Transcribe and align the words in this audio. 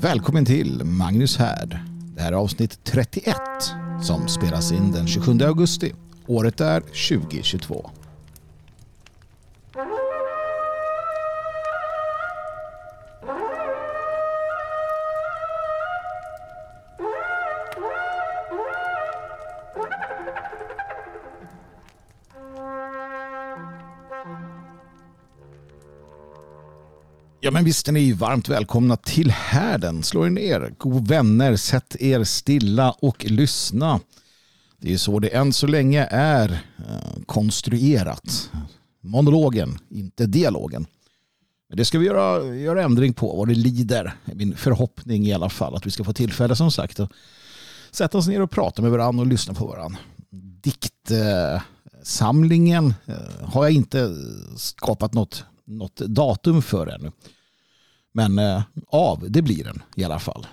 Välkommen 0.00 0.44
till 0.44 0.84
Magnus 0.84 1.36
Härd. 1.36 1.78
Det 2.16 2.22
här 2.22 2.32
är 2.32 2.36
avsnitt 2.36 2.84
31 2.84 3.36
som 4.02 4.28
spelas 4.28 4.72
in 4.72 4.92
den 4.92 5.06
27 5.06 5.38
augusti. 5.42 5.92
Året 6.26 6.60
är 6.60 6.80
2022. 6.80 7.90
Ja 27.48 27.52
men 27.52 27.64
visst 27.64 27.88
är 27.88 27.92
ni 27.92 28.12
varmt 28.12 28.48
välkomna 28.48 28.96
till 28.96 29.30
härden. 29.30 30.02
Slå 30.02 30.26
er 30.26 30.30
ner, 30.30 30.74
god 30.78 31.08
vänner, 31.08 31.56
sätt 31.56 31.96
er 32.00 32.24
stilla 32.24 32.90
och 32.90 33.24
lyssna. 33.24 34.00
Det 34.78 34.92
är 34.92 34.98
så 34.98 35.18
det 35.18 35.28
än 35.28 35.52
så 35.52 35.66
länge 35.66 36.08
är 36.10 36.50
eh, 36.78 37.22
konstruerat. 37.26 38.50
Monologen, 39.00 39.78
inte 39.90 40.26
dialogen. 40.26 40.86
Men 41.68 41.76
det 41.76 41.84
ska 41.84 41.98
vi 41.98 42.06
göra, 42.06 42.54
göra 42.54 42.82
ändring 42.82 43.12
på 43.12 43.36
vad 43.36 43.48
det 43.48 43.54
lider. 43.54 44.14
Min 44.24 44.56
förhoppning 44.56 45.26
i 45.26 45.32
alla 45.32 45.48
fall 45.48 45.74
att 45.74 45.86
vi 45.86 45.90
ska 45.90 46.04
få 46.04 46.12
tillfälle 46.12 46.56
som 46.56 46.70
sagt 46.70 47.00
att 47.00 47.10
sätta 47.90 48.18
oss 48.18 48.28
ner 48.28 48.42
och 48.42 48.50
prata 48.50 48.82
med 48.82 48.90
varandra 48.90 49.20
och 49.20 49.26
lyssna 49.26 49.54
på 49.54 49.66
varandra. 49.66 49.98
Diktsamlingen 50.62 52.94
eh, 53.06 53.14
har 53.42 53.64
jag 53.64 53.72
inte 53.72 54.16
skapat 54.56 55.14
något 55.14 55.44
något 55.68 55.96
datum 55.96 56.62
för 56.62 56.86
ännu. 56.86 57.12
Men 58.18 58.38
eh, 58.38 58.62
av, 58.86 59.30
det 59.30 59.42
blir 59.42 59.64
den 59.64 59.82
i 59.94 60.04
alla 60.04 60.18
fall. 60.18 60.46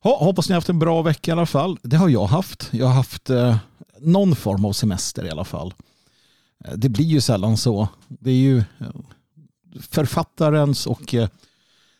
Hoppas 0.00 0.48
ni 0.48 0.52
har 0.52 0.56
haft 0.56 0.68
en 0.68 0.78
bra 0.78 1.02
vecka 1.02 1.30
i 1.30 1.32
alla 1.32 1.46
fall. 1.46 1.78
Det 1.82 1.96
har 1.96 2.08
jag 2.08 2.26
haft. 2.26 2.68
Jag 2.72 2.86
har 2.86 2.94
haft 2.94 3.30
eh, 3.30 3.56
någon 4.00 4.36
form 4.36 4.64
av 4.64 4.72
semester 4.72 5.24
i 5.24 5.30
alla 5.30 5.44
fall. 5.44 5.74
Eh, 6.64 6.72
det 6.74 6.88
blir 6.88 7.04
ju 7.04 7.20
sällan 7.20 7.56
så. 7.56 7.88
Det 8.08 8.30
är 8.30 8.34
ju 8.34 8.58
eh, 8.58 8.64
författarens 9.80 10.86
och 10.86 11.14
eh, 11.14 11.28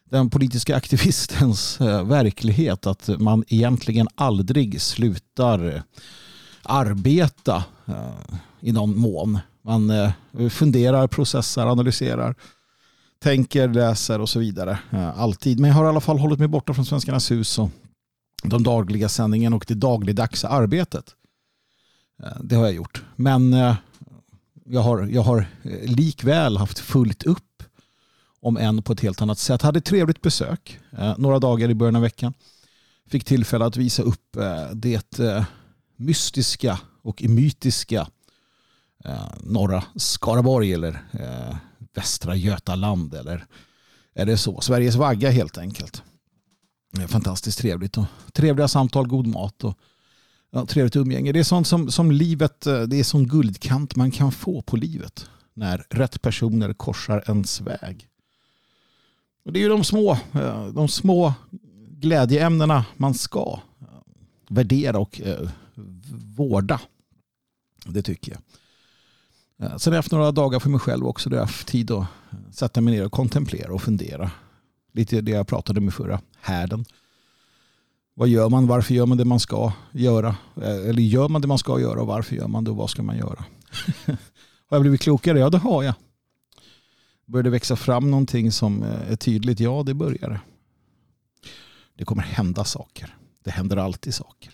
den 0.04 0.30
politiska 0.30 0.76
aktivistens 0.76 1.80
verklighet 2.04 2.86
att 2.86 3.08
man 3.18 3.44
egentligen 3.48 4.08
aldrig 4.14 4.80
slutar 4.80 5.82
arbeta 6.62 7.64
i 8.60 8.72
någon 8.72 8.98
mån. 8.98 9.38
Man 9.62 9.92
funderar, 10.50 11.06
processar, 11.06 11.66
analyserar 11.66 12.34
tänker, 13.18 13.68
läser 13.68 14.20
och 14.20 14.28
så 14.28 14.38
vidare. 14.38 14.78
Alltid. 15.16 15.60
Men 15.60 15.68
jag 15.68 15.76
har 15.76 15.84
i 15.84 15.88
alla 15.88 16.00
fall 16.00 16.18
hållit 16.18 16.38
mig 16.38 16.48
borta 16.48 16.74
från 16.74 16.84
Svenskarnas 16.84 17.30
hus 17.30 17.58
och 17.58 17.70
de 18.42 18.62
dagliga 18.62 19.08
sändningarna 19.08 19.56
och 19.56 19.64
det 19.68 19.74
dagligdags 19.74 20.44
arbetet. 20.44 21.14
Det 22.40 22.56
har 22.56 22.64
jag 22.64 22.74
gjort. 22.74 23.02
Men 23.16 23.54
eh, 23.54 23.76
jag 24.64 24.80
har, 24.80 25.06
jag 25.06 25.22
har 25.22 25.46
eh, 25.62 25.90
likväl 25.90 26.56
haft 26.56 26.78
fullt 26.78 27.22
upp 27.22 27.62
om 28.40 28.56
än 28.56 28.82
på 28.82 28.92
ett 28.92 29.00
helt 29.00 29.22
annat 29.22 29.38
sätt. 29.38 29.62
Hade 29.62 29.80
trevligt 29.80 30.22
besök 30.22 30.78
eh, 30.98 31.18
några 31.18 31.38
dagar 31.38 31.70
i 31.70 31.74
början 31.74 31.96
av 31.96 32.02
veckan. 32.02 32.34
Fick 33.06 33.24
tillfälle 33.24 33.64
att 33.64 33.76
visa 33.76 34.02
upp 34.02 34.36
det 34.72 35.46
mystiska 35.96 36.78
och 37.02 37.22
mytiska 37.22 38.08
norra 39.40 39.84
Skaraborg 39.96 40.72
eller 40.72 41.02
Västra 41.94 42.36
Götaland 42.36 43.14
eller 43.14 43.46
är 44.14 44.26
det 44.26 44.36
så? 44.36 44.60
Sveriges 44.60 44.94
vagga 44.94 45.30
helt 45.30 45.58
enkelt. 45.58 46.02
Fantastiskt 47.08 47.58
trevligt 47.58 47.98
och 47.98 48.04
trevliga 48.32 48.68
samtal, 48.68 49.08
god 49.08 49.26
mat 49.26 49.64
och 49.64 49.78
ja, 50.50 50.66
trevligt 50.66 50.96
umgänge. 50.96 51.32
Det 51.32 51.38
är 51.38 51.44
sånt 51.44 51.66
som, 51.66 51.90
som 51.90 52.12
livet, 52.12 52.66
eh, 52.66 52.82
det 52.82 53.00
är 53.00 53.04
sån 53.04 53.28
guldkant 53.28 53.96
man 53.96 54.10
kan 54.10 54.32
få 54.32 54.62
på 54.62 54.76
livet 54.76 55.30
när 55.54 55.86
rätt 55.90 56.22
personer 56.22 56.72
korsar 56.72 57.24
ens 57.26 57.60
väg. 57.60 58.08
Och 59.44 59.52
det 59.52 59.58
är 59.58 59.62
ju 59.62 59.68
de 59.68 59.84
små, 59.84 60.12
eh, 60.12 60.66
de 60.66 60.88
små 60.88 61.34
glädjeämnena 61.90 62.84
man 62.96 63.14
ska 63.14 63.60
eh, 63.80 63.86
värdera 64.48 64.98
och 64.98 65.20
vårda. 66.36 66.80
Det 67.84 68.02
tycker 68.02 68.32
jag. 68.32 68.40
Eh, 69.62 69.76
sen 69.76 69.92
har 69.92 69.96
jag 69.96 69.98
haft 69.98 70.12
några 70.12 70.32
dagar 70.32 70.58
för 70.58 70.70
mig 70.70 70.80
själv 70.80 71.06
också 71.06 71.30
där 71.30 71.36
jag 71.36 71.44
haft 71.44 71.68
tid 71.68 71.90
att 71.90 71.98
eh, 71.98 72.06
sätta 72.50 72.80
mig 72.80 72.94
ner 72.94 73.04
och 73.04 73.12
kontemplera 73.12 73.72
och 73.72 73.82
fundera. 73.82 74.30
Lite 74.92 75.20
det 75.20 75.30
jag 75.30 75.46
pratade 75.48 75.80
med 75.80 75.94
förra 75.94 76.20
härden. 76.40 76.84
Vad 78.14 78.28
gör 78.28 78.48
man? 78.48 78.66
Varför 78.66 78.94
gör 78.94 79.06
man 79.06 79.18
det 79.18 79.24
man 79.24 79.40
ska 79.40 79.72
göra? 79.92 80.36
Eh, 80.56 80.88
eller 80.88 81.02
gör 81.02 81.28
man 81.28 81.40
det 81.40 81.48
man 81.48 81.58
ska 81.58 81.80
göra 81.80 82.00
och 82.00 82.06
varför 82.06 82.36
gör 82.36 82.48
man 82.48 82.64
det 82.64 82.70
och 82.70 82.76
vad 82.76 82.90
ska 82.90 83.02
man 83.02 83.18
göra? 83.18 83.44
har 84.66 84.76
jag 84.76 84.80
blivit 84.80 85.00
klokare? 85.00 85.38
Ja, 85.38 85.50
det 85.50 85.58
har 85.58 85.82
jag. 85.82 85.94
Börjar 87.26 87.44
det 87.44 87.50
växa 87.50 87.76
fram 87.76 88.10
någonting 88.10 88.52
som 88.52 88.82
är 88.82 89.16
tydligt? 89.16 89.60
Ja, 89.60 89.82
det 89.86 89.94
börjar 89.94 90.30
det. 90.30 90.40
Det 91.94 92.04
kommer 92.04 92.22
hända 92.22 92.64
saker. 92.64 93.16
Det 93.44 93.50
händer 93.50 93.76
alltid 93.76 94.14
saker. 94.14 94.52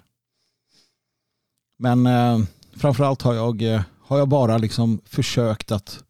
Men 1.79 2.07
eh, 2.07 2.41
framförallt 2.77 3.23
har 3.23 3.35
jag 3.35 3.63
eh, 3.63 3.83
har 4.07 4.19
jag 4.19 4.29
bara 4.29 4.59
liksom 4.59 5.01
försökt 5.05 5.73
att, 5.73 6.05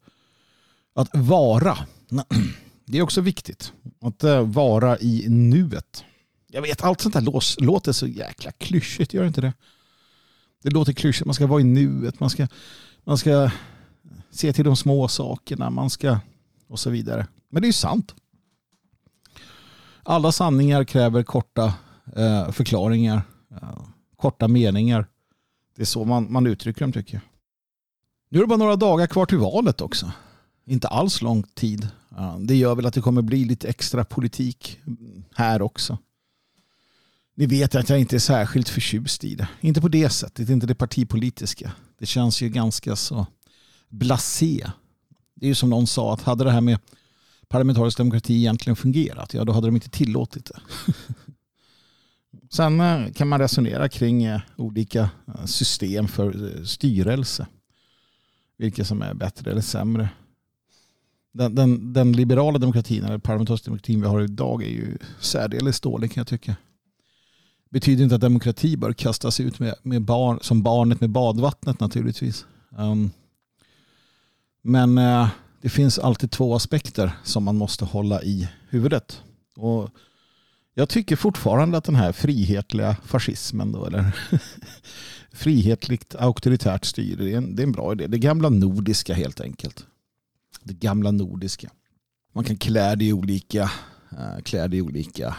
att 0.95 1.09
vara. 1.13 1.77
Det 2.85 2.97
är 2.97 3.01
också 3.01 3.21
viktigt 3.21 3.73
att 4.01 4.23
eh, 4.23 4.41
vara 4.41 4.99
i 4.99 5.25
nuet. 5.29 6.03
Jag 6.47 6.61
vet, 6.61 6.83
allt 6.83 7.01
sånt 7.01 7.15
här 7.15 7.61
låter 7.61 7.91
så 7.91 8.07
jäkla 8.07 8.51
klyschigt, 8.51 9.13
gör 9.13 9.25
inte 9.25 9.41
det? 9.41 9.53
Det 10.63 10.69
låter 10.69 10.93
klyschigt, 10.93 11.25
man 11.25 11.35
ska 11.35 11.47
vara 11.47 11.61
i 11.61 11.63
nuet, 11.63 12.19
man 12.19 12.29
ska, 12.29 12.47
man 13.03 13.17
ska 13.17 13.51
se 14.31 14.53
till 14.53 14.65
de 14.65 14.75
små 14.75 15.07
sakerna, 15.07 15.69
man 15.69 15.89
ska 15.89 16.19
och 16.67 16.79
så 16.79 16.89
vidare. 16.89 17.27
Men 17.49 17.61
det 17.61 17.65
är 17.65 17.69
ju 17.69 17.73
sant. 17.73 18.15
Alla 20.03 20.31
sanningar 20.31 20.83
kräver 20.83 21.23
korta 21.23 21.73
eh, 22.15 22.51
förklaringar, 22.51 23.21
eh, 23.51 23.87
korta 24.15 24.47
meningar. 24.47 25.07
Det 25.75 25.81
är 25.81 25.85
så 25.85 26.05
man, 26.05 26.31
man 26.31 26.47
uttrycker 26.47 26.81
dem 26.81 26.91
tycker 26.91 27.13
jag. 27.13 27.21
Nu 28.35 28.39
är 28.39 28.43
det 28.43 28.47
bara 28.47 28.57
några 28.57 28.75
dagar 28.75 29.07
kvar 29.07 29.25
till 29.25 29.37
valet 29.37 29.81
också. 29.81 30.11
Inte 30.65 30.87
alls 30.87 31.21
lång 31.21 31.43
tid. 31.43 31.87
Det 32.39 32.55
gör 32.55 32.75
väl 32.75 32.85
att 32.85 32.93
det 32.93 33.01
kommer 33.01 33.21
bli 33.21 33.45
lite 33.45 33.67
extra 33.67 34.05
politik 34.05 34.79
här 35.35 35.61
också. 35.61 35.97
Ni 37.35 37.45
vet 37.45 37.75
att 37.75 37.89
jag 37.89 37.99
inte 37.99 38.15
är 38.15 38.19
särskilt 38.19 38.69
förtjust 38.69 39.23
i 39.23 39.35
det. 39.35 39.47
Inte 39.61 39.81
på 39.81 39.87
det 39.87 40.09
sättet, 40.09 40.49
inte 40.49 40.67
det 40.67 40.75
partipolitiska. 40.75 41.71
Det 41.99 42.05
känns 42.05 42.41
ju 42.41 42.49
ganska 42.49 42.95
så 42.95 43.27
blasé. 43.89 44.67
Det 45.35 45.45
är 45.45 45.47
ju 45.47 45.55
som 45.55 45.69
någon 45.69 45.87
sa 45.87 46.13
att 46.13 46.21
hade 46.21 46.43
det 46.43 46.51
här 46.51 46.61
med 46.61 46.79
parlamentarisk 47.47 47.97
demokrati 47.97 48.35
egentligen 48.35 48.75
fungerat, 48.75 49.33
ja 49.33 49.43
då 49.43 49.53
hade 49.53 49.67
de 49.67 49.75
inte 49.75 49.89
tillåtit 49.89 50.45
det. 50.45 50.59
Sen 52.51 52.79
eh, 52.79 53.11
kan 53.11 53.27
man 53.27 53.39
resonera 53.39 53.89
kring 53.89 54.23
eh, 54.23 54.41
olika 54.57 55.09
eh, 55.27 55.45
system 55.45 56.07
för 56.07 56.63
styrelse 56.65 57.47
vilket 58.57 58.87
som 58.87 59.01
är 59.01 59.13
bättre 59.13 59.51
eller 59.51 59.61
sämre. 59.61 60.09
Den, 61.33 61.55
den, 61.55 61.93
den 61.93 62.11
liberala 62.11 62.59
demokratin, 62.59 63.03
eller 63.03 63.17
parlamentariska 63.17 63.65
demokratin 63.65 64.01
vi 64.01 64.07
har 64.07 64.21
idag 64.21 64.63
är 64.63 64.69
ju 64.69 64.97
särdeles 65.19 65.81
dålig 65.81 66.11
kan 66.11 66.21
jag 66.21 66.27
tycka. 66.27 66.55
Betyder 67.69 68.03
inte 68.03 68.15
att 68.15 68.21
demokrati 68.21 68.77
bör 68.77 68.93
kastas 68.93 69.39
ut 69.39 69.59
med, 69.59 69.75
med 69.83 70.01
barn, 70.01 70.39
som 70.41 70.63
barnet 70.63 71.01
med 71.01 71.09
badvattnet 71.09 71.79
naturligtvis. 71.79 72.45
Um, 72.77 73.11
men 74.61 74.97
uh, 74.97 75.27
det 75.61 75.69
finns 75.69 75.99
alltid 75.99 76.31
två 76.31 76.55
aspekter 76.55 77.11
som 77.23 77.43
man 77.43 77.55
måste 77.55 77.85
hålla 77.85 78.23
i 78.23 78.49
huvudet. 78.69 79.23
Och 79.55 79.89
jag 80.73 80.89
tycker 80.89 81.15
fortfarande 81.15 81.77
att 81.77 81.83
den 81.83 81.95
här 81.95 82.11
frihetliga 82.11 82.95
fascismen 83.05 83.71
då, 83.71 83.85
eller 83.85 84.15
frihetligt 85.35 86.15
auktoritärt 86.15 86.85
styre. 86.85 87.23
Det 87.23 87.33
är, 87.33 87.37
en, 87.37 87.55
det 87.55 87.61
är 87.61 87.67
en 87.67 87.71
bra 87.71 87.91
idé. 87.91 88.07
Det 88.07 88.17
gamla 88.17 88.49
nordiska 88.49 89.13
helt 89.13 89.41
enkelt. 89.41 89.85
Det 90.63 90.73
gamla 90.73 91.11
nordiska. 91.11 91.71
Man 92.33 92.43
kan 92.43 92.57
klä 92.57 92.95
det 92.95 93.05
i 93.05 93.13
olika, 93.13 93.71
eh, 94.11 94.41
klä 94.43 94.67
det 94.67 94.77
i 94.77 94.81
olika 94.81 95.35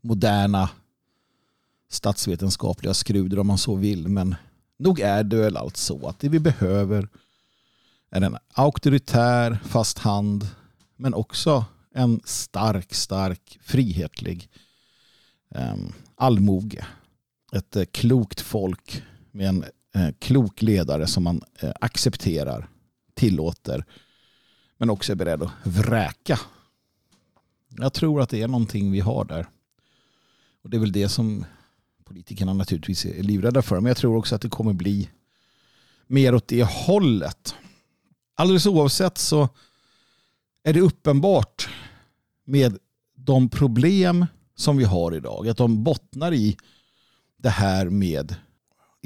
moderna 0.00 0.70
statsvetenskapliga 1.90 2.94
skruder 2.94 3.38
om 3.38 3.46
man 3.46 3.58
så 3.58 3.74
vill. 3.74 4.08
Men 4.08 4.34
nog 4.78 5.00
är 5.00 5.24
det 5.24 5.36
väl 5.36 5.56
allt 5.56 5.76
så 5.76 6.08
att 6.08 6.20
det 6.20 6.28
vi 6.28 6.40
behöver 6.40 7.08
är 8.10 8.20
en 8.20 8.36
auktoritär 8.52 9.58
fast 9.64 9.98
hand 9.98 10.46
men 10.96 11.14
också 11.14 11.64
en 11.94 12.20
stark, 12.24 12.94
stark, 12.94 13.58
frihetlig 13.62 14.48
ehm, 15.54 15.92
allmoge. 16.14 16.86
Ett 17.52 17.76
eh, 17.76 17.84
klokt 17.84 18.40
folk 18.40 19.02
med 19.38 19.48
en 19.48 19.64
eh, 19.94 20.14
klok 20.18 20.62
ledare 20.62 21.06
som 21.06 21.24
man 21.24 21.42
eh, 21.60 21.72
accepterar, 21.80 22.68
tillåter 23.14 23.84
men 24.78 24.90
också 24.90 25.12
är 25.12 25.16
beredd 25.16 25.42
att 25.42 25.52
vräka. 25.64 26.40
Jag 27.68 27.92
tror 27.92 28.20
att 28.20 28.30
det 28.30 28.42
är 28.42 28.48
någonting 28.48 28.92
vi 28.92 29.00
har 29.00 29.24
där. 29.24 29.48
Och 30.62 30.70
det 30.70 30.76
är 30.76 30.80
väl 30.80 30.92
det 30.92 31.08
som 31.08 31.44
politikerna 32.04 32.52
naturligtvis 32.52 33.04
är 33.04 33.22
livrädda 33.22 33.62
för. 33.62 33.80
Men 33.80 33.86
jag 33.86 33.96
tror 33.96 34.16
också 34.16 34.34
att 34.34 34.42
det 34.42 34.48
kommer 34.48 34.72
bli 34.72 35.10
mer 36.06 36.34
åt 36.34 36.48
det 36.48 36.64
hållet. 36.64 37.54
Alldeles 38.34 38.66
oavsett 38.66 39.18
så 39.18 39.48
är 40.62 40.72
det 40.72 40.80
uppenbart 40.80 41.68
med 42.44 42.78
de 43.14 43.48
problem 43.48 44.26
som 44.54 44.76
vi 44.76 44.84
har 44.84 45.14
idag. 45.14 45.48
Att 45.48 45.56
de 45.56 45.84
bottnar 45.84 46.32
i 46.32 46.56
det 47.36 47.50
här 47.50 47.90
med 47.90 48.34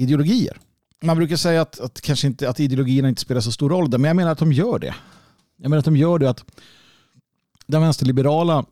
ideologier. 0.03 0.57
Man 1.01 1.17
brukar 1.17 1.35
säga 1.35 1.61
att, 1.61 1.79
att, 1.79 2.01
kanske 2.01 2.27
inte, 2.27 2.49
att 2.49 2.59
ideologierna 2.59 3.09
inte 3.09 3.21
spelar 3.21 3.41
så 3.41 3.51
stor 3.51 3.69
roll 3.69 3.89
där, 3.89 3.97
men 3.97 4.07
jag 4.07 4.15
menar 4.15 4.31
att 4.31 4.37
de 4.37 4.53
gör 4.53 4.79
det. 4.79 4.95
Jag 5.57 5.69
menar 5.69 5.79
att 5.79 5.85
de 5.85 5.97
gör 5.97 6.19
det 6.19 6.29
att 6.29 6.45
den 7.67 7.81
vänsterliberala, 7.81 8.65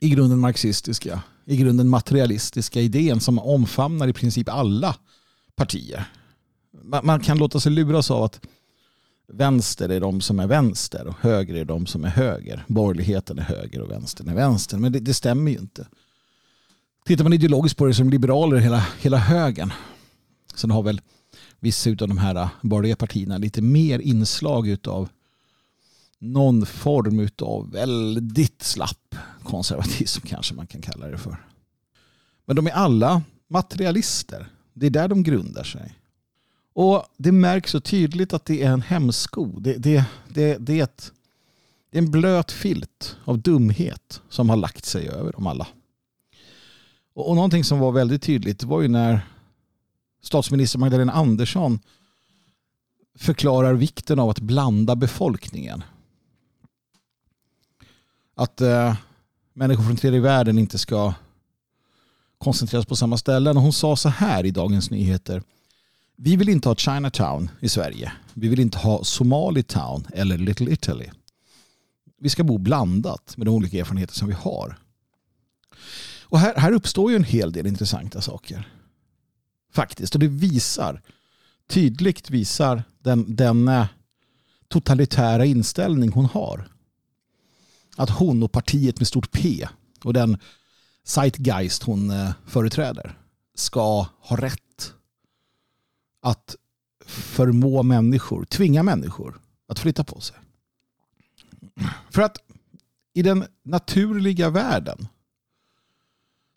i 0.00 0.10
grunden 0.10 0.38
marxistiska, 0.38 1.22
i 1.44 1.56
grunden 1.56 1.88
materialistiska 1.88 2.80
idén 2.80 3.20
som 3.20 3.38
omfamnar 3.38 4.08
i 4.08 4.12
princip 4.12 4.48
alla 4.48 4.96
partier. 5.56 6.04
Man, 6.82 7.06
man 7.06 7.20
kan 7.20 7.38
låta 7.38 7.60
sig 7.60 7.72
luras 7.72 8.10
av 8.10 8.22
att 8.22 8.40
vänster 9.32 9.88
är 9.88 10.00
de 10.00 10.20
som 10.20 10.40
är 10.40 10.46
vänster 10.46 11.06
och 11.06 11.14
höger 11.20 11.54
är 11.54 11.64
de 11.64 11.86
som 11.86 12.04
är 12.04 12.08
höger. 12.08 12.64
Borgerligheten 12.66 13.38
är 13.38 13.42
höger 13.42 13.80
och 13.80 13.90
vänstern 13.90 14.28
är 14.28 14.34
vänster. 14.34 14.78
Men 14.78 14.92
det, 14.92 15.00
det 15.00 15.14
stämmer 15.14 15.50
ju 15.50 15.58
inte. 15.58 15.86
Tittar 17.04 17.24
man 17.24 17.32
ideologiskt 17.32 17.78
på 17.78 17.86
det 17.86 17.94
som 17.94 18.10
liberaler 18.10 18.56
hela, 18.56 18.86
hela 19.00 19.16
högen. 19.16 19.72
Sen 20.54 20.70
har 20.70 20.82
väl 20.82 21.00
vissa 21.60 21.90
av 21.90 21.96
de 21.96 22.18
här 22.18 22.34
äh, 22.34 22.48
borgerliga 22.62 22.96
partierna 22.96 23.38
lite 23.38 23.62
mer 23.62 23.98
inslag 23.98 24.76
av 24.86 25.08
någon 26.18 26.66
form 26.66 27.28
av 27.42 27.70
väldigt 27.70 28.62
slapp 28.62 29.14
konservatism 29.44 30.26
kanske 30.26 30.54
man 30.54 30.66
kan 30.66 30.82
kalla 30.82 31.06
det 31.08 31.18
för. 31.18 31.36
Men 32.46 32.56
de 32.56 32.66
är 32.66 32.70
alla 32.70 33.22
materialister. 33.48 34.46
Det 34.72 34.86
är 34.86 34.90
där 34.90 35.08
de 35.08 35.22
grundar 35.22 35.64
sig. 35.64 35.94
Och 36.72 37.04
det 37.16 37.32
märks 37.32 37.70
så 37.70 37.80
tydligt 37.80 38.32
att 38.32 38.44
det 38.44 38.62
är 38.62 38.70
en 38.70 38.82
hämsko. 38.82 39.60
Det, 39.60 39.76
det, 39.76 40.04
det, 40.28 40.56
det, 40.60 40.80
är 40.80 40.84
ett, 40.84 41.12
det 41.90 41.98
är 41.98 42.02
en 42.02 42.10
blöt 42.10 42.52
filt 42.52 43.16
av 43.24 43.38
dumhet 43.38 44.20
som 44.28 44.50
har 44.50 44.56
lagt 44.56 44.84
sig 44.84 45.08
över 45.08 45.32
dem 45.32 45.46
alla. 45.46 45.66
Och, 47.14 47.28
och 47.28 47.36
någonting 47.36 47.64
som 47.64 47.78
var 47.78 47.92
väldigt 47.92 48.22
tydligt 48.22 48.62
var 48.62 48.82
ju 48.82 48.88
när 48.88 49.20
statsminister 50.26 50.78
Magdalena 50.78 51.12
Andersson 51.12 51.78
förklarar 53.18 53.74
vikten 53.74 54.18
av 54.18 54.30
att 54.30 54.40
blanda 54.40 54.96
befolkningen. 54.96 55.84
Att 58.34 58.60
eh, 58.60 58.96
människor 59.52 59.84
från 59.84 59.96
tredje 59.96 60.20
världen 60.20 60.58
inte 60.58 60.78
ska 60.78 61.14
koncentreras 62.38 62.86
på 62.86 62.96
samma 62.96 63.18
ställen. 63.18 63.56
Och 63.56 63.62
hon 63.62 63.72
sa 63.72 63.96
så 63.96 64.08
här 64.08 64.46
i 64.46 64.50
Dagens 64.50 64.90
Nyheter. 64.90 65.42
Vi 66.16 66.36
vill 66.36 66.48
inte 66.48 66.68
ha 66.68 66.76
Chinatown 66.76 67.50
i 67.60 67.68
Sverige. 67.68 68.12
Vi 68.34 68.48
vill 68.48 68.60
inte 68.60 68.78
ha 68.78 69.04
Somalitown 69.04 70.06
eller 70.12 70.38
Little 70.38 70.72
Italy. 70.72 71.10
Vi 72.18 72.28
ska 72.28 72.44
bo 72.44 72.58
blandat 72.58 73.36
med 73.36 73.46
de 73.46 73.54
olika 73.54 73.78
erfarenheter 73.78 74.14
som 74.14 74.28
vi 74.28 74.34
har. 74.34 74.78
Och 76.22 76.38
här, 76.38 76.54
här 76.56 76.72
uppstår 76.72 77.10
ju 77.10 77.16
en 77.16 77.24
hel 77.24 77.52
del 77.52 77.66
intressanta 77.66 78.20
saker. 78.20 78.68
Faktiskt. 79.74 80.14
Och 80.14 80.20
det 80.20 80.28
visar, 80.28 81.02
tydligt 81.66 82.30
visar 82.30 82.82
den, 82.98 83.36
den 83.36 83.68
eh, 83.68 83.86
totalitära 84.68 85.44
inställning 85.44 86.12
hon 86.12 86.24
har. 86.24 86.68
Att 87.96 88.10
hon 88.10 88.42
och 88.42 88.52
partiet 88.52 89.00
med 89.00 89.06
stort 89.06 89.30
P 89.30 89.68
och 90.04 90.12
den 90.12 90.38
zeitgeist 91.04 91.82
hon 91.82 92.10
eh, 92.10 92.32
företräder 92.46 93.18
ska 93.54 94.06
ha 94.20 94.36
rätt 94.36 94.92
att 96.20 96.56
förmå 97.06 97.82
människor, 97.82 98.44
tvinga 98.44 98.82
människor 98.82 99.40
att 99.68 99.78
flytta 99.78 100.04
på 100.04 100.20
sig. 100.20 100.36
För 102.10 102.22
att 102.22 102.38
i 103.12 103.22
den 103.22 103.44
naturliga 103.62 104.50
världen 104.50 105.08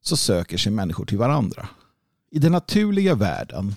så 0.01 0.17
söker 0.17 0.57
sig 0.57 0.71
människor 0.71 1.05
till 1.05 1.17
varandra. 1.17 1.69
I 2.29 2.39
den 2.39 2.51
naturliga 2.51 3.15
världen, 3.15 3.75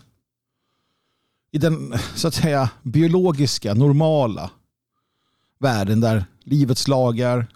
i 1.50 1.58
den 1.58 1.94
så 2.14 2.28
att 2.28 2.34
säga 2.34 2.70
biologiska, 2.82 3.74
normala 3.74 4.50
världen 5.58 6.00
där 6.00 6.24
livets 6.40 6.88
lagar 6.88 7.46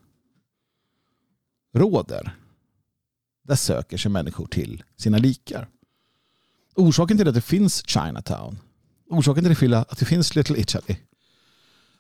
råder, 1.75 2.37
där 3.43 3.57
söker 3.57 3.97
sig 3.97 4.11
människor 4.11 4.47
till 4.47 4.83
sina 4.97 5.19
likar. 5.19 5.69
Orsaken 6.75 7.19
till 7.19 7.29
att 7.29 7.35
det 7.35 7.41
finns 7.41 7.83
Chinatown, 7.87 8.59
orsaken 9.09 9.55
till 9.55 9.75
att 9.75 9.99
det 9.99 10.05
finns 10.05 10.37
Little 10.37 10.61
Italy, 10.61 10.97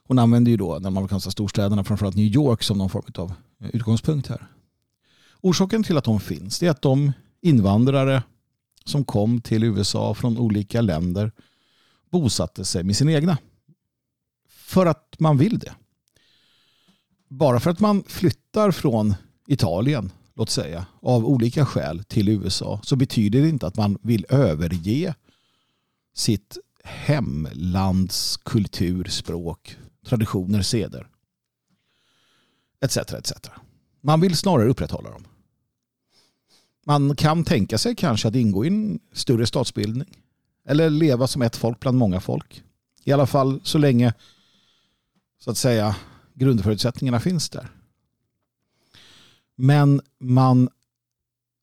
hon 0.06 0.18
använder 0.18 0.50
ju 0.50 0.56
då 0.56 0.78
de 0.78 0.96
amerikanska 0.96 1.30
storstäderna, 1.30 1.84
framförallt 1.84 2.16
New 2.16 2.26
York, 2.26 2.62
som 2.62 2.78
någon 2.78 2.90
form 2.90 3.12
av 3.14 3.32
utgångspunkt 3.72 4.28
här. 4.28 4.46
Orsaken 5.40 5.82
till 5.82 5.98
att 5.98 6.04
de 6.04 6.20
finns 6.20 6.62
är 6.62 6.70
att 6.70 6.82
de 6.82 7.12
invandrare 7.40 8.22
som 8.84 9.04
kom 9.04 9.40
till 9.40 9.64
USA 9.64 10.14
från 10.14 10.38
olika 10.38 10.80
länder 10.80 11.32
bosatte 12.10 12.64
sig 12.64 12.84
med 12.84 12.96
sina 12.96 13.12
egna. 13.12 13.38
För 14.48 14.86
att 14.86 15.16
man 15.18 15.38
vill 15.38 15.58
det. 15.58 15.74
Bara 17.28 17.60
för 17.60 17.70
att 17.70 17.80
man 17.80 18.04
flyttar 18.06 18.70
från 18.70 19.14
Italien, 19.46 20.12
låt 20.34 20.50
säga, 20.50 20.86
av 21.02 21.26
olika 21.26 21.66
skäl 21.66 22.04
till 22.04 22.28
USA 22.28 22.80
så 22.82 22.96
betyder 22.96 23.42
det 23.42 23.48
inte 23.48 23.66
att 23.66 23.76
man 23.76 23.98
vill 24.02 24.26
överge 24.28 25.14
sitt 26.14 26.58
hemlands 26.84 28.36
kultur, 28.36 29.04
språk, 29.04 29.76
traditioner, 30.06 30.62
seder. 30.62 31.08
Etc. 32.80 32.96
etc. 32.96 33.32
Man 34.00 34.20
vill 34.20 34.36
snarare 34.36 34.68
upprätthålla 34.68 35.10
dem. 35.10 35.24
Man 36.84 37.16
kan 37.16 37.44
tänka 37.44 37.78
sig 37.78 37.96
kanske 37.96 38.28
att 38.28 38.34
ingå 38.34 38.64
i 38.64 38.68
en 38.68 39.00
större 39.12 39.46
statsbildning. 39.46 40.18
Eller 40.66 40.90
leva 40.90 41.26
som 41.26 41.42
ett 41.42 41.56
folk 41.56 41.80
bland 41.80 41.98
många 41.98 42.20
folk. 42.20 42.62
I 43.04 43.12
alla 43.12 43.26
fall 43.26 43.60
så 43.64 43.78
länge 43.78 44.14
så 45.38 45.50
att 45.50 45.56
säga 45.56 45.96
grundförutsättningarna 46.34 47.20
finns 47.20 47.50
där. 47.50 47.68
Men 49.56 50.00
man 50.18 50.68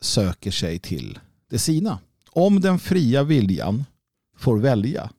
söker 0.02 0.52
sig 0.52 0.80
till 0.80 1.20
det 1.48 1.60
sina. 1.60 2.00
Om 2.30 2.62
den 2.62 2.80
fria 2.80 3.24
viljan 3.24 3.86
får 4.38 4.58
välja, 4.58 5.10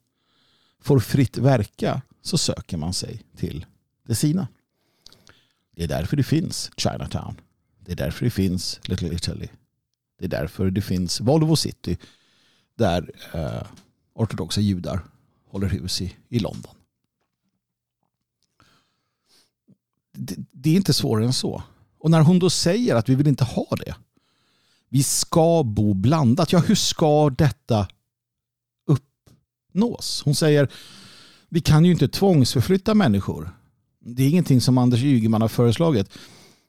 får 0.81 1.01
fritt 1.01 1.39
verka, 1.39 2.03
så 2.23 2.39
söker 2.39 2.77
man 2.77 2.93
sig 2.93 3.23
till 3.37 3.67
det 4.07 4.15
sina. 4.15 4.49
Det 5.77 5.85
är 5.85 5.89
därför 5.89 6.17
det 6.17 6.23
finns 6.23 6.71
Chinatown. 6.77 7.41
Det 7.81 7.93
är 7.93 7.97
därför 7.97 8.25
det 8.25 8.31
finns 8.31 8.81
Little 8.85 9.15
Italy. 9.15 9.49
Det 10.23 10.27
är 10.27 10.41
därför 10.41 10.71
det 10.71 10.81
finns 10.81 11.21
Volvo 11.21 11.57
City 11.57 11.97
där 12.75 13.11
eh, 13.35 13.67
ortodoxa 14.15 14.61
judar 14.61 15.05
håller 15.49 15.69
hus 15.69 16.01
i, 16.01 16.17
i 16.29 16.39
London. 16.39 16.75
Det, 20.13 20.37
det, 20.53 20.71
är 20.71 20.75
inte 20.75 20.93
svårare 20.93 21.25
än 21.25 21.33
så. 21.33 21.63
Och 21.99 22.11
när 22.11 22.21
hon 22.21 22.39
då 22.39 22.51
säger 22.51 22.95
att 22.95 23.09
vi 23.09 23.15
vill 23.15 23.27
inte 23.27 23.45
ha 23.45 23.67
det. 23.85 23.95
Vi 24.89 25.03
ska 25.03 25.63
bo 25.63 25.95
blandat. 25.95 26.53
Ja, 26.53 26.59
hur 26.59 26.75
ska 26.75 27.31
detta 27.31 27.89
uppnås? 28.87 30.23
Hon 30.25 30.35
säger 30.35 30.69
vi 31.49 31.61
kan 31.61 31.85
ju 31.85 31.93
inte 31.93 32.09
tvångsförflytta 32.09 32.95
människor. 32.95 33.51
Det 34.01 34.23
är 34.23 34.29
ingenting 34.29 34.61
som 34.61 34.79
Anders 34.79 35.03
Ygeman 35.03 35.43
har 35.43 35.49
föreslagit. 35.49 36.11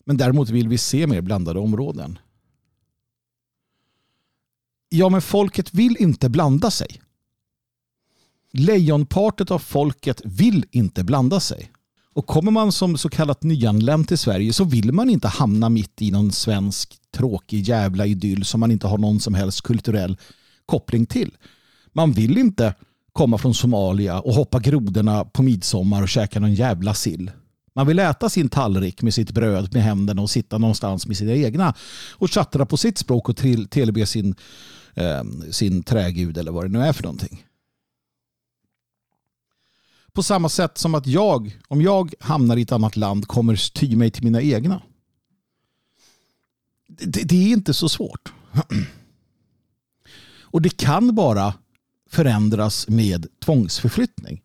Men 0.06 0.18
däremot 0.18 0.50
vill 0.50 0.68
vi 0.68 0.78
se 0.78 1.08
mer 1.08 1.22
blandade 1.22 1.60
områden. 1.60 2.20
Ja, 4.96 5.10
men 5.10 5.22
folket 5.22 5.74
vill 5.74 5.98
inte 6.00 6.30
blanda 6.30 6.72
sig. 6.72 7.02
Lejonpartet 8.52 9.52
av 9.52 9.60
folket 9.60 10.22
vill 10.26 10.66
inte 10.72 11.04
blanda 11.04 11.40
sig. 11.40 11.72
Och 12.14 12.28
kommer 12.28 12.52
man 12.52 12.72
som 12.72 12.98
så 12.98 13.10
kallat 13.10 13.44
nyanländ 13.44 14.08
till 14.08 14.18
Sverige 14.18 14.54
så 14.54 14.64
vill 14.64 14.92
man 14.92 15.10
inte 15.10 15.28
hamna 15.28 15.70
mitt 15.70 16.02
i 16.02 16.12
någon 16.12 16.32
svensk 16.32 16.98
tråkig 17.12 17.68
jävla 17.68 18.06
idyll 18.06 18.46
som 18.46 18.60
man 18.60 18.72
inte 18.72 18.88
har 18.88 18.98
någon 18.98 19.20
som 19.20 19.34
helst 19.34 19.62
kulturell 19.62 20.18
koppling 20.66 21.06
till. 21.06 21.38
Man 21.94 22.12
vill 22.12 22.38
inte 22.38 22.74
komma 23.14 23.38
från 23.38 23.54
Somalia 23.54 24.20
och 24.20 24.34
hoppa 24.34 24.60
grodorna 24.60 25.26
på 25.26 25.44
midsommar 25.44 26.02
och 26.02 26.10
käka 26.10 26.40
någon 26.40 26.54
jävla 26.54 26.94
sill. 26.94 27.32
Man 27.76 27.88
vill 27.88 28.00
äta 28.00 28.30
sin 28.30 28.50
tallrik 28.50 29.02
med 29.02 29.14
sitt 29.14 29.32
bröd 29.32 29.74
med 29.74 29.84
händerna 29.84 30.22
och 30.22 30.30
sitta 30.30 30.58
någonstans 30.58 31.08
med 31.08 31.18
sina 31.18 31.34
egna 31.34 31.74
och 32.12 32.32
chattra 32.32 32.66
på 32.66 32.78
sitt 32.78 32.98
språk 32.98 33.30
och 33.30 33.38
tillbe 33.70 34.06
sin, 34.06 34.36
Ehm, 34.96 35.54
sin 35.54 35.84
trägud 35.84 36.38
eller 36.38 36.52
vad 36.52 36.66
det 36.66 36.70
nu 36.70 36.80
är 36.80 36.94
för 36.94 37.04
någonting. 37.04 37.46
På 40.14 40.24
samma 40.24 40.50
sätt 40.50 40.78
som 40.78 40.96
att 40.96 41.08
jag, 41.08 41.60
om 41.68 41.82
jag 41.82 42.14
hamnar 42.20 42.58
i 42.58 42.62
ett 42.62 42.72
annat 42.72 42.96
land, 42.96 43.28
kommer 43.28 43.72
ty 43.74 43.96
mig 43.96 44.12
till 44.12 44.24
mina 44.24 44.42
egna. 44.42 44.82
Det, 46.88 47.24
det 47.24 47.36
är 47.36 47.50
inte 47.50 47.74
så 47.74 47.90
svårt. 47.90 48.34
Och 50.42 50.62
det 50.62 50.78
kan 50.78 51.16
bara 51.16 51.54
förändras 52.10 52.88
med 52.88 53.28
tvångsförflyttning. 53.46 54.42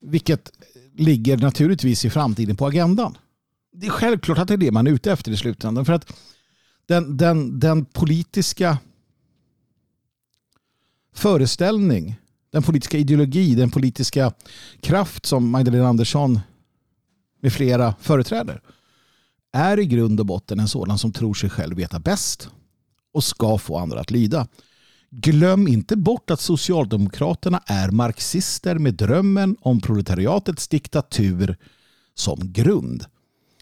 Vilket 0.00 0.50
ligger 0.96 1.36
naturligtvis 1.36 2.04
i 2.04 2.10
framtiden 2.10 2.56
på 2.56 2.66
agendan. 2.66 3.18
Det 3.72 3.86
är 3.86 3.90
självklart 3.90 4.38
att 4.38 4.48
det 4.48 4.54
är 4.54 4.58
det 4.58 4.70
man 4.70 4.86
är 4.86 4.90
ute 4.90 5.12
efter 5.12 5.32
i 5.32 5.36
slutändan. 5.36 5.84
För 5.84 5.92
att 5.92 6.12
den, 6.86 7.16
den, 7.16 7.60
den 7.60 7.84
politiska 7.84 8.78
föreställning, 11.18 12.16
den 12.50 12.62
politiska 12.62 12.98
ideologi, 12.98 13.54
den 13.54 13.70
politiska 13.70 14.32
kraft 14.80 15.26
som 15.26 15.50
Magdalena 15.50 15.88
Andersson 15.88 16.40
med 17.42 17.52
flera 17.52 17.94
företräder 18.00 18.60
är 19.52 19.78
i 19.78 19.86
grund 19.86 20.20
och 20.20 20.26
botten 20.26 20.60
en 20.60 20.68
sådan 20.68 20.98
som 20.98 21.12
tror 21.12 21.34
sig 21.34 21.50
själv 21.50 21.76
veta 21.76 21.98
bäst 21.98 22.48
och 23.14 23.24
ska 23.24 23.58
få 23.58 23.78
andra 23.78 24.00
att 24.00 24.10
lyda. 24.10 24.46
Glöm 25.10 25.68
inte 25.68 25.96
bort 25.96 26.30
att 26.30 26.40
Socialdemokraterna 26.40 27.62
är 27.66 27.90
marxister 27.90 28.78
med 28.78 28.94
drömmen 28.94 29.56
om 29.60 29.80
proletariatets 29.80 30.68
diktatur 30.68 31.56
som 32.14 32.52
grund. 32.52 33.04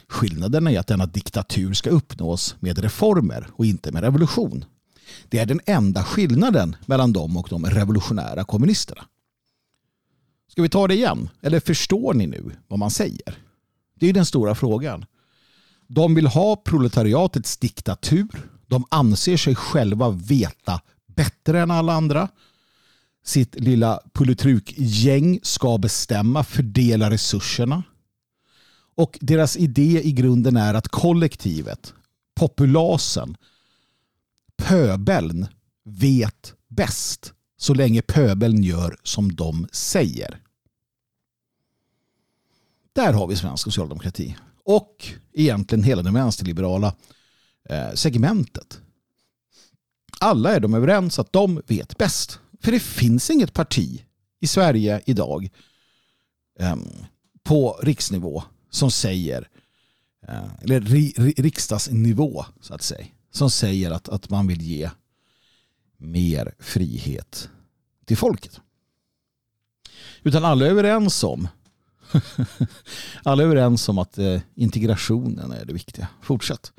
Skillnaden 0.09 0.67
är 0.67 0.79
att 0.79 0.87
denna 0.87 1.07
diktatur 1.07 1.75
ska 1.75 1.91
uppnås 1.91 2.57
med 2.61 2.79
reformer 2.79 3.47
och 3.53 3.67
inte 3.67 3.93
med 3.93 4.03
revolution. 4.03 4.65
Det 5.29 5.39
är 5.39 5.47
den 5.47 5.61
enda 5.67 6.05
skillnaden 6.05 6.77
mellan 6.87 7.13
dem 7.13 7.37
och 7.37 7.49
de 7.51 7.67
revolutionära 7.67 8.45
kommunisterna. 8.45 9.05
Ska 10.49 10.63
vi 10.63 10.69
ta 10.69 10.89
det 10.89 10.95
igen? 10.95 11.29
Eller 11.43 11.61
förstår 11.61 12.15
ni 12.15 12.27
nu 12.27 12.53
vad 12.69 12.79
man 12.79 12.91
säger? 12.91 13.39
Det 13.95 14.07
är 14.07 14.13
den 14.13 14.27
stora 14.27 14.55
frågan. 14.55 15.05
De 15.87 16.15
vill 16.15 16.27
ha 16.27 16.57
proletariatets 16.57 17.57
diktatur. 17.57 18.51
De 18.67 18.85
anser 18.89 19.37
sig 19.37 19.55
själva 19.55 20.11
veta 20.11 20.81
bättre 21.07 21.61
än 21.61 21.71
alla 21.71 21.93
andra. 21.93 22.29
Sitt 23.25 23.61
lilla 23.61 24.01
politrukgäng 24.13 25.41
ska 25.43 25.79
bestämma, 25.79 26.45
fördela 26.45 27.11
resurserna. 27.11 27.83
Och 28.95 29.19
deras 29.21 29.57
idé 29.57 30.01
i 30.05 30.13
grunden 30.13 30.57
är 30.57 30.75
att 30.75 30.89
kollektivet, 30.89 31.95
populasen, 32.35 33.37
pöbeln 34.57 35.47
vet 35.85 36.55
bäst 36.69 37.33
så 37.57 37.75
länge 37.75 38.03
pöbeln 38.03 38.63
gör 38.63 38.97
som 39.03 39.35
de 39.35 39.69
säger. 39.73 40.41
Där 42.93 43.13
har 43.13 43.27
vi 43.27 43.37
svensk 43.37 43.65
socialdemokrati. 43.65 44.37
Och 44.65 45.09
egentligen 45.33 45.85
hela 45.85 46.03
det 46.03 46.11
vänsterliberala 46.11 46.95
eh, 47.69 47.93
segmentet. 47.95 48.81
Alla 50.21 50.55
är 50.55 50.61
de 50.61 50.75
överens 50.75 51.19
att 51.19 51.33
de 51.33 51.63
vet 51.67 51.99
bäst. 51.99 52.41
För 52.61 52.73
det 52.73 52.81
finns 52.81 53.31
inget 53.31 53.53
parti 53.53 54.05
i 54.41 54.47
Sverige 54.47 55.03
idag 55.07 55.49
ehm, 56.59 56.89
på 57.43 57.81
riksnivå 57.83 58.43
som 58.71 58.91
säger, 58.91 59.49
eh, 60.29 60.63
eller 60.63 60.81
riksdagsnivå 61.43 62.45
så 62.61 62.75
att 62.75 62.83
säga, 62.83 63.07
som 63.37 63.51
säger 63.51 63.91
att, 63.91 64.09
att 64.09 64.31
man 64.31 64.47
vill 64.47 64.63
ge 64.63 64.91
mer 65.97 66.55
frihet 66.59 67.51
till 68.05 68.17
folket. 68.17 68.61
Utan 70.23 70.45
alla 70.45 70.67
är 70.67 70.71
överens 70.71 71.25
om 71.25 71.49
alla 73.23 73.43
är 73.43 73.47
överens 73.47 73.89
om 73.89 73.99
att 73.99 74.19
eh, 74.19 74.41
integrationen 74.55 75.53
är 75.53 75.65
det 75.65 75.73
viktiga. 75.73 76.09
Fortsätt. 76.23 76.73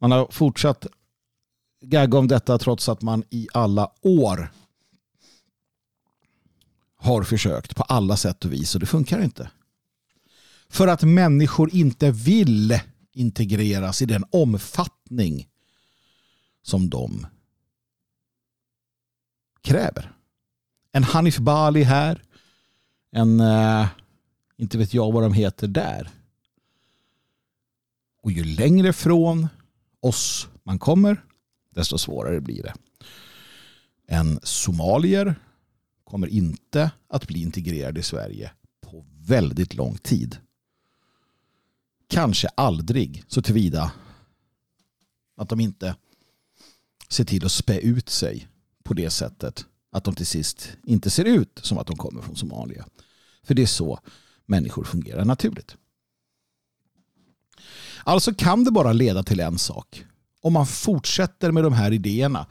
Man 0.00 0.10
har 0.10 0.28
fortsatt 0.30 0.86
gagga 1.82 2.18
om 2.18 2.28
detta 2.28 2.58
trots 2.58 2.88
att 2.88 3.02
man 3.02 3.24
i 3.30 3.48
alla 3.52 3.90
år 4.02 4.52
har 6.96 7.22
försökt 7.22 7.76
på 7.76 7.82
alla 7.82 8.16
sätt 8.16 8.44
och 8.44 8.52
vis 8.52 8.74
och 8.74 8.80
det 8.80 8.86
funkar 8.86 9.22
inte. 9.22 9.50
För 10.68 10.88
att 10.88 11.02
människor 11.02 11.74
inte 11.74 12.10
vill 12.10 12.80
integreras 13.18 14.02
i 14.02 14.06
den 14.06 14.24
omfattning 14.30 15.48
som 16.62 16.90
de 16.90 17.26
kräver. 19.62 20.12
En 20.92 21.04
Hanif 21.04 21.38
Bali 21.38 21.82
här. 21.82 22.22
En, 23.10 23.40
eh, 23.40 23.86
inte 24.56 24.78
vet 24.78 24.94
jag 24.94 25.12
vad 25.12 25.22
de 25.22 25.32
heter 25.32 25.66
där. 25.66 26.10
Och 28.22 28.32
ju 28.32 28.44
längre 28.44 28.92
från 28.92 29.48
oss 30.00 30.48
man 30.62 30.78
kommer, 30.78 31.24
desto 31.74 31.98
svårare 31.98 32.40
blir 32.40 32.62
det. 32.62 32.74
En 34.06 34.40
somalier 34.42 35.34
kommer 36.04 36.26
inte 36.26 36.90
att 37.08 37.26
bli 37.26 37.42
integrerad 37.42 37.98
i 37.98 38.02
Sverige 38.02 38.52
på 38.80 39.04
väldigt 39.18 39.74
lång 39.74 39.98
tid 39.98 40.36
kanske 42.08 42.48
aldrig 42.48 43.24
så 43.28 43.42
tillvida 43.42 43.92
att 45.36 45.48
de 45.48 45.60
inte 45.60 45.96
ser 47.08 47.24
till 47.24 47.44
att 47.44 47.52
spä 47.52 47.78
ut 47.78 48.08
sig 48.08 48.48
på 48.84 48.94
det 48.94 49.10
sättet 49.10 49.66
att 49.92 50.04
de 50.04 50.14
till 50.14 50.26
sist 50.26 50.68
inte 50.84 51.10
ser 51.10 51.24
ut 51.24 51.60
som 51.62 51.78
att 51.78 51.86
de 51.86 51.96
kommer 51.96 52.22
från 52.22 52.36
Somalia. 52.36 52.86
För 53.42 53.54
det 53.54 53.62
är 53.62 53.66
så 53.66 53.98
människor 54.46 54.84
fungerar 54.84 55.24
naturligt. 55.24 55.76
Alltså 58.04 58.34
kan 58.34 58.64
det 58.64 58.70
bara 58.70 58.92
leda 58.92 59.22
till 59.22 59.40
en 59.40 59.58
sak. 59.58 60.04
Om 60.40 60.52
man 60.52 60.66
fortsätter 60.66 61.52
med 61.52 61.64
de 61.64 61.72
här 61.72 61.92
idéerna. 61.92 62.46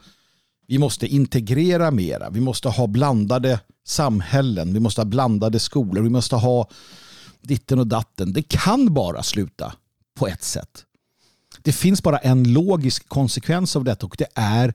Vi 0.66 0.78
måste 0.78 1.06
integrera 1.06 1.90
mera. 1.90 2.30
Vi 2.30 2.40
måste 2.40 2.68
ha 2.68 2.86
blandade 2.86 3.60
samhällen. 3.84 4.72
Vi 4.72 4.80
måste 4.80 5.00
ha 5.00 5.06
blandade 5.06 5.58
skolor. 5.58 6.02
Vi 6.02 6.10
måste 6.10 6.36
ha 6.36 6.70
ditten 7.42 7.78
och 7.78 7.86
datten. 7.86 8.32
Det 8.32 8.42
kan 8.42 8.94
bara 8.94 9.22
sluta 9.22 9.74
på 10.14 10.28
ett 10.28 10.42
sätt. 10.42 10.84
Det 11.62 11.72
finns 11.72 12.02
bara 12.02 12.18
en 12.18 12.52
logisk 12.52 13.08
konsekvens 13.08 13.76
av 13.76 13.84
detta 13.84 14.06
och 14.06 14.14
det 14.18 14.28
är 14.34 14.74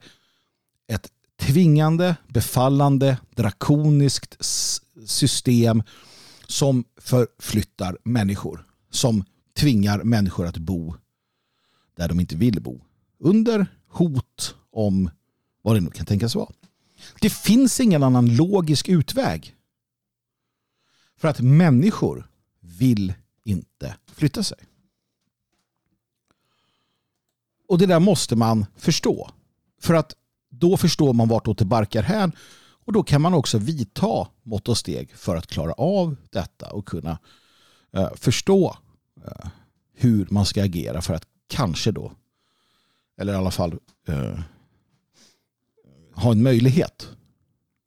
ett 0.88 1.12
tvingande, 1.40 2.16
befallande, 2.28 3.18
drakoniskt 3.36 4.38
system 5.06 5.84
som 6.48 6.84
förflyttar 6.98 7.98
människor. 8.04 8.68
Som 8.92 9.24
tvingar 9.54 10.04
människor 10.04 10.46
att 10.46 10.58
bo 10.58 10.96
där 11.96 12.08
de 12.08 12.20
inte 12.20 12.36
vill 12.36 12.62
bo. 12.62 12.82
Under 13.20 13.68
hot 13.88 14.56
om 14.72 15.10
vad 15.62 15.76
det 15.76 15.82
nu 15.82 15.90
kan 15.90 16.06
tänkas 16.06 16.36
vara. 16.36 16.52
Det 17.22 17.30
finns 17.30 17.80
ingen 17.80 18.04
annan 18.04 18.36
logisk 18.36 18.90
utväg. 18.90 19.56
För 21.18 21.28
att 21.28 21.42
människor 21.42 22.30
vill 22.78 23.14
inte 23.44 23.96
flytta 24.06 24.44
sig. 24.44 24.58
Och 27.68 27.78
det 27.78 27.86
där 27.86 28.00
måste 28.00 28.36
man 28.36 28.66
förstå. 28.78 29.30
För 29.82 29.94
att 29.94 30.16
då 30.50 30.78
förstår 30.78 31.14
man 31.14 31.28
vartåt 31.28 31.58
det 31.58 31.66
barkar 31.66 32.04
hän 32.04 32.32
och 32.86 32.94
då 32.94 33.04
kan 33.04 33.22
man 33.22 33.34
också 33.34 33.58
vidta 33.58 34.28
mått 34.44 34.70
och 34.70 34.78
steg 34.78 35.12
för 35.12 35.36
att 35.36 35.48
klara 35.48 35.74
av 35.74 36.16
detta 36.30 36.72
och 36.72 36.86
kunna 36.86 37.20
eh, 37.94 38.14
förstå 38.16 38.78
eh, 39.26 39.50
hur 39.94 40.28
man 40.30 40.46
ska 40.46 40.64
agera 40.64 41.02
för 41.02 41.14
att 41.14 41.28
kanske 41.48 41.92
då, 41.92 42.12
eller 43.18 43.34
i 43.34 43.36
alla 43.36 43.52
fall 43.52 43.80
eh, 44.08 44.40
ha 46.14 46.32
en 46.32 46.44
möjlighet 46.44 47.10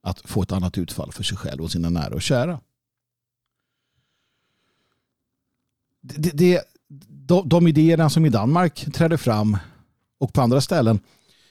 att 0.02 0.20
få 0.20 0.42
ett 0.42 0.52
annat 0.52 0.78
utfall 0.78 1.12
för 1.12 1.22
sig 1.22 1.36
själv 1.36 1.62
och 1.62 1.72
sina 1.72 1.90
nära 1.90 2.14
och 2.14 2.22
kära. 2.22 2.60
Det, 6.16 6.30
det, 6.30 6.62
de, 7.08 7.48
de 7.48 7.66
idéerna 7.68 8.10
som 8.10 8.26
i 8.26 8.28
Danmark 8.28 8.92
trädde 8.94 9.18
fram 9.18 9.56
och 10.18 10.32
på 10.32 10.40
andra 10.40 10.60
ställen 10.60 11.00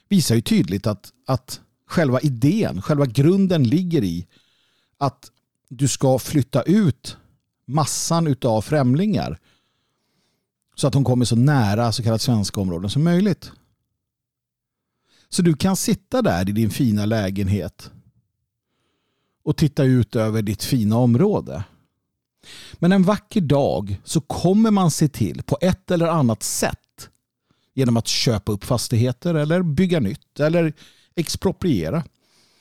visar 0.10 0.36
ju 0.36 0.42
tydligt 0.42 0.88
att, 0.88 1.12
att 1.28 1.62
själva 1.88 2.20
idén, 2.20 2.82
själva 2.82 3.06
grunden 3.06 3.64
ligger 3.64 4.04
i 4.04 4.28
att 4.98 5.32
du 5.70 5.88
ska 5.88 6.20
flytta 6.20 6.62
ut 6.62 7.18
massan 7.66 8.36
av 8.42 8.62
främlingar 8.62 9.40
så 10.76 10.88
att 10.88 10.94
de 10.94 11.04
kommer 11.04 11.26
så 11.26 11.36
nära 11.36 11.92
så 11.92 12.04
kallat 12.04 12.22
svenska 12.22 12.62
områden 12.62 12.90
som 12.90 13.04
möjligt. 13.04 13.52
Så 15.30 15.42
du 15.42 15.54
kan 15.54 15.76
sitta 15.76 16.22
där 16.22 16.50
i 16.50 16.52
din 16.52 16.70
fina 16.70 17.06
lägenhet 17.06 17.92
och 19.44 19.58
titta 19.58 19.84
ut 19.84 20.16
över 20.16 20.42
ditt 20.42 20.64
fina 20.64 20.98
område. 20.98 21.64
Men 22.74 22.92
en 22.92 23.04
vacker 23.04 23.42
dag 23.42 24.02
så 24.04 24.22
kommer 24.22 24.72
man 24.72 24.92
se 24.92 25.08
till 25.08 25.44
på 25.44 25.58
ett 25.62 25.92
eller 25.92 26.08
annat 26.08 26.44
sätt 26.44 27.10
genom 27.74 27.98
att 27.98 28.08
köpa 28.08 28.52
upp 28.52 28.64
fastigheter 28.64 29.36
eller 29.36 29.62
bygga 29.62 30.00
nytt 30.00 30.40
eller 30.40 30.74
expropriera 31.16 32.04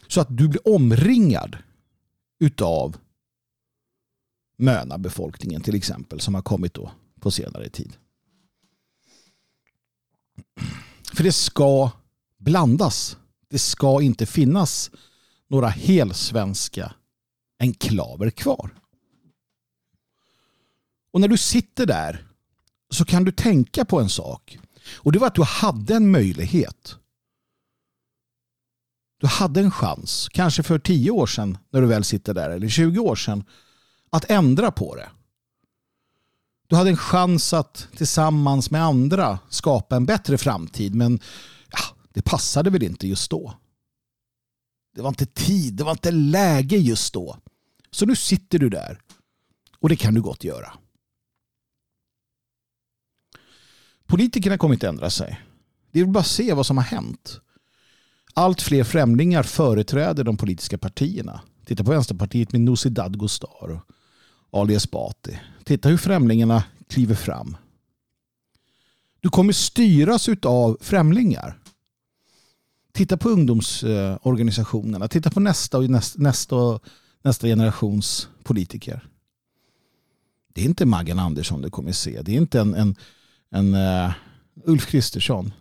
så 0.09 0.21
att 0.21 0.37
du 0.37 0.49
blir 0.49 0.69
omringad 0.69 1.57
utav 2.39 2.97
Möna-befolkningen 4.57 5.63
till 5.63 5.75
exempel 5.75 6.21
som 6.21 6.35
har 6.35 6.43
kommit 6.43 6.75
då 6.75 6.91
på 7.21 7.31
senare 7.31 7.69
tid. 7.69 7.97
För 11.13 11.25
det 11.25 11.33
ska 11.33 11.91
blandas. 12.39 13.17
Det 13.49 13.59
ska 13.59 14.03
inte 14.03 14.27
finnas 14.27 14.91
några 15.49 15.69
helsvenska 15.69 16.95
enklaver 17.59 18.31
kvar. 18.31 18.71
Och 21.15 21.21
när 21.21 21.29
du 21.29 21.39
sitter 21.39 21.87
där 21.87 22.27
så 22.91 23.05
kan 23.05 23.25
du 23.25 23.33
tänka 23.33 23.85
på 23.85 24.01
en 24.01 24.09
sak. 24.09 24.59
Och 24.95 25.13
det 25.13 25.19
var 25.19 25.27
att 25.27 25.35
du 25.35 25.43
hade 25.43 25.95
en 25.95 26.11
möjlighet. 26.11 26.97
Du 29.21 29.27
hade 29.27 29.61
en 29.61 29.71
chans, 29.71 30.29
kanske 30.33 30.63
för 30.63 30.79
10 30.79 31.11
år 31.11 31.27
sedan 31.27 31.59
när 31.71 31.81
du 31.81 31.87
väl 31.87 32.05
sitter 32.05 32.35
där, 32.35 32.51
eller 32.51 32.69
20 32.69 32.99
år 32.99 33.17
sedan, 33.17 33.45
att 34.11 34.31
ändra 34.31 34.71
på 34.71 34.97
det. 34.97 35.11
Du 36.67 36.77
hade 36.77 36.91
en 36.91 36.97
chans 36.97 37.53
att 37.53 37.89
tillsammans 37.97 38.71
med 38.71 38.85
andra 38.85 39.39
skapa 39.49 39.97
en 39.97 40.07
bättre 40.07 40.39
framtid, 40.39 40.95
men 40.95 41.21
ja, 41.71 41.97
det 42.13 42.23
passade 42.23 42.71
väl 42.71 42.83
inte 42.83 43.09
just 43.09 43.31
då. 43.31 43.55
Det 44.95 45.03
var 45.03 45.09
inte 45.09 45.27
tid, 45.27 45.75
det 45.75 45.85
var 45.85 45.93
inte 45.93 46.11
läge 46.11 46.77
just 46.77 47.15
då. 47.15 47.37
Så 47.91 48.07
nu 48.07 48.17
sitter 48.17 48.59
du 48.59 48.69
där 48.69 49.01
och 49.81 49.89
det 49.89 49.97
kan 49.97 50.15
du 50.15 50.23
gott 50.23 50.45
göra. 50.45 50.79
Politikerna 54.07 54.59
kommer 54.59 54.75
inte 54.75 54.89
ändra 54.89 55.11
sig. 55.11 55.41
Det 55.93 56.01
är 56.01 56.05
bara 56.05 56.21
att 56.21 56.27
se 56.27 56.53
vad 56.53 56.67
som 56.67 56.77
har 56.77 56.85
hänt. 56.85 57.41
Allt 58.35 58.63
fler 58.63 58.85
främlingar 58.85 59.43
företräder 59.43 60.25
de 60.25 60.37
politiska 60.37 60.79
partierna. 60.79 61.41
Titta 61.65 61.85
på 61.85 61.91
Vänsterpartiet 61.91 62.53
med 62.53 62.61
Nooshi 62.61 62.89
Dadgostar 62.89 63.81
och 64.51 64.61
Ali 64.61 64.75
Esbati. 64.75 65.41
Titta 65.65 65.89
hur 65.89 65.97
främlingarna 65.97 66.65
kliver 66.89 67.15
fram. 67.15 67.57
Du 69.21 69.29
kommer 69.29 69.53
styras 69.53 70.29
av 70.43 70.79
främlingar. 70.81 71.59
Titta 72.93 73.17
på 73.17 73.29
ungdomsorganisationerna. 73.29 75.09
Titta 75.09 75.31
på 75.31 75.41
nästa 75.41 75.79
och 75.79 75.91
nästa, 76.17 76.57
och 76.57 76.85
nästa 77.23 77.47
generations 77.47 78.29
politiker. 78.43 79.09
Det 80.55 80.61
är 80.61 80.65
inte 80.65 80.87
Maggan 80.87 81.19
Andersson 81.19 81.63
du 81.63 81.71
kommer 81.71 81.93
se. 81.93 82.23
Det 82.23 82.33
är 82.33 82.37
inte 82.37 82.61
en, 82.61 82.75
en, 82.75 82.97
en 83.51 83.75
uh, 83.75 84.13
Ulf 84.65 84.87
Kristersson. 84.87 85.53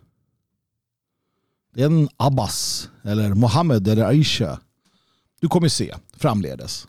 Det 1.74 1.82
är 1.82 1.86
en 1.86 2.08
Abbas 2.16 2.90
eller 3.04 3.34
Mohammed 3.34 3.88
eller 3.88 4.04
Aisha. 4.04 4.60
Du 5.40 5.48
kommer 5.48 5.68
se 5.68 5.94
framledes. 6.16 6.88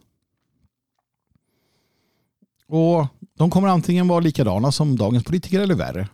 Och 2.67 3.07
de 3.33 3.49
kommer 3.49 3.67
antingen 3.67 4.07
vara 4.07 4.19
likadana 4.19 4.71
som 4.71 4.95
dagens 4.95 5.23
politiker 5.23 5.59
eller 5.59 5.75
värre. 5.75 6.09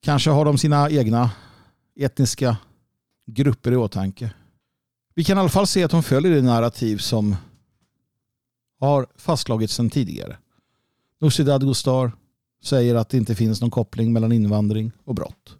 Kanske 0.00 0.30
har 0.30 0.44
de 0.44 0.58
sina 0.58 0.90
egna 0.90 1.30
etniska 1.96 2.56
grupper 3.26 3.72
i 3.72 3.76
åtanke. 3.76 4.32
Vi 5.14 5.24
kan 5.24 5.36
i 5.36 5.40
alla 5.40 5.48
fall 5.48 5.66
se 5.66 5.84
att 5.84 5.90
de 5.90 6.02
följer 6.02 6.32
det 6.32 6.42
narrativ 6.42 6.98
som 6.98 7.36
har 8.80 9.06
fastslagits 9.16 9.74
sedan 9.74 9.90
tidigare. 9.90 10.38
Nooshi 11.20 11.42
Dadgostar 11.42 12.12
säger 12.62 12.94
att 12.94 13.08
det 13.08 13.16
inte 13.16 13.34
finns 13.34 13.60
någon 13.60 13.70
koppling 13.70 14.12
mellan 14.12 14.32
invandring 14.32 14.92
och 15.04 15.14
brott. 15.14 15.56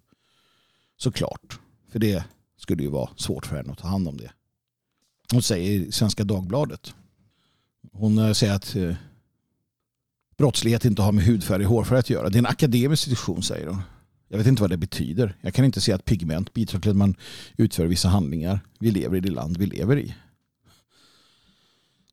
Såklart. 0.96 1.58
För 1.92 1.98
det 1.98 2.24
skulle 2.56 2.82
ju 2.82 2.88
vara 2.88 3.10
svårt 3.16 3.46
för 3.46 3.56
henne 3.56 3.72
att 3.72 3.78
ta 3.78 3.88
hand 3.88 4.08
om 4.08 4.16
det. 4.16 4.30
Hon 5.32 5.42
säger 5.42 5.70
i 5.70 5.92
Svenska 5.92 6.24
Dagbladet. 6.24 6.94
Hon 7.92 8.18
eh, 8.18 8.32
säger 8.32 8.54
att 8.54 8.76
eh, 8.76 8.94
brottslighet 10.38 10.84
inte 10.84 11.02
har 11.02 11.12
med 11.12 11.24
hudfärg 11.24 11.64
och 11.64 11.70
hårfärg 11.70 11.98
att 11.98 12.10
göra. 12.10 12.28
Det 12.28 12.36
är 12.36 12.38
en 12.38 12.46
akademisk 12.46 13.06
institution 13.06 13.42
säger 13.42 13.66
hon. 13.66 13.82
Jag 14.28 14.38
vet 14.38 14.46
inte 14.46 14.62
vad 14.62 14.70
det 14.70 14.76
betyder. 14.76 15.36
Jag 15.40 15.54
kan 15.54 15.64
inte 15.64 15.80
se 15.80 15.92
att 15.92 16.04
pigment 16.04 16.52
bidrar 16.52 16.80
till 16.80 16.90
att 16.90 16.96
man 16.96 17.14
utför 17.56 17.86
vissa 17.86 18.08
handlingar. 18.08 18.60
Vi 18.78 18.90
lever 18.90 19.16
i 19.16 19.20
det 19.20 19.30
land 19.30 19.56
vi 19.56 19.66
lever 19.66 19.98
i. 19.98 20.14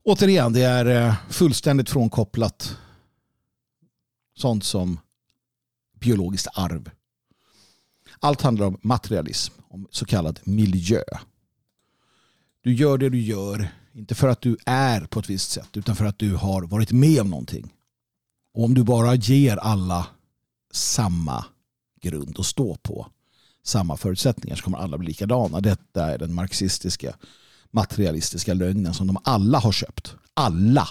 Återigen, 0.04 0.54
det 0.54 0.62
är 0.62 0.86
eh, 0.86 1.16
fullständigt 1.30 1.90
frånkopplat 1.90 2.78
som 4.62 5.00
biologiskt 6.00 6.48
arv. 6.54 6.90
Allt 8.20 8.42
handlar 8.42 8.66
om 8.66 8.78
materialism, 8.82 9.54
om 9.68 9.88
så 9.92 10.06
kallad 10.06 10.40
miljö. 10.44 11.04
Du 12.62 12.74
gör 12.74 12.98
det 12.98 13.10
du 13.10 13.22
gör, 13.22 13.70
inte 13.94 14.16
för 14.16 14.28
att 14.28 14.42
du 14.42 14.58
är 14.66 15.02
på 15.02 15.20
ett 15.20 15.30
visst 15.30 15.52
sätt, 15.52 15.78
utan 15.78 15.96
för 15.96 16.06
att 16.06 16.20
du 16.20 16.36
har 16.36 16.62
varit 16.62 16.92
med 16.92 17.22
om 17.22 17.30
någonting. 17.30 17.74
Och 18.54 18.64
om 18.64 18.74
du 18.74 18.84
bara 18.84 19.16
ger 19.16 19.58
alla 19.58 20.08
samma 20.72 21.46
grund 22.02 22.40
att 22.40 22.46
stå 22.46 22.76
på, 22.76 23.08
samma 23.64 23.98
förutsättningar, 23.98 24.56
så 24.56 24.64
kommer 24.64 24.78
alla 24.78 24.98
bli 24.98 25.08
likadana. 25.08 25.62
Detta 25.62 26.14
är 26.14 26.18
den 26.18 26.34
marxistiska 26.34 27.16
materialistiska 27.72 28.54
lögnen 28.54 28.94
som 28.94 29.08
de 29.08 29.18
alla 29.24 29.60
har 29.60 29.72
köpt. 29.72 30.16
Alla. 30.34 30.88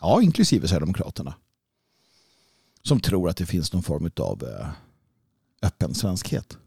Ja, 0.00 0.22
inklusive 0.22 0.68
Sverigedemokraterna. 0.68 1.34
Som 2.82 3.00
tror 3.00 3.28
att 3.28 3.36
det 3.36 3.46
finns 3.46 3.72
någon 3.72 3.82
form 3.82 4.10
av 4.16 4.44
eh, 4.44 4.68
öppen 5.62 5.94
svenskhet. 5.94 6.58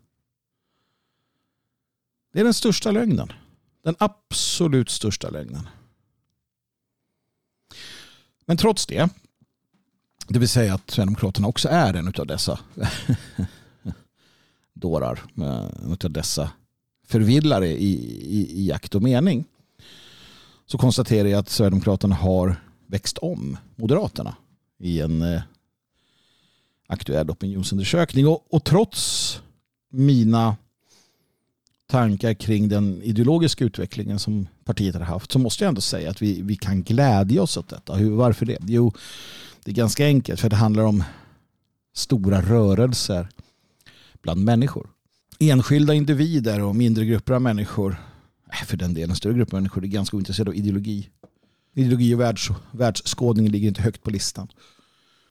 Det 2.33 2.39
är 2.39 2.43
den 2.43 2.53
största 2.53 2.91
lögnen. 2.91 3.31
Den 3.83 3.95
absolut 3.99 4.89
största 4.89 5.29
lögnen. 5.29 5.67
Men 8.45 8.57
trots 8.57 8.85
det, 8.85 9.09
det 10.27 10.39
vill 10.39 10.49
säga 10.49 10.73
att 10.73 10.89
Sverigedemokraterna 10.91 11.47
också 11.47 11.69
är 11.69 11.93
en 11.93 12.07
av 12.07 12.27
dessa 12.27 12.59
dårar, 14.73 15.19
eh, 15.37 15.69
en 15.83 15.97
av 16.03 16.11
dessa 16.11 16.51
förvillare 17.07 17.67
i, 17.67 17.93
i, 18.21 18.61
i 18.61 18.67
jakt 18.67 18.95
och 18.95 19.01
mening, 19.01 19.45
så 20.65 20.77
konstaterar 20.77 21.27
jag 21.27 21.39
att 21.39 21.49
Sverigedemokraterna 21.49 22.15
har 22.15 22.55
växt 22.87 23.17
om 23.17 23.57
Moderaterna 23.75 24.35
i 24.79 25.01
en 25.01 25.21
eh, 25.21 25.41
aktuell 26.91 27.29
opinionsundersökning. 27.29 28.27
Och, 28.27 28.53
och 28.53 28.63
trots 28.63 29.41
mina 29.91 30.55
tankar 31.87 32.33
kring 32.33 32.69
den 32.69 33.01
ideologiska 33.03 33.65
utvecklingen 33.65 34.19
som 34.19 34.47
partiet 34.63 34.95
har 34.95 35.01
haft 35.01 35.31
så 35.31 35.39
måste 35.39 35.63
jag 35.63 35.69
ändå 35.69 35.81
säga 35.81 36.09
att 36.09 36.21
vi, 36.21 36.41
vi 36.41 36.55
kan 36.55 36.83
glädja 36.83 37.41
oss 37.41 37.57
åt 37.57 37.69
detta. 37.69 37.93
Hur, 37.93 38.11
varför 38.11 38.45
det? 38.45 38.57
Jo, 38.61 38.93
det 39.63 39.71
är 39.71 39.75
ganska 39.75 40.05
enkelt 40.05 40.39
för 40.39 40.49
det 40.49 40.55
handlar 40.55 40.83
om 40.83 41.03
stora 41.93 42.41
rörelser 42.41 43.29
bland 44.21 44.43
människor. 44.43 44.89
Enskilda 45.39 45.93
individer 45.93 46.61
och 46.61 46.75
mindre 46.75 47.05
grupper 47.05 47.33
av 47.33 47.41
människor, 47.41 47.95
äh, 48.51 48.65
för 48.65 48.77
den 48.77 48.93
delen 48.93 49.15
större 49.15 49.33
grupper 49.33 49.57
av 49.57 49.61
människor, 49.61 49.83
är 49.83 49.87
ganska 49.87 50.17
ointresserade 50.17 50.51
av 50.51 50.55
ideologi. 50.55 51.09
Ideologi 51.73 52.15
och 52.15 52.19
världs, 52.19 52.49
världsskådning 52.71 53.49
ligger 53.49 53.67
inte 53.67 53.81
högt 53.81 54.03
på 54.03 54.09
listan. 54.09 54.47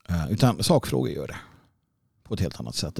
Äh, 0.09 0.33
utan 0.33 0.63
sakfrågor 0.63 1.11
gör 1.11 1.27
det 1.27 1.37
på 2.31 2.35
ett 2.35 2.41
helt 2.41 2.61
annat 2.61 2.75
sätt. 2.75 2.95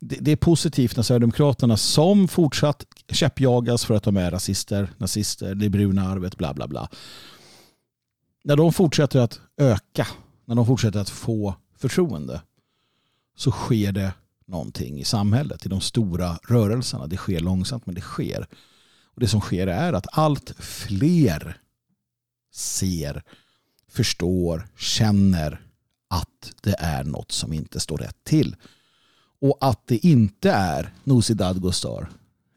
Det, 0.00 0.16
det 0.20 0.32
är 0.32 0.36
positivt 0.36 0.96
när 0.96 1.02
Sverigedemokraterna 1.02 1.76
som 1.76 2.28
fortsatt 2.28 2.86
käppjagas 3.08 3.84
för 3.84 3.94
att 3.94 4.02
de 4.02 4.16
är 4.16 4.30
rasister, 4.30 4.90
nazister, 4.98 5.54
det 5.54 5.68
bruna 5.68 6.08
arvet, 6.08 6.36
bla 6.36 6.54
bla 6.54 6.68
bla. 6.68 6.88
När 8.44 8.56
de 8.56 8.72
fortsätter 8.72 9.20
att 9.20 9.40
öka, 9.56 10.06
när 10.44 10.54
de 10.54 10.66
fortsätter 10.66 11.00
att 11.00 11.10
få 11.10 11.54
förtroende 11.78 12.40
så 13.36 13.50
sker 13.50 13.92
det 13.92 14.12
någonting 14.46 15.00
i 15.00 15.04
samhället, 15.04 15.66
i 15.66 15.68
de 15.68 15.80
stora 15.80 16.38
rörelserna. 16.48 17.06
Det 17.06 17.16
sker 17.16 17.40
långsamt 17.40 17.86
men 17.86 17.94
det 17.94 18.00
sker. 18.00 18.46
Och 19.14 19.20
Det 19.20 19.28
som 19.28 19.40
sker 19.40 19.66
är 19.66 19.92
att 19.92 20.06
allt 20.12 20.54
fler 20.58 21.56
ser, 22.52 23.22
förstår, 23.88 24.68
känner 24.76 25.65
att 26.08 26.52
det 26.62 26.74
är 26.78 27.04
något 27.04 27.32
som 27.32 27.52
inte 27.52 27.80
står 27.80 27.98
rätt 27.98 28.24
till. 28.24 28.56
Och 29.40 29.58
att 29.60 29.86
det 29.86 30.06
inte 30.06 30.50
är 30.50 30.92
Nooshi 31.04 31.34
Dadgostar 31.34 32.08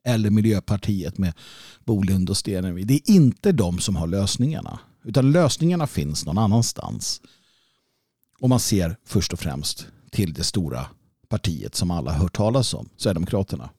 eller 0.04 0.30
Miljöpartiet 0.30 1.18
med 1.18 1.34
Bolund 1.86 2.30
och 2.30 2.38
Stenevi. 2.38 2.84
Det 2.84 2.94
är 2.94 3.12
inte 3.12 3.52
de 3.52 3.80
som 3.80 3.96
har 3.96 4.08
lösningarna. 4.08 4.80
Utan 5.04 5.32
lösningarna 5.32 5.88
finns 5.88 6.26
någon 6.26 6.38
annanstans. 6.38 7.22
Och 8.40 8.50
man 8.50 8.60
ser 8.60 8.96
först 9.06 9.34
och 9.34 9.40
främst 9.40 9.88
till 10.12 10.34
det 10.34 10.44
stora 10.44 10.86
partiet 11.28 11.76
som 11.76 11.92
alla 11.92 12.14
hört 12.14 12.36
talas 12.36 12.74
om, 12.74 12.90
Sverigedemokraterna. 12.98 13.70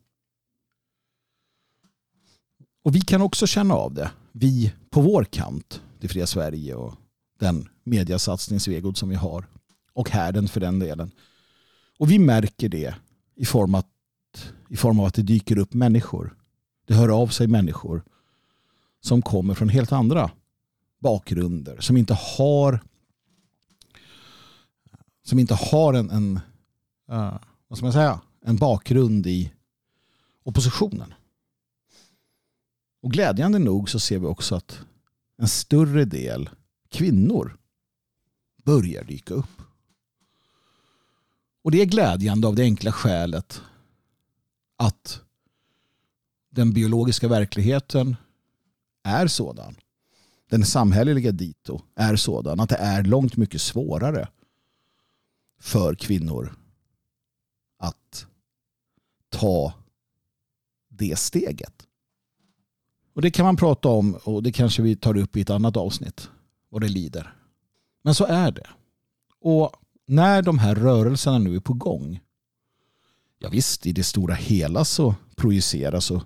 Och 2.83 2.95
vi 2.95 3.01
kan 3.01 3.23
också 3.23 3.47
känna 3.47 3.75
av 3.75 3.95
det. 3.95 4.11
Vi 4.33 4.73
på 4.91 5.01
vår 5.01 5.25
kant, 5.25 5.83
det 6.01 6.09
fria 6.09 6.27
Sverige 6.27 6.75
och 6.75 6.95
den 7.39 7.69
mediasatsning 7.85 8.61
Svegod 8.61 8.97
som 8.97 9.09
vi 9.09 9.15
har 9.15 9.47
och 9.93 10.11
härden 10.11 10.49
för 10.49 10.61
den 10.61 10.79
delen. 10.79 11.11
Och 11.99 12.11
vi 12.11 12.19
märker 12.19 12.69
det 12.69 12.95
i 13.35 13.45
form, 13.45 13.75
att, 13.75 13.87
i 14.69 14.77
form 14.77 15.01
av 15.01 15.07
att 15.07 15.15
det 15.15 15.23
dyker 15.23 15.59
upp 15.59 15.75
människor. 15.75 16.37
Det 16.87 16.95
hör 16.95 17.09
av 17.09 17.29
sig 17.29 17.47
människor 17.47 18.03
som 19.01 19.23
kommer 19.23 19.55
från 19.55 19.69
helt 19.69 19.93
andra 19.93 20.31
bakgrunder. 20.99 21.81
Som 21.81 21.97
inte 21.97 22.15
har 22.15 22.81
som 25.23 25.39
inte 25.39 25.55
har 25.55 25.95
en, 25.95 26.11
en 26.11 26.37
eh, 27.11 27.39
vad 27.69 27.79
ska 27.79 27.87
man 27.87 27.93
säga, 27.93 28.21
en 28.41 28.57
bakgrund 28.57 29.27
i 29.27 29.53
oppositionen. 30.43 31.15
Och 33.03 33.13
glädjande 33.13 33.59
nog 33.59 33.91
så 33.91 33.99
ser 34.01 34.19
vi 34.19 34.27
också 34.27 34.55
att 34.55 34.81
en 35.37 35.49
större 35.49 36.05
del 36.05 36.51
kvinnor 36.89 37.57
börjar 38.65 39.05
dyka 39.05 39.35
upp. 39.35 39.63
Och 41.63 41.71
det 41.71 41.81
är 41.81 41.87
glädjande 41.87 42.49
av 42.49 42.55
det 42.55 42.63
enkla 42.63 42.93
skälet 42.93 43.63
att 44.77 45.21
den 46.51 46.73
biologiska 46.73 47.29
verkligheten 47.29 48.17
är 49.03 49.27
sådan. 49.27 49.77
Den 50.51 50.65
samhälleliga 50.65 51.33
dito 51.33 51.81
är 51.95 52.17
sådan 52.17 52.61
att 52.61 52.69
det 52.69 52.77
är 52.77 53.03
långt 53.03 53.37
mycket 53.37 53.63
svårare 53.63 54.29
för 55.61 55.95
kvinnor 55.95 56.57
att 57.79 58.27
ta 59.29 59.75
det 60.89 61.19
steget. 61.19 61.87
Och 63.15 63.23
det 63.23 63.31
kan 63.31 63.45
man 63.45 63.57
prata 63.57 63.89
om 63.89 64.15
och 64.25 64.43
det 64.43 64.53
kanske 64.53 64.83
vi 64.83 64.97
tar 64.97 65.17
upp 65.17 65.37
i 65.37 65.41
ett 65.41 65.51
annat 65.51 65.77
avsnitt. 65.77 66.31
Vad 66.69 66.81
det 66.81 66.89
lider. 66.89 67.35
Men 68.03 68.15
så 68.15 68.25
är 68.25 68.51
det. 68.51 68.67
Och 69.41 69.73
när 70.11 70.43
de 70.43 70.59
här 70.59 70.75
rörelserna 70.75 71.39
nu 71.39 71.57
är 71.57 71.61
på 71.61 71.73
gång. 71.73 72.21
Ja 73.39 73.49
visst, 73.49 73.87
i 73.87 73.93
det 73.93 74.05
stora 74.05 74.35
hela 74.35 74.85
så 74.85 75.15
projiceras 75.37 76.11
och 76.11 76.23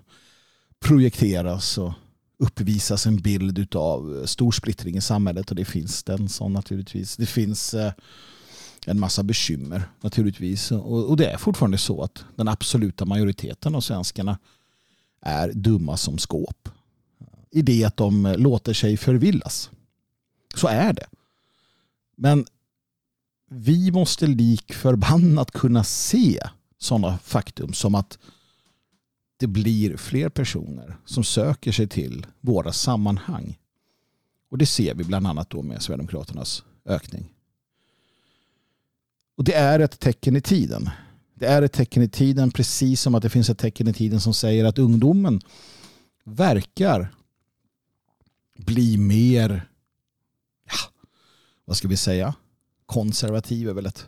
projekteras 0.79 1.77
och 1.77 1.93
uppvisas 2.37 3.05
en 3.05 3.17
bild 3.17 3.75
av 3.75 4.17
eh, 4.17 4.25
stor 4.25 4.51
splittring 4.51 4.97
i 4.97 5.01
samhället 5.01 5.49
och 5.49 5.55
det 5.55 5.65
finns 5.65 6.03
den 6.03 6.29
sån 6.29 6.53
naturligtvis. 6.53 7.17
Det 7.17 7.25
finns 7.25 7.73
eh, 7.73 7.93
en 8.85 8.99
massa 8.99 9.23
bekymmer 9.23 9.89
naturligtvis 10.01 10.71
och 10.71 11.17
det 11.17 11.25
är 11.25 11.37
fortfarande 11.37 11.77
så 11.77 12.03
att 12.03 12.25
den 12.35 12.47
absoluta 12.47 13.05
majoriteten 13.05 13.75
av 13.75 13.81
svenskarna 13.81 14.37
är 15.21 15.53
dumma 15.53 15.97
som 15.97 16.17
skåp. 16.17 16.69
I 17.51 17.61
det 17.61 17.83
att 17.83 17.97
de 17.97 18.25
eh, 18.25 18.37
låter 18.37 18.73
sig 18.73 18.97
förvillas. 18.97 19.69
Så 20.55 20.67
är 20.67 20.93
det. 20.93 21.07
Men 22.15 22.45
vi 23.49 23.91
måste 23.91 24.27
lik 24.27 24.73
förbannat 24.73 25.51
kunna 25.51 25.83
se 25.83 26.39
sådana 26.77 27.17
faktum 27.17 27.73
som 27.73 27.95
att 27.95 28.17
det 29.37 29.47
blir 29.47 29.97
fler 29.97 30.29
personer 30.29 30.97
som 31.05 31.23
söker 31.23 31.71
sig 31.71 31.87
till 31.87 32.25
våra 32.41 32.73
sammanhang. 32.73 33.57
Och 34.49 34.57
det 34.57 34.65
ser 34.65 34.95
vi 34.95 35.03
bland 35.03 35.27
annat 35.27 35.49
då 35.49 35.61
med 35.61 35.81
Sverigedemokraternas 35.81 36.63
ökning. 36.85 37.33
Och 39.37 39.43
det 39.43 39.53
är 39.53 39.79
ett 39.79 39.99
tecken 39.99 40.35
i 40.35 40.41
tiden. 40.41 40.89
Det 41.33 41.45
är 41.45 41.61
ett 41.61 41.73
tecken 41.73 42.03
i 42.03 42.09
tiden 42.09 42.51
precis 42.51 43.01
som 43.01 43.15
att 43.15 43.23
det 43.23 43.29
finns 43.29 43.49
ett 43.49 43.57
tecken 43.57 43.87
i 43.87 43.93
tiden 43.93 44.21
som 44.21 44.33
säger 44.33 44.65
att 44.65 44.79
ungdomen 44.79 45.41
verkar 46.23 47.13
bli 48.57 48.97
mer, 48.97 49.69
ja, 50.65 50.91
vad 51.65 51.77
ska 51.77 51.87
vi 51.87 51.97
säga, 51.97 52.35
konservativ 52.85 53.69
är 53.69 53.73
väl 53.73 53.85
ett, 53.85 54.05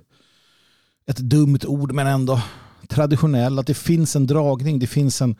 ett 1.06 1.18
dumt 1.18 1.60
ord 1.66 1.92
men 1.92 2.08
ändå 2.08 2.42
traditionell. 2.88 3.60
Att 3.60 3.68
det 3.68 3.74
finns 3.74 4.16
en 4.16 4.28
dragning, 4.28 4.80
det 4.80 4.88
finns 4.88 5.22
en, 5.22 5.36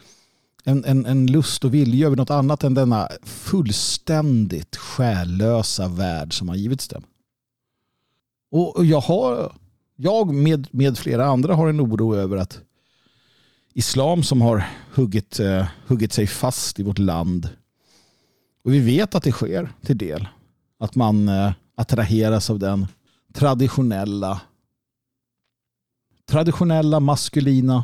en, 0.64 0.86
en, 0.86 1.06
en 1.06 1.28
lust 1.28 1.66
och 1.66 1.74
vilja 1.74 2.06
över 2.08 2.16
något 2.16 2.30
annat 2.30 2.64
än 2.64 2.74
denna 2.74 3.10
fullständigt 3.24 4.76
själlösa 4.76 5.88
värld 5.88 6.38
som 6.38 6.50
har 6.50 6.56
givits 6.56 6.88
dem. 6.88 7.04
Och 8.52 8.86
jag 8.86 9.02
har 9.02 9.52
jag 10.00 10.34
med, 10.34 10.68
med 10.72 10.98
flera 10.98 11.26
andra 11.26 11.56
har 11.56 11.68
en 11.68 11.82
oro 11.82 12.16
över 12.16 12.38
att 12.38 12.60
islam 13.74 14.24
som 14.24 14.42
har 14.42 14.64
huggit, 14.94 15.40
uh, 15.40 15.66
huggit 15.88 16.14
sig 16.14 16.28
fast 16.28 16.80
i 16.80 16.84
vårt 16.84 17.00
land 17.00 17.50
och 18.64 18.74
vi 18.74 18.80
vet 18.80 19.16
att 19.16 19.24
det 19.24 19.32
sker 19.32 19.72
till 19.82 19.98
del 19.98 20.28
att 20.80 20.96
man 20.96 21.30
uh, 21.30 21.52
attraheras 21.76 22.50
av 22.50 22.60
den 22.60 22.88
traditionella 23.38 24.42
traditionella 26.30 27.00
maskulina 27.00 27.84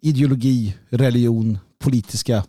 ideologi, 0.00 0.74
religion, 0.88 1.58
politiska 1.78 2.44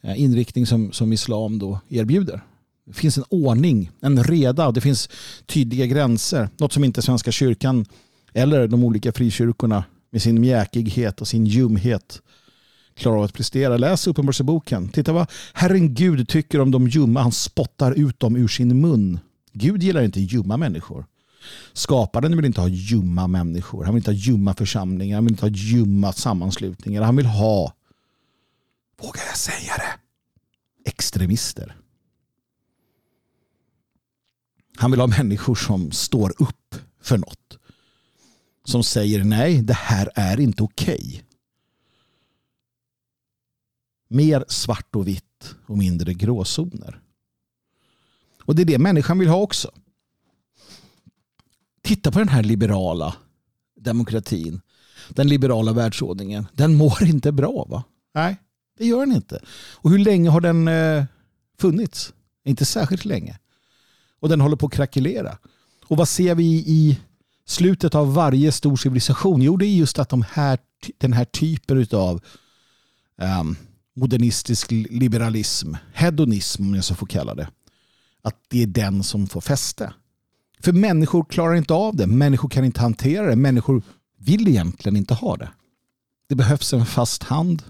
eh, 0.00 0.20
inriktning 0.20 0.66
som, 0.66 0.92
som 0.92 1.12
islam 1.12 1.58
då 1.58 1.80
erbjuder. 1.88 2.40
Det 2.86 2.92
finns 2.92 3.18
en 3.18 3.24
ordning, 3.28 3.90
en 4.00 4.24
reda, 4.24 4.66
och 4.66 4.72
det 4.72 4.80
finns 4.80 5.08
tydliga 5.46 5.86
gränser. 5.86 6.48
Något 6.56 6.72
som 6.72 6.84
inte 6.84 7.02
Svenska 7.02 7.32
kyrkan 7.32 7.86
eller 8.32 8.68
de 8.68 8.84
olika 8.84 9.12
frikyrkorna 9.12 9.84
med 10.10 10.22
sin 10.22 10.40
mjäkighet 10.40 11.20
och 11.20 11.28
sin 11.28 11.46
ljumhet 11.46 12.22
klarar 12.94 13.16
av 13.16 13.22
att 13.22 13.32
prestera. 13.34 13.76
Läs 13.76 14.06
Uppenbarelseboken. 14.06 14.88
Titta 14.88 15.12
vad 15.12 15.30
Herren 15.52 15.94
Gud 15.94 16.28
tycker 16.28 16.60
om 16.60 16.70
de 16.70 16.88
ljumma. 16.88 17.22
Han 17.22 17.32
spottar 17.32 17.92
ut 17.92 18.20
dem 18.20 18.36
ur 18.36 18.48
sin 18.48 18.80
mun. 18.80 19.18
Gud 19.52 19.82
gillar 19.82 20.02
inte 20.02 20.20
ljumma 20.20 20.56
människor. 20.56 21.06
Skaparen 21.72 22.36
vill 22.36 22.44
inte 22.44 22.60
ha 22.60 22.68
ljumma 22.68 23.26
människor. 23.26 23.84
Han 23.84 23.94
vill 23.94 24.00
inte 24.00 24.10
ha 24.10 24.16
ljumma 24.16 24.54
församlingar. 24.54 25.16
Han 25.16 25.24
vill 25.24 25.32
inte 25.32 25.44
ha 25.44 25.50
ljumma 25.50 26.12
sammanslutningar. 26.12 27.02
Han 27.02 27.16
vill 27.16 27.26
ha, 27.26 27.74
vågar 29.02 29.22
jag 29.26 29.36
säga 29.36 29.76
det, 29.76 29.98
extremister. 30.90 31.76
Han 34.76 34.90
vill 34.90 35.00
ha 35.00 35.06
människor 35.06 35.54
som 35.54 35.90
står 35.90 36.42
upp 36.42 36.74
för 37.00 37.18
något. 37.18 37.58
Som 38.64 38.84
säger 38.84 39.24
nej, 39.24 39.62
det 39.62 39.74
här 39.74 40.10
är 40.14 40.40
inte 40.40 40.62
okej. 40.62 40.94
Okay. 40.94 41.22
Mer 44.08 44.44
svart 44.48 44.96
och 44.96 45.08
vitt 45.08 45.54
och 45.66 45.78
mindre 45.78 46.14
gråzoner. 46.14 47.00
Och 48.40 48.54
det 48.54 48.62
är 48.62 48.66
det 48.66 48.78
människan 48.78 49.18
vill 49.18 49.28
ha 49.28 49.36
också. 49.36 49.70
Titta 51.82 52.12
på 52.12 52.18
den 52.18 52.28
här 52.28 52.42
liberala 52.42 53.14
demokratin. 53.80 54.60
Den 55.08 55.28
liberala 55.28 55.72
världsordningen. 55.72 56.46
Den 56.52 56.74
mår 56.74 57.02
inte 57.02 57.32
bra 57.32 57.66
va? 57.68 57.84
Nej, 58.14 58.36
det 58.78 58.86
gör 58.86 59.06
den 59.06 59.14
inte. 59.14 59.40
Och 59.74 59.90
hur 59.90 59.98
länge 59.98 60.30
har 60.30 60.40
den 60.40 60.68
eh, 60.68 61.04
funnits? 61.58 62.12
Inte 62.44 62.64
särskilt 62.64 63.04
länge 63.04 63.38
och 64.22 64.28
den 64.28 64.40
håller 64.40 64.56
på 64.56 64.66
att 64.66 64.72
krackelera. 64.72 65.38
Och 65.84 65.96
vad 65.96 66.08
ser 66.08 66.34
vi 66.34 66.44
i 66.54 66.98
slutet 67.46 67.94
av 67.94 68.14
varje 68.14 68.52
stor 68.52 68.76
civilisation? 68.76 69.42
Jo, 69.42 69.56
det 69.56 69.66
är 69.66 69.74
just 69.74 69.98
att 69.98 70.08
de 70.08 70.24
här, 70.32 70.58
den 70.98 71.12
här 71.12 71.24
typen 71.24 71.86
av 71.92 72.20
um, 73.40 73.56
modernistisk 73.96 74.70
liberalism, 74.70 75.74
hedonism 75.92 76.62
om 76.62 76.74
jag 76.74 76.84
så 76.84 76.94
får 76.94 77.06
kalla 77.06 77.34
det, 77.34 77.48
att 78.22 78.36
det 78.48 78.62
är 78.62 78.66
den 78.66 79.02
som 79.02 79.26
får 79.26 79.40
fäste. 79.40 79.92
För 80.64 80.72
människor 80.72 81.24
klarar 81.24 81.54
inte 81.54 81.74
av 81.74 81.96
det. 81.96 82.06
Människor 82.06 82.48
kan 82.48 82.64
inte 82.64 82.80
hantera 82.80 83.26
det. 83.26 83.36
Människor 83.36 83.82
vill 84.18 84.48
egentligen 84.48 84.96
inte 84.96 85.14
ha 85.14 85.36
det. 85.36 85.50
Det 86.28 86.34
behövs 86.34 86.72
en 86.72 86.86
fast 86.86 87.22
hand. 87.22 87.62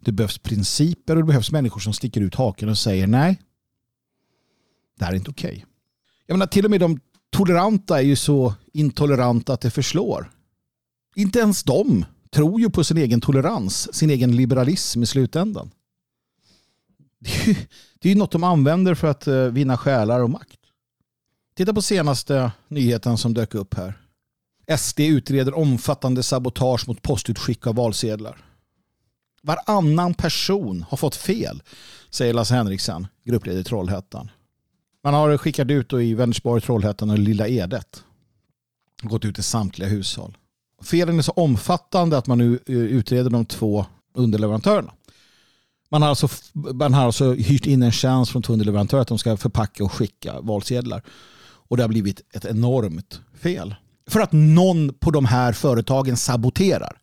Det 0.00 0.12
behövs 0.12 0.38
principer 0.38 1.16
och 1.16 1.22
det 1.22 1.26
behövs 1.26 1.50
människor 1.50 1.80
som 1.80 1.92
sticker 1.92 2.20
ut 2.20 2.34
haken 2.34 2.68
och 2.68 2.78
säger 2.78 3.06
nej, 3.06 3.40
det 4.98 5.04
här 5.04 5.12
är 5.12 5.16
inte 5.16 5.30
okej. 5.30 5.50
Okay. 5.50 5.64
Jag 6.26 6.34
menar, 6.34 6.46
till 6.46 6.64
och 6.64 6.70
med 6.70 6.80
de 6.80 7.00
toleranta 7.30 7.98
är 7.98 8.04
ju 8.04 8.16
så 8.16 8.54
intoleranta 8.72 9.52
att 9.52 9.60
det 9.60 9.70
förslår. 9.70 10.30
Inte 11.14 11.38
ens 11.38 11.62
de 11.62 12.04
tror 12.30 12.60
ju 12.60 12.70
på 12.70 12.84
sin 12.84 12.98
egen 12.98 13.20
tolerans, 13.20 13.94
sin 13.94 14.10
egen 14.10 14.36
liberalism 14.36 15.02
i 15.02 15.06
slutändan. 15.06 15.70
Det 17.18 17.30
är 17.30 17.46
ju, 17.46 17.54
det 17.98 18.08
är 18.08 18.12
ju 18.12 18.18
något 18.18 18.32
de 18.32 18.44
använder 18.44 18.94
för 18.94 19.08
att 19.08 19.26
eh, 19.26 19.44
vinna 19.44 19.76
själar 19.76 20.20
och 20.20 20.30
makt. 20.30 20.63
Titta 21.56 21.74
på 21.74 21.82
senaste 21.82 22.52
nyheten 22.68 23.18
som 23.18 23.34
dök 23.34 23.54
upp 23.54 23.74
här. 23.74 23.94
SD 24.78 25.00
utreder 25.00 25.58
omfattande 25.58 26.22
sabotage 26.22 26.88
mot 26.88 27.02
postutskick 27.02 27.66
av 27.66 27.74
valsedlar. 27.74 28.44
Varannan 29.42 30.14
person 30.14 30.84
har 30.88 30.96
fått 30.96 31.16
fel, 31.16 31.62
säger 32.10 32.34
Lasse 32.34 32.54
Henriksen, 32.54 33.06
gruppledare 33.24 33.60
i 33.60 33.64
Trollhättan. 33.64 34.30
Man 35.04 35.14
har 35.14 35.36
skickat 35.36 35.70
ut 35.70 35.92
i 35.92 36.14
Vänersborg, 36.14 36.60
Trollhättan 36.60 37.10
och 37.10 37.18
Lilla 37.18 37.48
Edet. 37.48 38.04
Gått 39.02 39.24
ut 39.24 39.34
till 39.34 39.44
samtliga 39.44 39.88
hushåll. 39.88 40.36
Felen 40.82 41.18
är 41.18 41.22
så 41.22 41.32
omfattande 41.32 42.18
att 42.18 42.26
man 42.26 42.38
nu 42.38 42.58
eh, 42.66 42.74
utreder 42.74 43.30
de 43.30 43.46
två 43.46 43.86
underleverantörerna. 44.14 44.92
Man 45.88 46.02
har, 46.02 46.08
alltså, 46.08 46.28
man 46.52 46.94
har 46.94 47.04
alltså 47.04 47.32
hyrt 47.32 47.66
in 47.66 47.82
en 47.82 47.92
tjänst 47.92 48.32
från 48.32 48.42
två 48.42 48.52
underleverantörer 48.52 49.02
att 49.02 49.08
de 49.08 49.18
ska 49.18 49.36
förpacka 49.36 49.84
och 49.84 49.92
skicka 49.92 50.40
valsedlar. 50.40 51.02
Och 51.74 51.78
det 51.78 51.82
har 51.82 51.88
blivit 51.88 52.20
ett 52.32 52.44
enormt 52.44 53.20
fel. 53.34 53.74
För 54.06 54.20
att 54.20 54.32
någon 54.32 54.94
på 54.94 55.10
de 55.10 55.24
här 55.24 55.52
företagen 55.52 56.16
saboterar. 56.16 56.96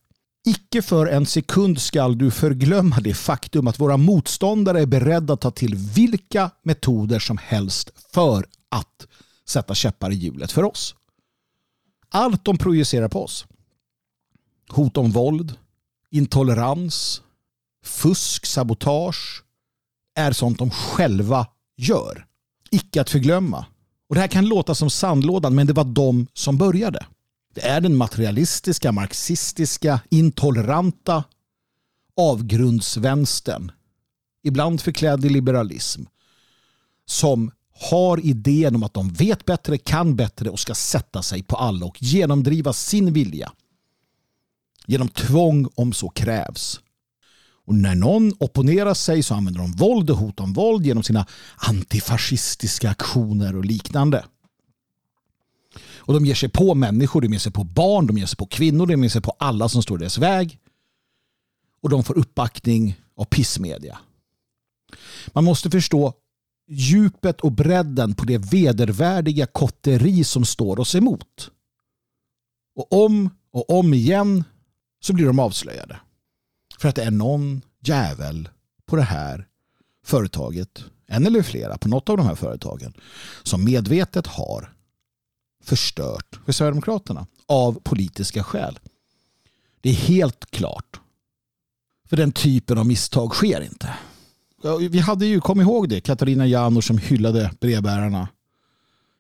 Icke 0.46 0.82
för 0.82 1.08
en 1.08 1.26
sekund 1.26 1.82
skall 1.82 2.18
du 2.18 2.32
förglömma 2.32 3.00
det 3.00 3.14
faktum 3.14 3.68
att 3.68 3.80
våra 3.80 3.98
motståndare 3.98 4.82
är 4.82 4.86
beredda 4.86 5.34
att 5.34 5.42
ta 5.42 5.52
till 5.52 5.76
vilka 5.76 6.52
metoder 6.64 7.20
som 7.20 7.38
helst 7.38 7.92
för 8.14 8.46
att 8.70 9.08
sätta 9.48 9.76
käppar 9.76 10.12
i 10.12 10.16
hjulet 10.16 10.52
för 10.52 10.64
oss. 10.64 10.96
Allt 12.10 12.46
de 12.46 12.58
projicerar 12.58 13.08
på 13.08 13.24
oss 13.24 13.46
hot 14.70 14.98
om 14.98 15.12
våld, 15.12 15.54
intolerans, 16.12 17.22
fusk, 17.86 18.46
sabotage 18.46 19.44
är 20.16 20.32
sånt 20.32 20.60
de 20.60 20.72
själva 20.72 21.48
gör. 21.78 22.26
Icke 22.72 23.02
att 23.02 23.10
förglömma. 23.10 23.66
Och 24.12 24.15
Det 24.15 24.21
här 24.21 24.28
kan 24.28 24.45
låta 24.45 24.76
som 24.76 24.89
sandlådan 24.89 25.56
men 25.56 25.67
det 25.67 25.74
var 25.74 25.84
de 25.84 26.28
som 26.34 26.58
började. 26.58 27.06
Det 27.54 27.62
är 27.62 27.82
den 27.82 27.95
materialistiska, 27.95 28.91
marxistiska, 28.91 30.00
intoleranta 30.10 31.24
avgrundsvänstern, 32.17 33.71
ibland 34.43 34.82
förklädd 34.82 35.26
i 35.26 35.30
liberalism, 35.30 36.04
som 37.06 37.52
har 37.74 38.26
idén 38.26 38.76
om 38.76 38.84
att 38.84 38.93
de 38.93 39.10
vet 39.10 39.45
bättre, 39.45 39.78
kan 39.78 40.15
bättre 40.15 40.50
och 40.50 40.60
ska 40.60 40.76
sätta 40.76 41.21
sig 41.21 41.43
på 41.43 41.56
alla 41.56 41.86
och 41.86 42.04
genomdriva 42.04 42.74
sin 42.74 43.13
vilja. 43.13 43.52
Genom 44.86 45.10
tvång 45.10 45.69
om 45.76 45.93
så 45.93 46.10
krävs. 46.10 46.81
Och 47.65 47.76
när 47.76 47.95
någon 47.95 48.34
opponerar 48.39 48.93
sig 48.93 49.24
så 49.24 49.36
använder 49.36 49.62
de 49.62 49.71
våld 49.71 50.10
och 50.10 50.17
hot 50.17 50.39
om 50.39 50.54
våld 50.54 50.86
genom 50.86 51.04
sina 51.04 51.26
antifascistiska 51.58 52.89
aktioner 52.89 53.56
och 53.56 53.65
liknande. 53.65 54.26
Och 55.95 56.13
de 56.13 56.26
ger 56.26 56.36
sig 56.36 56.50
på 56.50 56.76
människor, 56.76 57.21
de 57.21 57.32
ger 57.32 57.39
sig 57.39 57.52
på 57.52 57.63
barn, 57.63 58.08
de 58.08 58.17
ger 58.17 58.26
sig 58.26 58.38
på 58.38 58.45
kvinnor, 58.45 58.86
de 58.86 59.04
ger 59.04 59.10
sig 59.10 59.21
på 59.21 59.36
alla 59.39 59.69
som 59.69 59.84
står 59.84 59.97
i 59.97 60.00
deras 60.00 60.17
väg. 60.17 60.60
Och 61.82 61.89
de 61.89 62.04
får 62.04 62.17
uppbackning 62.17 63.00
av 63.15 63.26
pissmedia. 63.26 64.00
Man 65.34 65.43
måste 65.43 65.69
förstå 65.69 66.13
djupet 66.67 67.41
och 67.41 67.52
bredden 67.52 68.15
på 68.15 68.26
det 68.26 68.38
vedervärdiga 68.38 69.45
kotteri 69.45 70.24
som 70.24 70.45
står 70.45 70.80
oss 70.80 70.95
emot. 70.95 71.52
Och 72.76 73.06
om 73.06 73.30
och 73.52 73.69
om 73.69 73.93
igen 73.93 74.43
så 75.00 75.13
blir 75.13 75.26
de 75.26 75.39
avslöjade. 75.39 76.00
För 76.82 76.89
att 76.89 76.96
det 76.96 77.04
är 77.04 77.12
någon 77.12 77.62
jävel 77.84 78.50
på 78.86 78.96
det 78.96 79.02
här 79.02 79.48
företaget, 80.06 80.84
en 81.08 81.26
eller 81.26 81.41
flera 81.41 81.78
på 81.78 81.89
något 81.89 82.10
av 82.10 82.17
de 82.17 82.26
här 82.26 82.36
företagen, 82.36 82.94
som 83.44 83.63
medvetet 83.63 84.28
har 84.28 84.74
förstört 85.63 86.39
för 86.46 86.52
Sverigedemokraterna 86.52 87.28
av 87.48 87.80
politiska 87.84 88.44
skäl. 88.44 88.80
Det 89.82 89.89
är 89.89 89.94
helt 89.94 90.52
klart. 90.52 91.00
För 92.10 92.17
den 92.17 92.32
typen 92.32 92.78
av 92.78 92.86
misstag 92.86 93.34
sker 93.34 93.62
inte. 93.62 93.94
Vi 94.89 95.00
hade 95.00 95.26
ju, 95.26 95.41
kom 95.41 95.62
ihåg 95.62 95.89
det, 95.89 96.02
Katarina 96.02 96.48
Janouch 96.48 96.84
som 96.84 96.98
hyllade 96.98 97.52
brevbärarna 97.60 98.28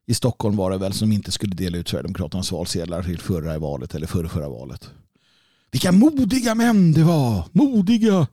i 0.05 0.13
Stockholm 0.13 0.55
var 0.55 0.71
det 0.71 0.77
väl 0.77 0.93
som 0.93 1.11
inte 1.11 1.31
skulle 1.31 1.55
dela 1.55 1.77
ut 1.77 1.87
Sverigedemokraternas 1.87 2.51
valsedlar 2.51 3.03
till 3.03 3.19
förra 3.19 3.59
valet 3.59 3.95
eller 3.95 4.07
förra, 4.07 4.29
förra 4.29 4.49
valet. 4.49 4.89
Vilka 5.71 5.91
modiga 5.91 6.55
män 6.55 6.91
det 6.91 7.03
var! 7.03 7.45
Modiga 7.51 8.27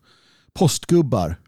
postgubbar. 0.53 1.41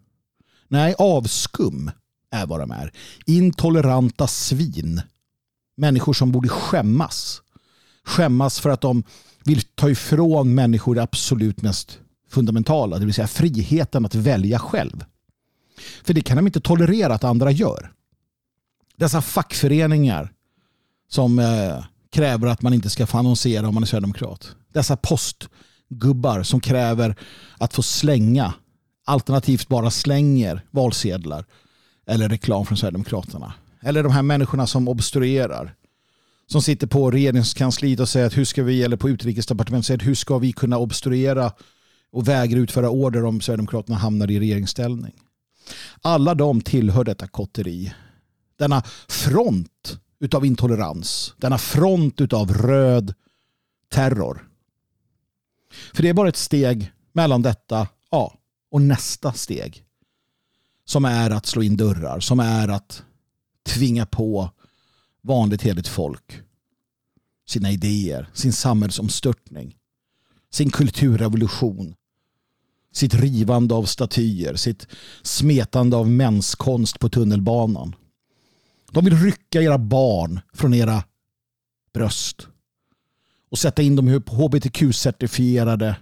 Nej, 0.68 0.94
avskum 0.98 1.90
är 2.30 2.46
vad 2.46 2.60
de 2.60 2.70
är. 2.70 2.92
Intoleranta 3.26 4.26
svin. 4.26 5.02
Människor 5.76 6.12
som 6.12 6.32
borde 6.32 6.48
skämmas. 6.48 7.42
Skämmas 8.04 8.60
för 8.60 8.70
att 8.70 8.80
de 8.80 9.02
vill 9.44 9.62
ta 9.62 9.90
ifrån 9.90 10.54
människor 10.54 10.94
det 10.94 11.02
absolut 11.02 11.62
mest 11.62 11.98
fundamentala, 12.30 12.98
det 12.98 13.04
vill 13.04 13.14
säga 13.14 13.26
friheten 13.26 14.06
att 14.06 14.14
välja 14.14 14.58
själv. 14.58 15.04
För 16.04 16.14
det 16.14 16.20
kan 16.20 16.36
de 16.36 16.46
inte 16.46 16.60
tolerera 16.60 17.14
att 17.14 17.24
andra 17.24 17.50
gör. 17.50 17.92
Dessa 18.96 19.22
fackföreningar 19.22 20.32
som 21.08 21.38
eh, 21.38 21.84
kräver 22.10 22.48
att 22.48 22.62
man 22.62 22.74
inte 22.74 22.90
ska 22.90 23.06
få 23.06 23.18
annonsera 23.18 23.68
om 23.68 23.74
man 23.74 23.82
är 23.82 23.86
sverigedemokrat. 23.86 24.56
Dessa 24.72 24.96
post 24.96 25.48
gubbar 25.90 26.42
som 26.42 26.60
kräver 26.60 27.16
att 27.58 27.74
få 27.74 27.82
slänga, 27.82 28.54
alternativt 29.04 29.68
bara 29.68 29.90
slänger 29.90 30.64
valsedlar 30.70 31.44
eller 32.06 32.28
reklam 32.28 32.66
från 32.66 32.78
Sverigedemokraterna. 32.78 33.54
Eller 33.82 34.02
de 34.02 34.12
här 34.12 34.22
människorna 34.22 34.66
som 34.66 34.88
obstruerar. 34.88 35.74
Som 36.46 36.62
sitter 36.62 36.86
på 36.86 37.10
regeringskansliet 37.10 38.00
och 38.00 38.08
säger 38.08 38.26
att 38.26 38.36
hur 38.36 38.44
ska 38.44 38.62
vi, 38.62 38.82
eller 38.82 38.96
på 38.96 39.08
utrikesdepartementet 39.08 39.86
säger 39.86 39.98
att 39.98 40.06
hur 40.06 40.14
ska 40.14 40.38
vi 40.38 40.52
kunna 40.52 40.78
obstruera 40.78 41.52
och 42.12 42.28
vägra 42.28 42.58
utföra 42.58 42.90
order 42.90 43.24
om 43.24 43.40
Sverigedemokraterna 43.40 43.98
hamnar 43.98 44.30
i 44.30 44.40
regeringsställning. 44.40 45.12
Alla 46.02 46.34
de 46.34 46.60
tillhör 46.60 47.04
detta 47.04 47.26
kotteri. 47.26 47.94
Denna 48.58 48.82
front 49.08 49.98
utav 50.20 50.44
intolerans. 50.44 51.34
Denna 51.36 51.58
front 51.58 52.20
utav 52.20 52.52
röd 52.52 53.14
terror. 53.88 54.49
För 55.94 56.02
det 56.02 56.08
är 56.08 56.14
bara 56.14 56.28
ett 56.28 56.36
steg 56.36 56.92
mellan 57.12 57.42
detta 57.42 57.88
ja, 58.10 58.34
och 58.70 58.82
nästa 58.82 59.32
steg. 59.32 59.84
Som 60.84 61.04
är 61.04 61.30
att 61.30 61.46
slå 61.46 61.62
in 61.62 61.76
dörrar. 61.76 62.20
Som 62.20 62.40
är 62.40 62.68
att 62.68 63.02
tvinga 63.62 64.06
på 64.06 64.50
vanligt 65.22 65.62
heligt 65.62 65.88
folk 65.88 66.42
sina 67.50 67.70
idéer, 67.70 68.28
sin 68.34 68.52
samhällsomstörtning, 68.52 69.76
sin 70.52 70.70
kulturrevolution, 70.70 71.94
sitt 72.92 73.14
rivande 73.14 73.74
av 73.74 73.84
statyer, 73.84 74.54
sitt 74.54 74.86
smetande 75.22 75.96
av 75.96 76.10
mänskonst 76.10 76.98
på 76.98 77.08
tunnelbanan. 77.08 77.94
De 78.90 79.04
vill 79.04 79.16
rycka 79.16 79.62
era 79.62 79.78
barn 79.78 80.40
från 80.52 80.74
era 80.74 81.04
bröst 81.94 82.48
och 83.50 83.58
sätta 83.58 83.82
in 83.82 83.96
dem 83.96 84.22
på 84.26 84.34
hbtq-certifierade 84.34 85.94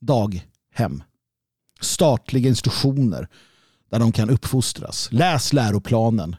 daghem. 0.00 1.02
Statliga 1.80 2.48
institutioner 2.48 3.28
där 3.90 3.98
de 3.98 4.12
kan 4.12 4.30
uppfostras. 4.30 5.08
Läs 5.12 5.52
läroplanen. 5.52 6.36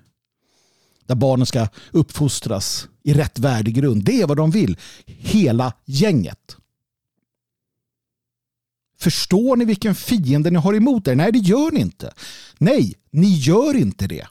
Där 1.06 1.16
barnen 1.16 1.46
ska 1.46 1.68
uppfostras 1.92 2.88
i 3.04 3.14
rätt 3.14 3.40
värdegrund. 3.40 4.04
Det 4.04 4.22
är 4.22 4.28
vad 4.28 4.38
de 4.38 4.52
vill. 4.52 4.78
Hela 5.06 5.74
gänget. 5.86 6.58
Förstår 8.98 9.56
ni 9.56 9.66
vilken 9.66 9.96
fiende 9.96 10.52
ni 10.52 10.58
har 10.58 10.74
emot 10.74 11.08
er? 11.08 11.16
Nej, 11.16 11.32
det 11.32 11.40
gör 11.40 11.72
ni 11.72 11.80
inte. 11.80 12.14
Nej, 12.58 12.96
ni 13.10 13.28
gör 13.28 13.76
inte 13.76 14.08
det. 14.08 14.28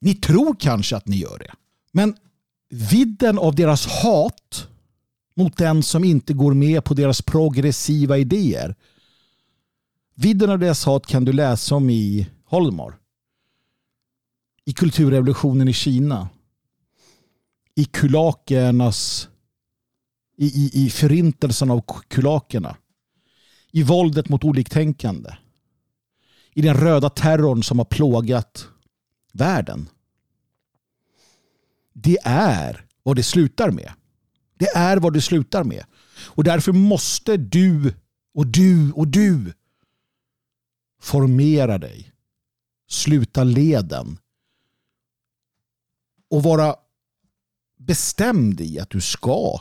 Ni 0.00 0.14
tror 0.14 0.56
kanske 0.58 0.96
att 0.96 1.06
ni 1.06 1.16
gör 1.16 1.38
det. 1.38 1.52
Men 1.92 2.16
vidden 2.68 3.38
av 3.38 3.54
deras 3.54 3.86
hat 3.86 4.68
mot 5.36 5.56
den 5.56 5.82
som 5.82 6.04
inte 6.04 6.32
går 6.32 6.54
med 6.54 6.84
på 6.84 6.94
deras 6.94 7.22
progressiva 7.22 8.18
idéer. 8.18 8.74
Vidden 10.14 10.50
av 10.50 10.58
deras 10.58 10.84
hat 10.84 11.06
kan 11.06 11.24
du 11.24 11.32
läsa 11.32 11.74
om 11.74 11.90
i 11.90 12.28
Holmar. 12.44 12.98
I 14.64 14.72
kulturrevolutionen 14.72 15.68
i 15.68 15.72
Kina. 15.72 16.28
I 17.74 17.84
kulakernas 17.84 19.28
i, 20.36 20.46
i, 20.46 20.86
i 20.86 20.90
förintelsen 20.90 21.70
av 21.70 21.84
kulakerna 22.08 22.76
i 23.72 23.82
våldet 23.82 24.28
mot 24.28 24.44
oliktänkande. 24.44 25.30
I 26.54 26.62
den 26.62 26.74
röda 26.74 27.10
terrorn 27.10 27.62
som 27.62 27.78
har 27.78 27.84
plågat 27.84 28.68
världen. 29.32 29.88
Det 32.02 32.18
är 32.24 32.86
vad 33.02 33.16
det 33.16 33.22
slutar 33.22 33.70
med. 33.70 33.92
Det 34.54 34.68
är 34.68 34.96
vad 34.96 35.12
det 35.12 35.22
slutar 35.22 35.64
med. 35.64 35.84
Och 36.24 36.44
därför 36.44 36.72
måste 36.72 37.36
du 37.36 37.94
och 38.34 38.46
du 38.46 38.92
och 38.92 39.08
du 39.08 39.52
formera 41.00 41.78
dig. 41.78 42.12
Sluta 42.88 43.44
leden. 43.44 44.18
Och 46.30 46.42
vara 46.42 46.76
bestämd 47.78 48.60
i 48.60 48.78
att 48.80 48.90
du 48.90 49.00
ska 49.00 49.60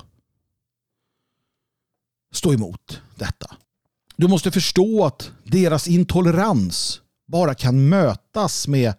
stå 2.31 2.53
emot 2.53 3.01
detta. 3.15 3.57
Du 4.15 4.27
måste 4.27 4.51
förstå 4.51 5.05
att 5.05 5.31
deras 5.43 5.87
intolerans 5.87 7.01
bara 7.25 7.55
kan 7.55 7.89
mötas 7.89 8.67
med 8.67 8.93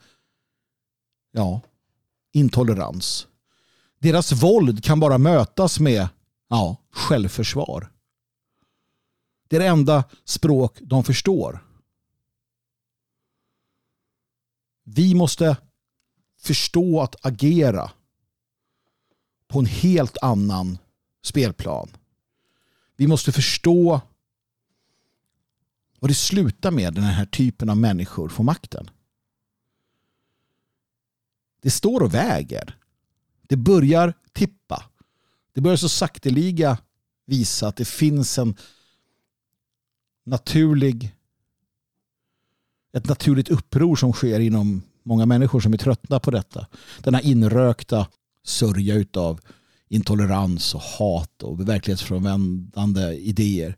ja, 1.33 1.61
intolerans. 2.33 3.28
Deras 3.99 4.33
våld 4.33 4.85
kan 4.85 5.01
bara 5.01 5.19
mötas 5.19 5.81
med 5.81 6.09
ja, 6.49 6.77
självförsvar. 6.91 7.93
Det 9.49 9.57
är 9.57 9.61
det 9.61 9.67
enda 9.67 10.05
språk 10.25 10.79
de 10.81 11.05
förstår. 11.05 11.65
Vi 14.85 15.15
måste 15.15 15.57
förstå 16.39 17.01
att 17.01 17.27
agera 17.27 17.91
på 19.49 19.59
en 19.59 19.67
helt 19.67 20.19
annan 20.23 20.79
spelplan. 21.23 21.97
Vi 22.97 23.07
måste 23.07 23.33
förstå 23.33 24.01
vad 25.99 26.11
det 26.11 26.15
slutar 26.15 26.71
med 26.71 26.95
den 26.95 27.05
här 27.05 27.27
typen 27.27 27.71
av 27.71 27.77
människor 27.77 28.29
får 28.29 28.45
makten. 28.45 28.91
Det 31.61 31.71
står 31.71 32.03
och 32.03 32.15
väger. 32.15 32.78
Det 33.49 33.57
börjar 33.57 34.15
tippa. 34.33 34.85
Det 35.53 35.61
börjar 35.61 35.77
så 35.77 35.89
sakteliga 35.89 36.79
visa 37.27 37.69
att 37.69 37.77
det 37.77 37.89
finns 37.89 38.39
en 38.39 38.57
naturlig 40.27 41.15
ett 42.93 43.09
naturligt 43.09 43.49
uppror 43.49 43.97
som 43.97 44.13
sker 44.13 44.41
inom 44.41 44.83
många 45.03 45.27
människor 45.27 45.61
som 45.61 45.73
är 45.73 45.79
tröttna 45.79 46.21
på 46.21 46.31
detta. 46.31 46.67
Denna 47.03 47.21
inrökta 47.21 48.07
sörja 48.45 48.95
utav 48.95 49.41
intolerans 49.89 50.75
och 50.75 50.81
hat 50.81 51.43
och 51.43 51.69
verklighetsfrånvändande 51.69 53.13
idéer. 53.13 53.77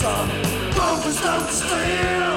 sun. 0.00 0.28
Rovers 0.76 1.20
don't 1.20 1.50
steal. 1.50 2.27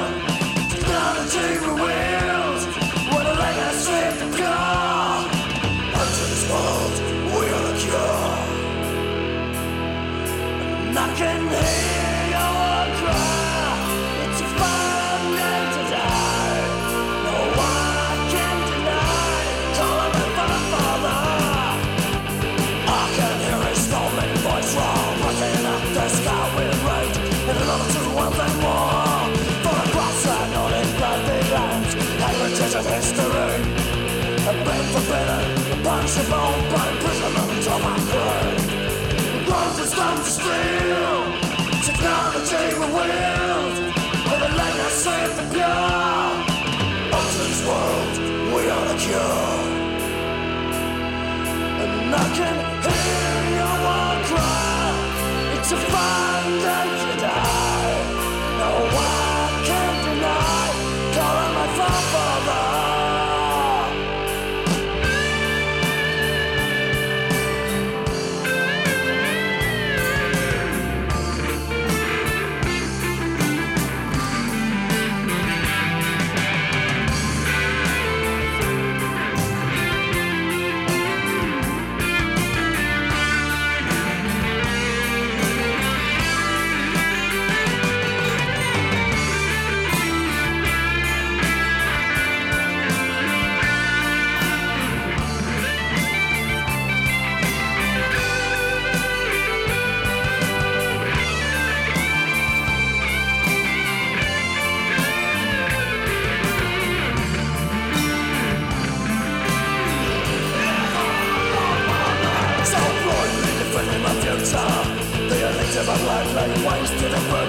impossible, 36.11 36.53
but 36.71 36.87
imprisonment 36.93 37.67
on 37.67 37.81
my 37.81 37.97
brain. 38.09 39.47
World 39.47 39.79
is 39.79 39.93
technology 41.85 42.65
with 42.79 42.91
pure. 45.53 46.31
World, 47.67 48.17
we 48.53 48.69
are 48.69 48.85
the 48.87 48.95
cure. 48.99 49.59
And 51.83 52.15
I 52.15 52.27
can 52.37 52.57
hear 52.85 53.37
your 53.57 53.75
war 53.85 54.13
cry, 54.27 54.91
it's 55.57 55.71
a 55.71 55.77
find 55.77 57.00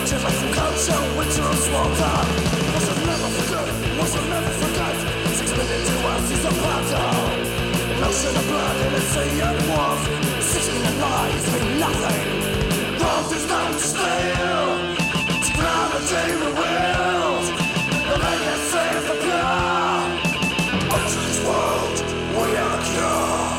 Chase 0.02 0.24
us 0.24 0.42
culture 0.52 0.98
which 1.14 1.38
rules 1.38 1.68
water 1.70 2.14
Was 2.74 2.88
it 2.90 2.98
never 3.06 3.28
forgot, 3.38 3.70
was 3.98 4.14
it 4.16 4.26
never 4.26 4.50
forgot 4.58 4.96
Six 5.38 5.48
million 5.56 5.80
to 5.86 5.94
us 6.10 6.26
is 6.28 6.44
a 6.44 6.50
battle 6.50 7.30
Notion 8.02 8.34
of 8.34 8.46
blood 8.50 8.76
and 8.82 8.94
it's 8.96 9.16
a 9.16 9.24
young 9.38 9.58
wolf 9.70 10.02
Sitting 10.42 10.82
in 10.82 10.98
lies 10.98 11.46
mean 11.52 11.78
nothing. 11.78 12.26
Growth 12.98 13.30
is 13.30 13.46
not 13.46 13.72
to 13.72 13.78
steal 13.78 14.66
Technology 15.46 16.34
reveals 16.34 17.46
The 18.02 18.16
land 18.18 18.42
that 18.42 18.60
saves 18.74 19.06
the 19.06 19.14
pure 19.22 20.02
Unto 20.98 21.18
this 21.26 21.40
world? 21.46 21.96
We 22.34 22.56
are 22.58 22.70
the 22.74 22.82
cure 22.90 23.52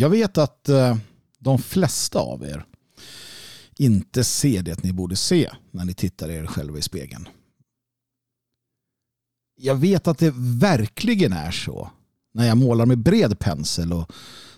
Jag 0.00 0.10
vet 0.10 0.38
att 0.38 0.68
eh, 0.68 0.96
de 1.38 1.58
flesta 1.58 2.18
av 2.18 2.44
er 2.44 2.64
inte 3.78 4.24
ser 4.24 4.62
det 4.62 4.82
ni 4.82 4.92
borde 4.92 5.16
se 5.16 5.50
när 5.70 5.84
ni 5.84 5.94
tittar 5.94 6.30
er 6.30 6.46
själva 6.46 6.78
i 6.78 6.82
spegeln. 6.82 7.28
Jag 9.56 9.74
vet 9.74 10.06
att 10.06 10.18
det 10.18 10.32
verkligen 10.36 11.32
är 11.32 11.50
så 11.50 11.90
när 12.32 12.46
jag 12.46 12.58
målar 12.58 12.86
med 12.86 12.98
bred 12.98 13.38
pensel 13.38 13.92
och 13.92 14.12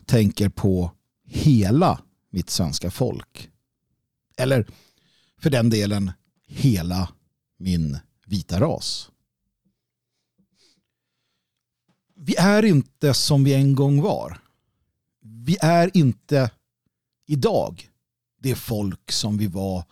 tänker 0.07 0.49
på 0.49 0.91
hela 1.25 2.01
mitt 2.31 2.51
svenska 2.51 2.91
folk. 2.91 3.51
Eller 4.37 4.67
för 5.39 5.51
den 5.51 5.71
delen 5.71 6.13
hela 6.47 7.09
min 7.59 7.99
vita 8.27 8.61
ras. 8.61 9.11
Vi 12.17 12.37
är 12.37 12.65
inte 12.65 13.15
som 13.15 13.45
vi 13.45 13.55
en 13.55 13.75
gång 13.75 14.03
var. 14.03 14.42
Vi 15.45 15.57
är 15.61 15.97
inte 15.97 16.51
idag 17.27 17.91
det 18.39 18.55
folk 18.55 19.13
som 19.13 19.39
vi 19.39 19.47
var 19.47 19.85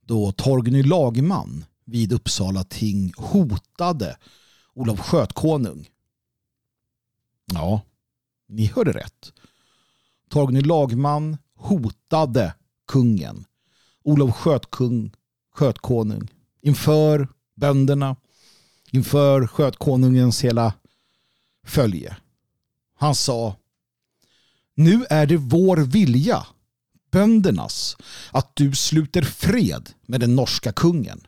då 0.00 0.32
Torgny 0.32 0.82
Lagman 0.82 1.64
vid 1.84 2.12
Uppsala 2.12 2.64
ting 2.64 3.12
hotade 3.16 4.18
Olof 4.74 5.00
Skötkonung. 5.00 5.88
Ja, 7.52 7.80
ni 8.48 8.66
hörde 8.66 8.92
rätt. 8.92 9.32
Torgny 10.28 10.60
Lagman 10.60 11.36
hotade 11.54 12.54
kungen. 12.86 13.44
Olof 14.02 14.36
Skötkung, 14.36 15.12
Skötkonung 15.52 16.28
inför 16.60 17.28
bönderna, 17.54 18.16
inför 18.90 19.46
Skötkonungens 19.46 20.44
hela 20.44 20.74
följe. 21.64 22.16
Han 22.94 23.14
sa 23.14 23.56
nu 24.76 25.06
är 25.10 25.26
det 25.26 25.36
vår 25.36 25.76
vilja, 25.76 26.46
böndernas, 27.12 27.96
att 28.30 28.56
du 28.56 28.74
sluter 28.74 29.22
fred 29.22 29.90
med 30.06 30.20
den 30.20 30.36
norska 30.36 30.72
kungen. 30.72 31.20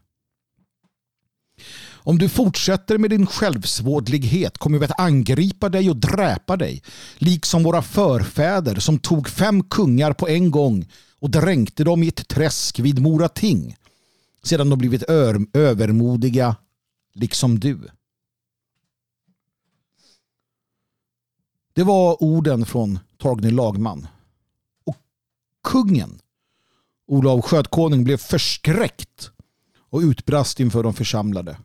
Om 2.09 2.19
du 2.19 2.29
fortsätter 2.29 2.99
med 2.99 3.11
din 3.11 3.27
självsvårdlighet 3.27 4.59
kommer 4.59 4.79
vi 4.79 4.85
att 4.85 5.01
angripa 5.01 5.69
dig 5.69 5.91
och 5.91 5.97
dräpa 5.97 6.57
dig, 6.57 6.83
liksom 7.19 7.63
våra 7.63 7.83
förfäder 7.83 8.81
som 8.81 8.99
tog 8.99 9.29
fem 9.29 9.63
kungar 9.63 10.13
på 10.13 10.29
en 10.29 10.51
gång 10.51 10.87
och 11.21 11.31
dränkte 11.31 11.85
dem 11.85 12.03
i 12.03 12.09
ett 12.09 12.29
träsk 12.29 12.79
vid 12.79 13.03
Morating, 13.03 13.77
sedan 14.43 14.71
de 14.71 14.79
blivit 14.79 15.03
övermodiga, 15.53 16.57
liksom 17.15 17.61
du. 17.61 17.79
Det 21.79 21.85
var 21.85 22.23
orden 22.23 22.67
från 22.67 22.99
Torgny 23.17 23.51
Lagman. 23.51 24.07
Och 24.85 24.97
kungen, 25.65 26.21
Olof 27.07 27.45
Skötkonung, 27.45 28.05
blev 28.05 28.17
förskräckt 28.17 29.31
och 29.79 30.01
utbrast 30.01 30.61
inför 30.61 30.83
de 30.83 30.95
församlade. 30.95 31.59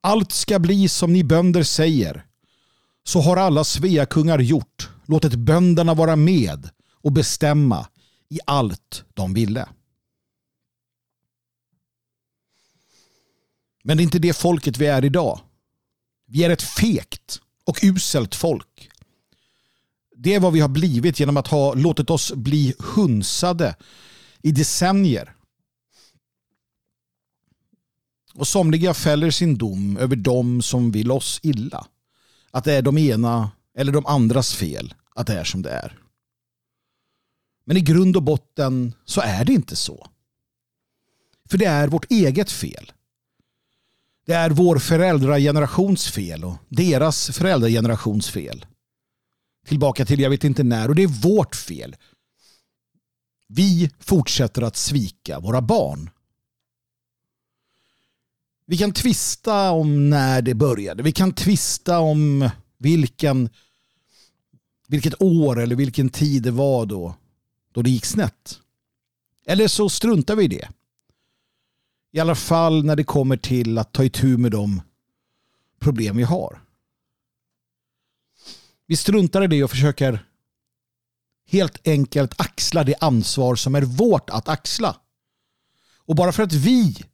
Allt 0.00 0.32
ska 0.32 0.58
bli 0.58 0.88
som 0.88 1.12
ni 1.12 1.24
bönder 1.24 1.62
säger. 1.62 2.26
Så 3.04 3.20
har 3.20 3.36
alla 3.36 3.64
Sveakungar 3.64 4.38
gjort. 4.38 4.90
Låtit 5.06 5.34
bönderna 5.34 5.94
vara 5.94 6.16
med 6.16 6.70
och 6.90 7.12
bestämma 7.12 7.86
i 8.28 8.38
allt 8.46 9.04
de 9.14 9.34
ville. 9.34 9.68
Men 13.84 13.96
det 13.96 14.02
är 14.02 14.04
inte 14.04 14.18
det 14.18 14.36
folket 14.36 14.78
vi 14.78 14.86
är 14.86 15.04
idag. 15.04 15.40
Vi 16.26 16.44
är 16.44 16.50
ett 16.50 16.62
fekt 16.62 17.40
och 17.64 17.78
uselt 17.82 18.34
folk. 18.34 18.75
Det 20.18 20.34
är 20.34 20.40
vad 20.40 20.52
vi 20.52 20.60
har 20.60 20.68
blivit 20.68 21.20
genom 21.20 21.36
att 21.36 21.46
ha 21.46 21.74
låtit 21.74 22.10
oss 22.10 22.32
bli 22.32 22.74
hunsade 22.78 23.76
i 24.42 24.52
decennier 24.52 25.36
och 28.34 28.48
somliga 28.48 28.94
fäller 28.94 29.30
sin 29.30 29.58
dom 29.58 29.96
över 29.96 30.16
dem 30.16 30.62
som 30.62 30.90
vill 30.90 31.10
oss 31.10 31.40
illa. 31.42 31.86
Att 32.50 32.64
det 32.64 32.72
är 32.72 32.82
de 32.82 32.98
ena 32.98 33.50
eller 33.78 33.92
de 33.92 34.06
andras 34.06 34.54
fel 34.54 34.94
att 35.14 35.26
det 35.26 35.40
är 35.40 35.44
som 35.44 35.62
det 35.62 35.70
är. 35.70 35.98
Men 37.64 37.76
i 37.76 37.80
grund 37.80 38.16
och 38.16 38.22
botten 38.22 38.94
så 39.04 39.20
är 39.20 39.44
det 39.44 39.52
inte 39.52 39.76
så. 39.76 40.06
För 41.50 41.58
det 41.58 41.64
är 41.64 41.88
vårt 41.88 42.10
eget 42.10 42.50
fel. 42.50 42.92
Det 44.26 44.32
är 44.32 44.50
vår 44.50 44.78
föräldragenerations 44.78 46.08
fel 46.10 46.44
och 46.44 46.56
deras 46.68 47.30
föräldragenerations 47.30 48.30
fel. 48.30 48.66
Tillbaka 49.66 50.06
till 50.06 50.20
jag 50.20 50.30
vet 50.30 50.44
inte 50.44 50.62
när 50.62 50.88
och 50.88 50.94
det 50.94 51.02
är 51.02 51.22
vårt 51.22 51.56
fel. 51.56 51.96
Vi 53.48 53.90
fortsätter 53.98 54.62
att 54.62 54.76
svika 54.76 55.40
våra 55.40 55.62
barn. 55.62 56.10
Vi 58.66 58.78
kan 58.78 58.92
tvista 58.92 59.70
om 59.70 60.10
när 60.10 60.42
det 60.42 60.54
började. 60.54 61.02
Vi 61.02 61.12
kan 61.12 61.32
tvista 61.32 61.98
om 61.98 62.50
vilken, 62.78 63.50
vilket 64.88 65.22
år 65.22 65.60
eller 65.60 65.76
vilken 65.76 66.08
tid 66.08 66.42
det 66.42 66.50
var 66.50 66.86
då, 66.86 67.14
då 67.72 67.82
det 67.82 67.90
gick 67.90 68.04
snett. 68.04 68.60
Eller 69.46 69.68
så 69.68 69.88
struntar 69.88 70.36
vi 70.36 70.44
i 70.44 70.48
det. 70.48 70.68
I 72.12 72.20
alla 72.20 72.34
fall 72.34 72.84
när 72.84 72.96
det 72.96 73.04
kommer 73.04 73.36
till 73.36 73.78
att 73.78 73.92
ta 73.92 74.04
itu 74.04 74.36
med 74.36 74.50
de 74.50 74.82
problem 75.78 76.16
vi 76.16 76.22
har. 76.22 76.65
Vi 78.86 78.96
struntar 78.96 79.44
i 79.44 79.46
det 79.46 79.64
och 79.64 79.70
försöker 79.70 80.26
helt 81.46 81.88
enkelt 81.88 82.40
axla 82.40 82.84
det 82.84 82.94
ansvar 83.00 83.56
som 83.56 83.74
är 83.74 83.82
vårt 83.82 84.30
att 84.30 84.48
axla. 84.48 85.00
Och 86.06 86.16
bara 86.16 86.32
för 86.32 86.42
att 86.42 86.52
vi 86.52 87.04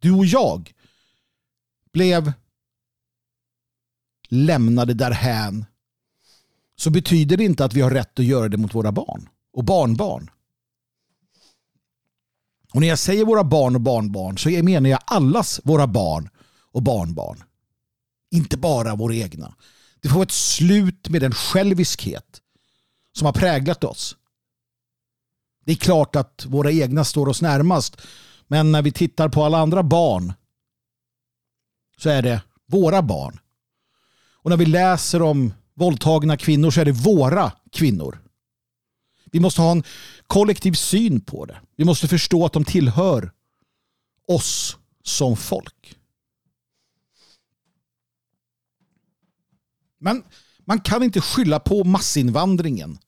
du 0.00 0.12
och 0.12 0.26
jag, 0.26 0.72
blev 1.92 2.32
lämnade 4.28 4.94
därhän 4.94 5.64
så 6.76 6.90
betyder 6.90 7.36
det 7.36 7.44
inte 7.44 7.64
att 7.64 7.74
vi 7.74 7.80
har 7.80 7.90
rätt 7.90 8.18
att 8.18 8.24
göra 8.24 8.48
det 8.48 8.56
mot 8.56 8.74
våra 8.74 8.92
barn 8.92 9.28
och 9.52 9.64
barnbarn. 9.64 10.30
Och 12.72 12.80
när 12.80 12.88
jag 12.88 12.98
säger 12.98 13.24
våra 13.24 13.44
barn 13.44 13.74
och 13.74 13.80
barnbarn 13.80 14.38
så 14.38 14.48
menar 14.48 14.90
jag 14.90 15.00
allas 15.04 15.60
våra 15.64 15.86
barn 15.86 16.28
och 16.72 16.82
barnbarn. 16.82 17.42
Inte 18.30 18.56
bara 18.56 18.94
våra 18.94 19.14
egna. 19.14 19.54
Det 20.00 20.08
får 20.08 20.22
ett 20.22 20.30
slut 20.30 21.08
med 21.08 21.20
den 21.22 21.32
själviskhet 21.32 22.40
som 23.12 23.26
har 23.26 23.32
präglat 23.32 23.84
oss. 23.84 24.16
Det 25.64 25.72
är 25.72 25.76
klart 25.76 26.16
att 26.16 26.46
våra 26.48 26.72
egna 26.72 27.04
står 27.04 27.28
oss 27.28 27.42
närmast 27.42 27.96
men 28.46 28.72
när 28.72 28.82
vi 28.82 28.92
tittar 28.92 29.28
på 29.28 29.44
alla 29.44 29.58
andra 29.58 29.82
barn 29.82 30.32
så 31.98 32.10
är 32.10 32.22
det 32.22 32.42
våra 32.66 33.02
barn. 33.02 33.40
Och 34.42 34.50
när 34.50 34.56
vi 34.56 34.66
läser 34.66 35.22
om 35.22 35.52
våldtagna 35.74 36.36
kvinnor 36.36 36.70
så 36.70 36.80
är 36.80 36.84
det 36.84 36.92
våra 36.92 37.52
kvinnor. 37.72 38.18
Vi 39.24 39.40
måste 39.40 39.60
ha 39.60 39.70
en 39.72 39.82
kollektiv 40.26 40.72
syn 40.72 41.20
på 41.20 41.44
det. 41.44 41.60
Vi 41.76 41.84
måste 41.84 42.08
förstå 42.08 42.46
att 42.46 42.52
de 42.52 42.64
tillhör 42.64 43.32
oss 44.28 44.76
som 45.04 45.36
folk. 45.36 45.99
Men 50.00 50.22
man 50.64 50.80
kan 50.80 51.02
inte 51.02 51.20
skylla 51.20 51.60
på 51.60 51.84
massinvandringen. 51.84 52.98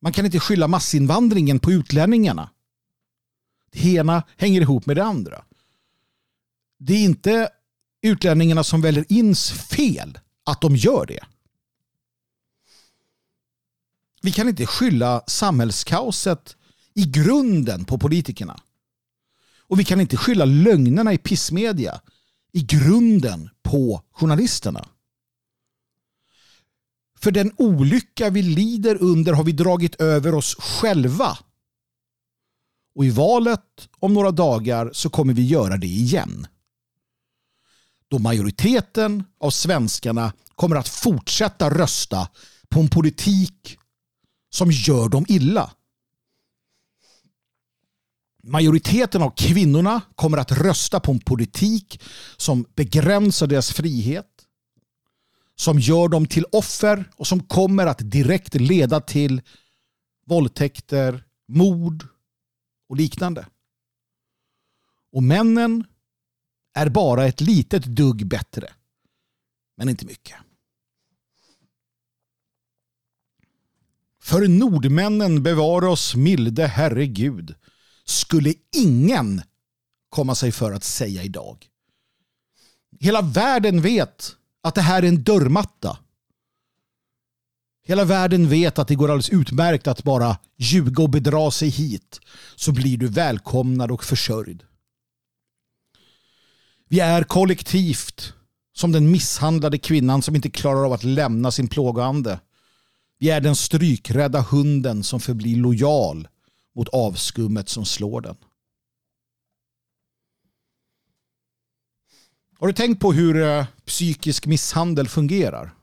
Man 0.00 0.12
kan 0.12 0.26
inte 0.26 0.40
skylla 0.40 0.68
massinvandringen 0.68 1.58
på 1.58 1.72
utlänningarna. 1.72 2.50
Det 3.70 3.84
ena 3.84 4.22
hänger 4.36 4.60
ihop 4.60 4.86
med 4.86 4.96
det 4.96 5.04
andra. 5.04 5.44
Det 6.78 6.94
är 6.94 7.04
inte 7.04 7.48
utlänningarna 8.02 8.64
som 8.64 8.80
väljer 8.80 9.04
ins 9.08 9.50
fel 9.50 10.18
att 10.44 10.60
de 10.60 10.76
gör 10.76 11.06
det. 11.06 11.24
Vi 14.22 14.32
kan 14.32 14.48
inte 14.48 14.66
skylla 14.66 15.22
samhällskaoset 15.26 16.56
i 16.94 17.04
grunden 17.04 17.84
på 17.84 17.98
politikerna. 17.98 18.60
Och 19.58 19.80
vi 19.80 19.84
kan 19.84 20.00
inte 20.00 20.16
skylla 20.16 20.44
lögnerna 20.44 21.12
i 21.12 21.18
pissmedia 21.18 22.00
i 22.52 22.60
grunden 22.60 23.50
på 23.62 24.02
journalisterna. 24.12 24.88
För 27.22 27.30
den 27.30 27.52
olycka 27.56 28.30
vi 28.30 28.42
lider 28.42 29.02
under 29.02 29.32
har 29.32 29.44
vi 29.44 29.52
dragit 29.52 29.94
över 29.94 30.34
oss 30.34 30.54
själva 30.54 31.38
och 32.94 33.04
i 33.04 33.10
valet 33.10 33.88
om 33.98 34.14
några 34.14 34.30
dagar 34.30 34.90
så 34.92 35.10
kommer 35.10 35.34
vi 35.34 35.46
göra 35.46 35.76
det 35.76 35.86
igen. 35.86 36.46
Då 38.08 38.18
majoriteten 38.18 39.24
av 39.40 39.50
svenskarna 39.50 40.32
kommer 40.54 40.76
att 40.76 40.88
fortsätta 40.88 41.70
rösta 41.70 42.28
på 42.68 42.80
en 42.80 42.88
politik 42.88 43.78
som 44.50 44.70
gör 44.70 45.08
dem 45.08 45.24
illa. 45.28 45.70
Majoriteten 48.42 49.22
av 49.22 49.30
kvinnorna 49.36 50.00
kommer 50.14 50.38
att 50.38 50.52
rösta 50.52 51.00
på 51.00 51.12
en 51.12 51.20
politik 51.20 52.00
som 52.36 52.64
begränsar 52.74 53.46
deras 53.46 53.72
frihet, 53.72 54.31
som 55.62 55.78
gör 55.78 56.08
dem 56.08 56.26
till 56.26 56.44
offer 56.52 57.10
och 57.16 57.26
som 57.26 57.42
kommer 57.42 57.86
att 57.86 58.10
direkt 58.10 58.54
leda 58.54 59.00
till 59.00 59.42
våldtäkter, 60.26 61.24
mord 61.48 62.06
och 62.88 62.96
liknande. 62.96 63.46
Och 65.12 65.22
männen 65.22 65.84
är 66.74 66.88
bara 66.88 67.26
ett 67.26 67.40
litet 67.40 67.84
dugg 67.84 68.26
bättre. 68.26 68.72
Men 69.76 69.88
inte 69.88 70.06
mycket. 70.06 70.36
För 74.20 74.48
nordmännen 74.48 75.42
bevara 75.42 75.90
oss 75.90 76.14
milde 76.14 76.66
Herre 76.66 77.06
Gud 77.06 77.54
skulle 78.04 78.54
ingen 78.76 79.42
komma 80.08 80.34
sig 80.34 80.52
för 80.52 80.72
att 80.72 80.84
säga 80.84 81.22
idag. 81.22 81.68
Hela 83.00 83.22
världen 83.22 83.82
vet 83.82 84.36
att 84.62 84.74
det 84.74 84.80
här 84.80 85.02
är 85.02 85.08
en 85.08 85.22
dörrmatta. 85.22 85.98
Hela 87.84 88.04
världen 88.04 88.48
vet 88.48 88.78
att 88.78 88.88
det 88.88 88.94
går 88.94 89.08
alldeles 89.08 89.30
utmärkt 89.30 89.86
att 89.86 90.02
bara 90.02 90.36
ljuga 90.56 91.02
och 91.02 91.10
bedra 91.10 91.50
sig 91.50 91.68
hit 91.68 92.20
så 92.56 92.72
blir 92.72 92.98
du 92.98 93.08
välkomnad 93.08 93.90
och 93.90 94.04
försörjd. 94.04 94.62
Vi 96.88 97.00
är 97.00 97.24
kollektivt 97.24 98.34
som 98.74 98.92
den 98.92 99.10
misshandlade 99.10 99.78
kvinnan 99.78 100.22
som 100.22 100.36
inte 100.36 100.50
klarar 100.50 100.84
av 100.84 100.92
att 100.92 101.04
lämna 101.04 101.50
sin 101.50 101.68
plågoande. 101.68 102.40
Vi 103.18 103.30
är 103.30 103.40
den 103.40 103.56
strykrädda 103.56 104.40
hunden 104.40 105.02
som 105.02 105.20
förblir 105.20 105.56
lojal 105.56 106.28
mot 106.74 106.88
avskummet 106.88 107.68
som 107.68 107.84
slår 107.84 108.20
den. 108.20 108.36
Har 112.62 112.66
du 112.66 112.72
tänkt 112.72 113.00
på 113.00 113.12
hur 113.12 113.42
eh, 113.42 113.66
psykisk 113.86 114.46
misshandel 114.46 115.08
fungerar? 115.08 115.74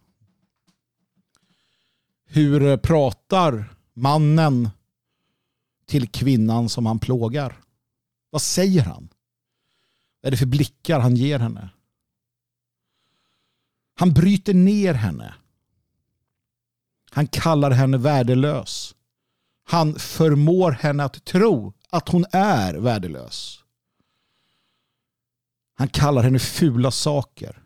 Hur 2.26 2.62
eh, 2.62 2.78
pratar 2.78 3.76
mannen 3.94 4.70
till 5.86 6.08
kvinnan 6.08 6.70
som 6.70 6.86
han 6.86 7.00
plågar? 7.00 7.62
Vad 8.30 8.42
säger 8.42 8.82
han? 8.82 9.10
Vad 10.22 10.28
är 10.28 10.32
det 10.32 10.38
för 10.38 10.46
blickar 10.46 11.00
han 11.00 11.16
ger 11.16 11.40
henne? 11.40 11.70
Han 13.96 14.14
bryter 14.14 14.54
ner 14.54 14.94
henne. 14.94 15.34
Han 17.12 17.28
kallar 17.28 17.72
henne 17.72 17.98
värdelös. 17.98 18.96
Han 19.64 19.96
förmår 19.96 20.72
henne 20.72 21.04
att 21.04 21.26
tro 21.26 21.74
att 21.90 22.10
hon 22.10 22.26
är 22.32 22.74
värdelös. 22.74 23.64
Han 25.80 25.90
kallar 25.90 26.24
henne 26.24 26.40
fula 26.40 26.92
saker. 26.92 27.64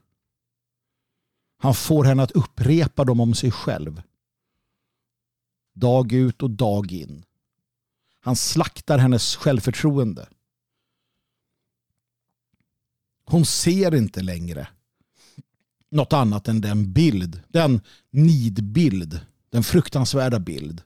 Han 1.57 1.73
får 1.73 2.03
henne 2.03 2.23
att 2.23 2.31
upprepa 2.31 3.03
dem 3.03 3.19
om 3.19 3.33
sig 3.33 3.51
själv. 3.51 4.01
Dag 5.73 6.11
ut 6.11 6.43
och 6.43 6.49
dag 6.49 6.91
in. 6.91 7.25
Han 8.19 8.35
slaktar 8.35 8.97
hennes 8.97 9.35
självförtroende. 9.35 10.29
Hon 13.25 13.45
ser 13.45 13.95
inte 13.95 14.21
längre 14.21 14.67
något 15.91 16.13
annat 16.13 16.47
än 16.47 16.61
den 16.61 16.93
bild, 16.93 17.41
den 17.47 17.81
nidbild, 18.09 19.19
den 19.49 19.63
fruktansvärda 19.63 20.39
bild, 20.39 20.81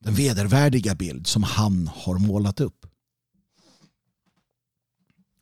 den 0.00 0.14
vedervärdiga 0.14 0.94
bild 0.94 1.26
som 1.26 1.42
han 1.42 1.88
har 1.88 2.18
målat 2.18 2.60
upp. 2.60 2.83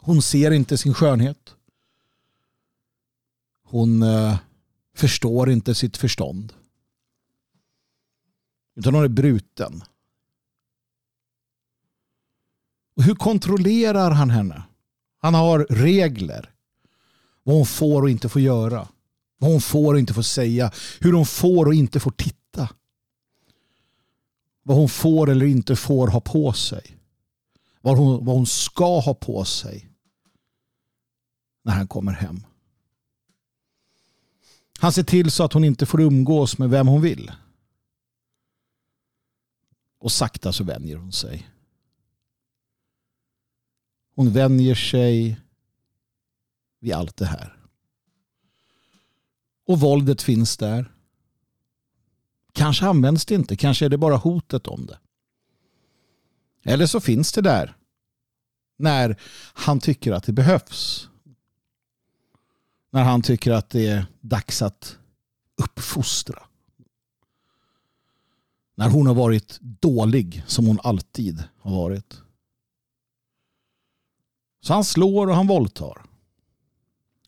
Hon 0.04 0.22
ser 0.22 0.50
inte 0.50 0.78
sin 0.78 0.94
skönhet. 0.94 1.54
Hon 3.64 4.02
eh, 4.02 4.36
förstår 4.94 5.50
inte 5.50 5.74
sitt 5.74 5.96
förstånd. 5.96 6.52
Utan 8.76 8.94
hon 8.94 9.04
är 9.04 9.08
bruten. 9.08 9.82
Och 12.96 13.02
hur 13.02 13.14
kontrollerar 13.14 14.10
han 14.10 14.30
henne? 14.30 14.62
Han 15.18 15.34
har 15.34 15.66
regler. 15.70 16.54
Vad 17.42 17.56
hon 17.56 17.66
får 17.66 18.02
och 18.02 18.10
inte 18.10 18.28
får 18.28 18.42
göra. 18.42 18.88
Vad 19.38 19.50
hon 19.50 19.60
får 19.60 19.94
och 19.94 20.00
inte 20.00 20.14
får 20.14 20.22
säga. 20.22 20.72
Hur 21.00 21.12
hon 21.12 21.26
får 21.26 21.66
och 21.66 21.74
inte 21.74 22.00
får 22.00 22.10
titta. 22.10 22.68
Vad 24.62 24.76
hon 24.76 24.88
får 24.88 25.30
eller 25.30 25.46
inte 25.46 25.76
får 25.76 26.08
ha 26.08 26.20
på 26.20 26.52
sig. 26.52 26.96
Vad 27.80 27.98
hon, 27.98 28.24
vad 28.24 28.36
hon 28.36 28.46
ska 28.46 29.00
ha 29.00 29.14
på 29.14 29.44
sig 29.44 29.91
när 31.62 31.72
han 31.72 31.88
kommer 31.88 32.12
hem. 32.12 32.46
Han 34.78 34.92
ser 34.92 35.02
till 35.02 35.30
så 35.30 35.44
att 35.44 35.52
hon 35.52 35.64
inte 35.64 35.86
får 35.86 36.00
umgås 36.00 36.58
med 36.58 36.70
vem 36.70 36.86
hon 36.86 37.00
vill. 37.00 37.32
Och 39.98 40.12
sakta 40.12 40.52
så 40.52 40.64
vänjer 40.64 40.96
hon 40.96 41.12
sig. 41.12 41.48
Hon 44.14 44.32
vänjer 44.32 44.74
sig 44.74 45.40
vid 46.80 46.92
allt 46.92 47.16
det 47.16 47.26
här. 47.26 47.58
Och 49.66 49.80
våldet 49.80 50.22
finns 50.22 50.56
där. 50.56 50.92
Kanske 52.52 52.86
används 52.86 53.26
det 53.26 53.34
inte, 53.34 53.56
kanske 53.56 53.84
är 53.84 53.88
det 53.88 53.98
bara 53.98 54.16
hotet 54.16 54.66
om 54.66 54.86
det. 54.86 54.98
Eller 56.62 56.86
så 56.86 57.00
finns 57.00 57.32
det 57.32 57.40
där 57.40 57.76
när 58.76 59.20
han 59.54 59.80
tycker 59.80 60.12
att 60.12 60.24
det 60.24 60.32
behövs. 60.32 61.08
När 62.92 63.04
han 63.04 63.22
tycker 63.22 63.52
att 63.52 63.70
det 63.70 63.86
är 63.86 64.06
dags 64.20 64.62
att 64.62 64.98
uppfostra. 65.56 66.42
När 68.74 68.88
hon 68.88 69.06
har 69.06 69.14
varit 69.14 69.58
dålig 69.60 70.42
som 70.46 70.66
hon 70.66 70.80
alltid 70.82 71.44
har 71.58 71.76
varit. 71.76 72.20
Så 74.60 74.72
han 74.72 74.84
slår 74.84 75.26
och 75.26 75.34
han 75.34 75.46
våldtar. 75.46 76.02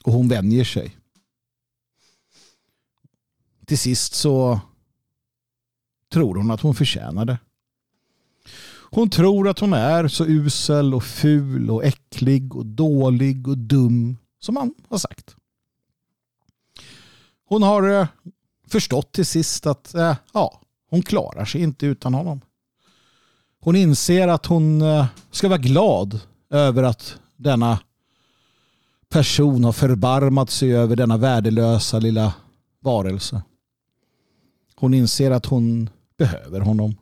Och 0.03 0.13
hon 0.13 0.29
vänjer 0.29 0.65
sig. 0.65 0.97
Till 3.67 3.79
sist 3.79 4.15
så 4.15 4.61
tror 6.13 6.35
hon 6.35 6.51
att 6.51 6.61
hon 6.61 6.75
förtjänar 6.75 7.25
det. 7.25 7.39
Hon 8.91 9.11
tror 9.11 9.49
att 9.49 9.59
hon 9.59 9.73
är 9.73 10.09
så 10.09 10.27
usel 10.27 10.95
och 10.95 11.05
ful 11.05 11.71
och 11.71 11.85
äcklig 11.85 12.57
och 12.57 12.67
dålig 12.67 13.49
och 13.49 13.59
dum 13.59 14.17
som 14.39 14.57
han 14.57 14.75
har 14.89 14.99
sagt. 14.99 15.37
Hon 17.49 17.63
har 17.63 18.01
eh, 18.01 18.07
förstått 18.69 19.13
till 19.13 19.27
sist 19.27 19.67
att 19.67 19.95
eh, 19.95 20.17
ja, 20.33 20.61
hon 20.91 21.03
klarar 21.03 21.45
sig 21.45 21.63
inte 21.63 21.87
utan 21.87 22.15
honom. 22.15 22.41
Hon 23.61 23.77
inser 23.77 24.29
att 24.29 24.47
hon 24.47 24.83
eh, 24.83 25.07
ska 25.31 25.49
vara 25.49 25.59
glad 25.59 26.21
över 26.51 26.83
att 26.83 27.19
denna 27.37 27.79
person 29.09 29.65
har 29.65 29.73
förbarmat 29.73 30.51
sig 30.51 30.77
över 30.77 30.97
denna 30.97 31.17
värdelösa 31.17 31.99
lilla 31.99 32.35
varelse. 32.81 33.43
Hon 34.75 34.95
inser 34.95 35.31
att 35.31 35.47
hon 35.47 35.91
behöver 36.19 36.61
honom. 36.61 36.97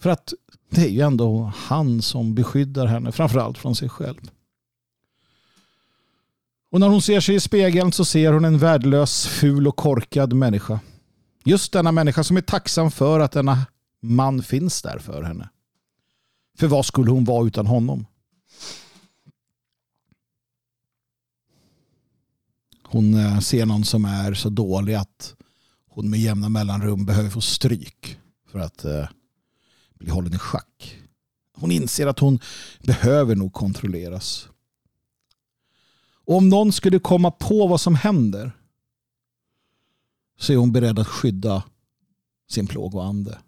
För 0.00 0.10
att 0.10 0.32
det 0.70 0.80
är 0.80 0.88
ju 0.88 1.00
ändå 1.00 1.52
han 1.56 2.02
som 2.02 2.34
beskyddar 2.34 2.86
henne, 2.86 3.12
framförallt 3.12 3.58
från 3.58 3.74
sig 3.76 3.88
själv. 3.88 4.30
Och 6.76 6.80
när 6.80 6.88
hon 6.88 7.02
ser 7.02 7.20
sig 7.20 7.34
i 7.34 7.40
spegeln 7.40 7.92
så 7.92 8.04
ser 8.04 8.32
hon 8.32 8.44
en 8.44 8.58
värdelös, 8.58 9.26
ful 9.26 9.68
och 9.68 9.76
korkad 9.76 10.32
människa. 10.32 10.80
Just 11.44 11.72
denna 11.72 11.92
människa 11.92 12.24
som 12.24 12.36
är 12.36 12.40
tacksam 12.40 12.90
för 12.90 13.20
att 13.20 13.32
denna 13.32 13.66
man 14.02 14.42
finns 14.42 14.82
där 14.82 14.98
för 14.98 15.22
henne. 15.22 15.48
För 16.58 16.66
vad 16.66 16.86
skulle 16.86 17.10
hon 17.10 17.24
vara 17.24 17.46
utan 17.46 17.66
honom? 17.66 18.06
Hon 22.82 23.14
eh, 23.14 23.40
ser 23.40 23.66
någon 23.66 23.84
som 23.84 24.04
är 24.04 24.34
så 24.34 24.48
dålig 24.48 24.94
att 24.94 25.34
hon 25.88 26.10
med 26.10 26.20
jämna 26.20 26.48
mellanrum 26.48 27.06
behöver 27.06 27.30
få 27.30 27.40
stryk 27.40 28.18
för 28.50 28.58
att 28.58 28.84
eh, 28.84 29.08
bli 29.98 30.10
hållen 30.10 30.34
i 30.34 30.38
schack. 30.38 30.96
Hon 31.54 31.70
inser 31.70 32.06
att 32.06 32.18
hon 32.18 32.38
behöver 32.82 33.36
nog 33.36 33.52
kontrolleras. 33.52 34.48
Och 36.26 36.36
om 36.36 36.48
någon 36.48 36.72
skulle 36.72 36.98
komma 36.98 37.30
på 37.30 37.66
vad 37.66 37.80
som 37.80 37.94
händer 37.94 38.52
så 40.38 40.52
är 40.52 40.56
hon 40.56 40.72
beredd 40.72 40.98
att 40.98 41.08
skydda 41.08 41.64
sin 42.48 42.66
plågoande. 42.66 43.38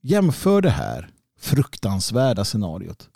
Jämför 0.00 0.62
det 0.62 0.70
här 0.70 1.10
fruktansvärda 1.36 2.44
scenariot 2.44 3.10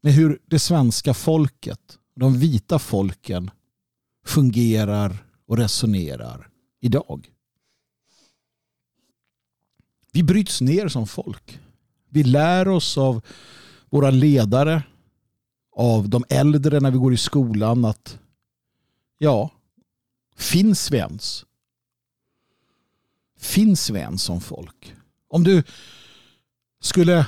med 0.00 0.12
hur 0.12 0.38
det 0.46 0.58
svenska 0.58 1.14
folket, 1.14 1.98
de 2.14 2.38
vita 2.38 2.78
folken 2.78 3.50
fungerar 4.24 5.26
och 5.46 5.56
resonerar 5.56 6.48
idag. 6.80 7.30
Vi 10.12 10.22
bryts 10.22 10.60
ner 10.60 10.88
som 10.88 11.06
folk. 11.06 11.60
Vi 12.08 12.24
lär 12.24 12.68
oss 12.68 12.98
av 12.98 13.24
våra 13.94 14.10
ledare 14.10 14.82
av 15.76 16.08
de 16.08 16.24
äldre 16.28 16.80
när 16.80 16.90
vi 16.90 16.98
går 16.98 17.14
i 17.14 17.16
skolan 17.16 17.84
att 17.84 18.18
ja, 19.18 19.50
finns 20.36 20.90
vi 20.90 20.98
ens? 20.98 21.44
Finns 23.38 23.90
vi 23.90 23.98
ens 23.98 24.22
som 24.22 24.40
folk? 24.40 24.94
Om 25.28 25.44
du 25.44 25.62
skulle 26.80 27.26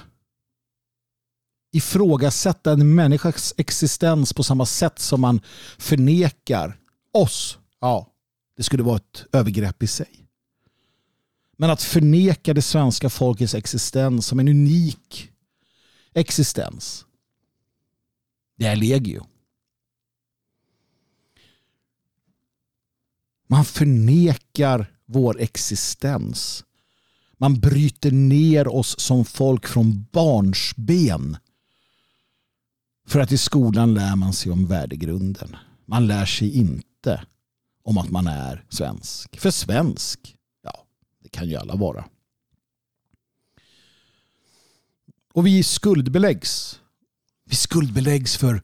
ifrågasätta 1.72 2.72
en 2.72 2.94
människas 2.94 3.54
existens 3.56 4.32
på 4.32 4.42
samma 4.42 4.66
sätt 4.66 4.98
som 4.98 5.20
man 5.20 5.40
förnekar 5.78 6.78
oss, 7.12 7.58
ja, 7.80 8.10
det 8.56 8.62
skulle 8.62 8.82
vara 8.82 8.96
ett 8.96 9.24
övergrepp 9.32 9.82
i 9.82 9.86
sig. 9.86 10.26
Men 11.56 11.70
att 11.70 11.82
förneka 11.82 12.54
det 12.54 12.62
svenska 12.62 13.10
folkets 13.10 13.54
existens 13.54 14.26
som 14.26 14.38
en 14.38 14.48
unik 14.48 15.32
existens, 16.16 17.06
det 18.56 18.66
är 18.66 18.76
legio. 18.76 19.26
Man 23.48 23.64
förnekar 23.64 24.92
vår 25.06 25.40
existens. 25.40 26.64
Man 27.38 27.60
bryter 27.60 28.10
ner 28.10 28.68
oss 28.68 29.00
som 29.00 29.24
folk 29.24 29.66
från 29.66 30.06
barnsben. 30.12 31.36
För 33.06 33.20
att 33.20 33.32
i 33.32 33.38
skolan 33.38 33.94
lär 33.94 34.16
man 34.16 34.32
sig 34.32 34.52
om 34.52 34.66
värdegrunden. 34.66 35.56
Man 35.84 36.06
lär 36.06 36.26
sig 36.26 36.56
inte 36.56 37.26
om 37.82 37.98
att 37.98 38.10
man 38.10 38.26
är 38.26 38.64
svensk. 38.68 39.40
För 39.40 39.50
svensk, 39.50 40.36
ja, 40.62 40.86
det 41.22 41.28
kan 41.28 41.48
ju 41.48 41.56
alla 41.56 41.76
vara. 41.76 42.04
Och 45.36 45.46
vi 45.46 45.62
skuldbeläggs. 45.62 46.80
Vi 47.44 47.56
skuldbeläggs 47.56 48.36
för 48.36 48.62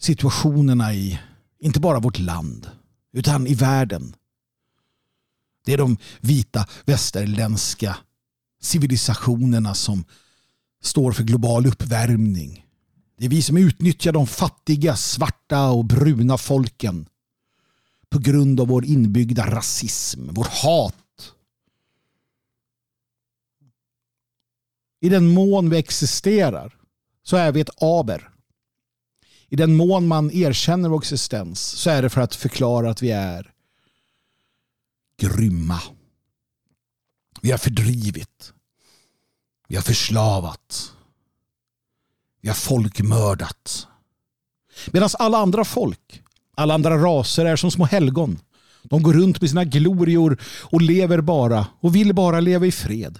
situationerna 0.00 0.94
i, 0.94 1.20
inte 1.60 1.80
bara 1.80 2.00
vårt 2.00 2.18
land, 2.18 2.70
utan 3.12 3.46
i 3.46 3.54
världen. 3.54 4.14
Det 5.64 5.72
är 5.72 5.78
de 5.78 5.96
vita 6.20 6.66
västerländska 6.84 7.96
civilisationerna 8.62 9.74
som 9.74 10.04
står 10.82 11.12
för 11.12 11.22
global 11.24 11.66
uppvärmning. 11.66 12.64
Det 13.18 13.24
är 13.24 13.30
vi 13.30 13.42
som 13.42 13.56
utnyttjar 13.56 14.12
de 14.12 14.26
fattiga, 14.26 14.96
svarta 14.96 15.68
och 15.68 15.84
bruna 15.84 16.38
folken 16.38 17.08
på 18.10 18.18
grund 18.18 18.60
av 18.60 18.68
vår 18.68 18.84
inbyggda 18.84 19.50
rasism, 19.50 20.34
vårt 20.34 20.52
hat. 20.62 20.94
I 25.00 25.08
den 25.08 25.26
mån 25.26 25.70
vi 25.70 25.78
existerar 25.78 26.76
så 27.22 27.36
är 27.36 27.52
vi 27.52 27.60
ett 27.60 27.82
aber. 27.82 28.30
I 29.48 29.56
den 29.56 29.76
mån 29.76 30.06
man 30.06 30.30
erkänner 30.30 30.88
vår 30.88 30.98
existens 30.98 31.60
så 31.60 31.90
är 31.90 32.02
det 32.02 32.10
för 32.10 32.20
att 32.20 32.34
förklara 32.34 32.90
att 32.90 33.02
vi 33.02 33.10
är 33.10 33.52
grymma. 35.18 35.82
Vi 37.40 37.50
har 37.50 37.58
fördrivit. 37.58 38.52
Vi 39.68 39.76
har 39.76 39.82
förslavat. 39.82 40.92
Vi 42.40 42.48
har 42.48 42.54
folkmördat. 42.54 43.86
Medan 44.92 45.08
alla 45.18 45.38
andra 45.38 45.64
folk, 45.64 46.22
alla 46.54 46.74
andra 46.74 46.98
raser 46.98 47.44
är 47.44 47.56
som 47.56 47.70
små 47.70 47.84
helgon. 47.84 48.38
De 48.82 49.02
går 49.02 49.12
runt 49.12 49.40
med 49.40 49.50
sina 49.50 49.64
glorior 49.64 50.40
och 50.62 50.80
lever 50.80 51.20
bara 51.20 51.66
och 51.80 51.96
vill 51.96 52.14
bara 52.14 52.40
leva 52.40 52.66
i 52.66 52.72
fred. 52.72 53.18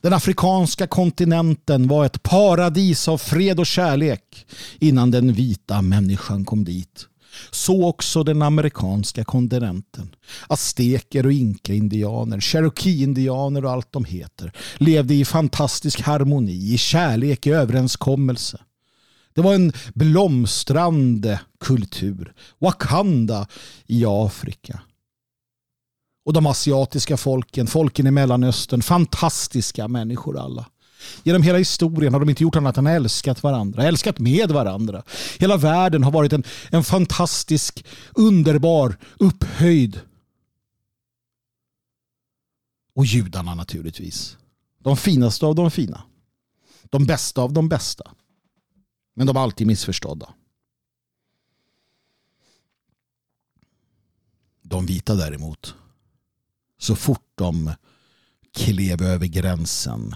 Den 0.00 0.12
afrikanska 0.12 0.86
kontinenten 0.86 1.88
var 1.88 2.04
ett 2.04 2.22
paradis 2.22 3.08
av 3.08 3.18
fred 3.18 3.60
och 3.60 3.66
kärlek 3.66 4.46
innan 4.78 5.10
den 5.10 5.32
vita 5.32 5.82
människan 5.82 6.44
kom 6.44 6.64
dit. 6.64 7.06
Så 7.50 7.88
också 7.88 8.22
den 8.22 8.42
amerikanska 8.42 9.24
kontinenten. 9.24 10.14
Azteker 10.48 11.26
och 11.26 11.32
inka-indianer, 11.32 12.40
cherokee-indianer 12.40 13.64
och 13.64 13.70
allt 13.70 13.92
de 13.92 14.04
heter 14.04 14.52
levde 14.76 15.14
i 15.14 15.24
fantastisk 15.24 16.00
harmoni, 16.00 16.74
i 16.74 16.78
kärlek, 16.78 17.46
i 17.46 17.50
överenskommelse. 17.50 18.58
Det 19.34 19.40
var 19.40 19.54
en 19.54 19.72
blomstrande 19.94 21.40
kultur. 21.60 22.32
Wakanda 22.58 23.46
i 23.86 24.04
Afrika. 24.06 24.80
Och 26.30 26.34
de 26.34 26.46
asiatiska 26.46 27.16
folken, 27.16 27.66
folken 27.66 28.06
i 28.06 28.10
Mellanöstern, 28.10 28.82
fantastiska 28.82 29.88
människor 29.88 30.38
alla. 30.38 30.70
Genom 31.22 31.42
hela 31.42 31.58
historien 31.58 32.12
har 32.12 32.20
de 32.20 32.30
inte 32.30 32.42
gjort 32.42 32.56
annat 32.56 32.76
än 32.76 32.86
älskat 32.86 33.42
varandra, 33.42 33.82
älskat 33.82 34.18
med 34.18 34.50
varandra. 34.50 35.02
Hela 35.38 35.56
världen 35.56 36.04
har 36.04 36.10
varit 36.10 36.32
en, 36.32 36.44
en 36.70 36.84
fantastisk, 36.84 37.84
underbar, 38.14 38.96
upphöjd. 39.18 40.00
Och 42.94 43.06
judarna 43.06 43.54
naturligtvis. 43.54 44.36
De 44.78 44.96
finaste 44.96 45.46
av 45.46 45.54
de 45.54 45.70
fina. 45.70 46.02
De 46.82 47.06
bästa 47.06 47.42
av 47.42 47.52
de 47.52 47.68
bästa. 47.68 48.10
Men 49.14 49.26
de 49.26 49.36
är 49.36 49.40
alltid 49.40 49.66
missförstådda. 49.66 50.34
De 54.62 54.86
vita 54.86 55.14
däremot. 55.14 55.74
Så 56.80 56.96
fort 56.96 57.32
de 57.34 57.72
klev 58.52 59.02
över 59.02 59.26
gränsen 59.26 60.14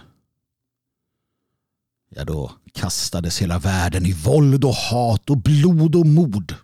ja 2.14 2.24
då 2.24 2.52
kastades 2.72 3.42
hela 3.42 3.58
världen 3.58 4.06
i 4.06 4.12
våld 4.12 4.64
och 4.64 4.74
hat 4.74 5.30
och 5.30 5.42
blod 5.42 5.96
och 5.96 6.06
mord. 6.06 6.54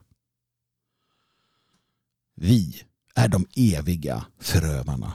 Vi 2.35 2.83
är 3.15 3.29
de 3.29 3.47
eviga 3.57 4.27
förövarna. 4.39 5.15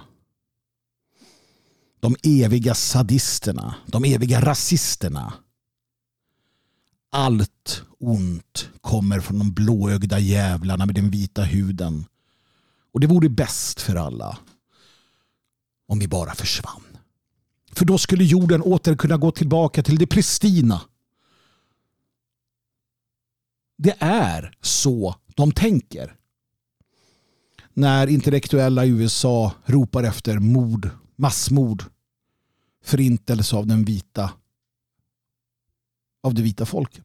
De 2.00 2.16
eviga 2.24 2.76
sadisterna, 2.76 3.76
de 3.88 4.06
eviga 4.06 4.42
rasisterna. 4.42 5.34
Allt 7.10 7.84
ont 8.00 8.70
kommer 8.82 9.20
från 9.20 9.40
de 9.40 9.54
blåögda 9.54 10.20
jävlarna 10.20 10.86
med 10.86 10.96
den 10.96 11.10
vita 11.10 11.44
huden. 11.44 12.06
Och 12.94 13.00
det 13.00 13.08
vore 13.08 13.30
bäst 13.30 13.82
för 13.82 13.96
alla 13.96 14.38
om 15.88 16.00
vi 16.00 16.08
bara 16.08 16.36
försvann. 16.36 16.84
För 17.72 17.86
då 17.86 17.98
skulle 17.98 18.24
jorden 18.24 18.62
åter 18.62 18.96
kunna 18.96 19.18
gå 19.18 19.32
tillbaka 19.32 19.84
till 19.84 19.98
det 19.98 20.08
pristina. 20.08 20.82
Det 23.78 23.96
är 24.00 24.58
så 24.62 25.16
de 25.28 25.52
tänker. 25.52 26.16
När 27.74 28.08
intellektuella 28.08 28.86
i 28.86 28.90
USA 28.90 29.54
ropar 29.66 30.04
efter 30.04 30.40
mord, 30.40 30.90
massmord, 31.16 31.84
förintelse 32.84 33.56
av 33.56 33.68
den 33.68 33.86
vita 33.86 34.32
av 36.24 36.34
det 36.34 36.42
vita 36.42 36.66
folket. 36.66 37.04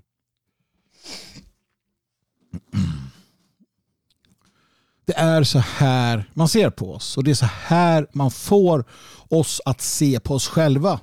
Det 5.11 5.16
är 5.16 5.44
så 5.44 5.58
här 5.58 6.30
man 6.34 6.48
ser 6.48 6.70
på 6.70 6.94
oss 6.94 7.16
och 7.16 7.24
det 7.24 7.30
är 7.30 7.34
så 7.34 7.46
här 7.46 8.06
man 8.12 8.30
får 8.30 8.84
oss 9.28 9.61
att 9.64 9.80
se 9.80 10.20
på 10.20 10.34
oss 10.34 10.48
själva. 10.48 11.00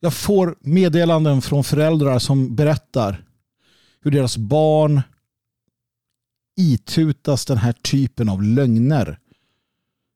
Jag 0.00 0.14
får 0.14 0.56
meddelanden 0.60 1.42
från 1.42 1.64
föräldrar 1.64 2.18
som 2.18 2.56
berättar 2.56 3.24
hur 4.00 4.10
deras 4.10 4.36
barn 4.36 5.02
itutas 6.56 7.46
den 7.46 7.58
här 7.58 7.72
typen 7.72 8.28
av 8.28 8.42
lögner 8.42 9.18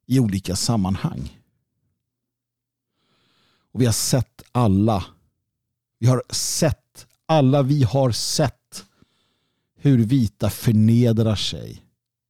i 0.07 0.19
olika 0.19 0.55
sammanhang. 0.55 1.39
Och 3.73 3.81
vi 3.81 3.85
har 3.85 3.93
sett 3.93 4.43
alla. 4.51 5.05
Vi 5.99 6.07
har 6.07 6.23
sett 6.29 7.07
alla 7.25 7.61
vi 7.61 7.83
har 7.83 8.11
sett 8.11 8.85
hur 9.75 9.97
vita 10.05 10.49
förnedrar 10.49 11.35
sig 11.35 11.83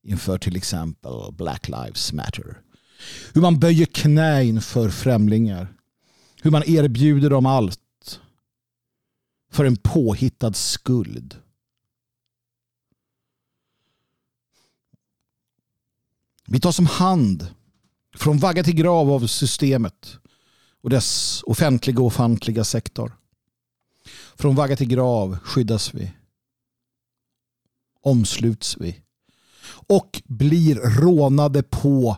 inför 0.04 0.38
till 0.38 0.56
exempel 0.56 1.32
Black 1.32 1.68
Lives 1.68 2.14
Matter. 2.14 2.62
Hur 3.34 3.42
man 3.42 3.60
böjer 3.60 3.86
knä 3.86 4.44
inför 4.44 4.90
främlingar. 4.90 5.74
Hur 6.42 6.52
man 6.52 6.64
erbjuder 6.66 7.30
dem 7.30 7.46
allt 7.46 8.22
för 9.52 9.66
en 9.66 9.78
påhittad 9.78 10.54
skuld. 10.54 11.40
Vi 16.48 16.60
tas 16.60 16.76
som 16.76 16.86
hand 16.86 17.48
från 18.16 18.38
vagga 18.38 18.64
till 18.64 18.76
grav 18.76 19.12
av 19.12 19.28
systemet 19.28 20.18
och 20.82 20.90
dess 20.90 21.44
offentliga 21.44 22.00
och 22.00 22.06
ofantliga 22.06 22.64
sektor. 22.64 23.18
Från 24.36 24.56
vagga 24.56 24.76
till 24.76 24.88
grav 24.88 25.38
skyddas 25.38 25.94
vi. 25.94 26.12
Omsluts 28.02 28.78
vi 28.78 29.04
och 29.88 30.22
blir 30.26 30.76
rånade 30.76 31.64
på 31.64 32.18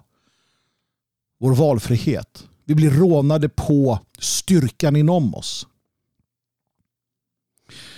vår 1.40 1.56
valfrihet. 1.56 2.48
Vi 2.66 2.76
blir 2.76 2.90
rånade 2.90 3.50
på 3.50 4.00
styrkan 4.20 4.96
inom 4.96 5.36
oss. 5.36 5.68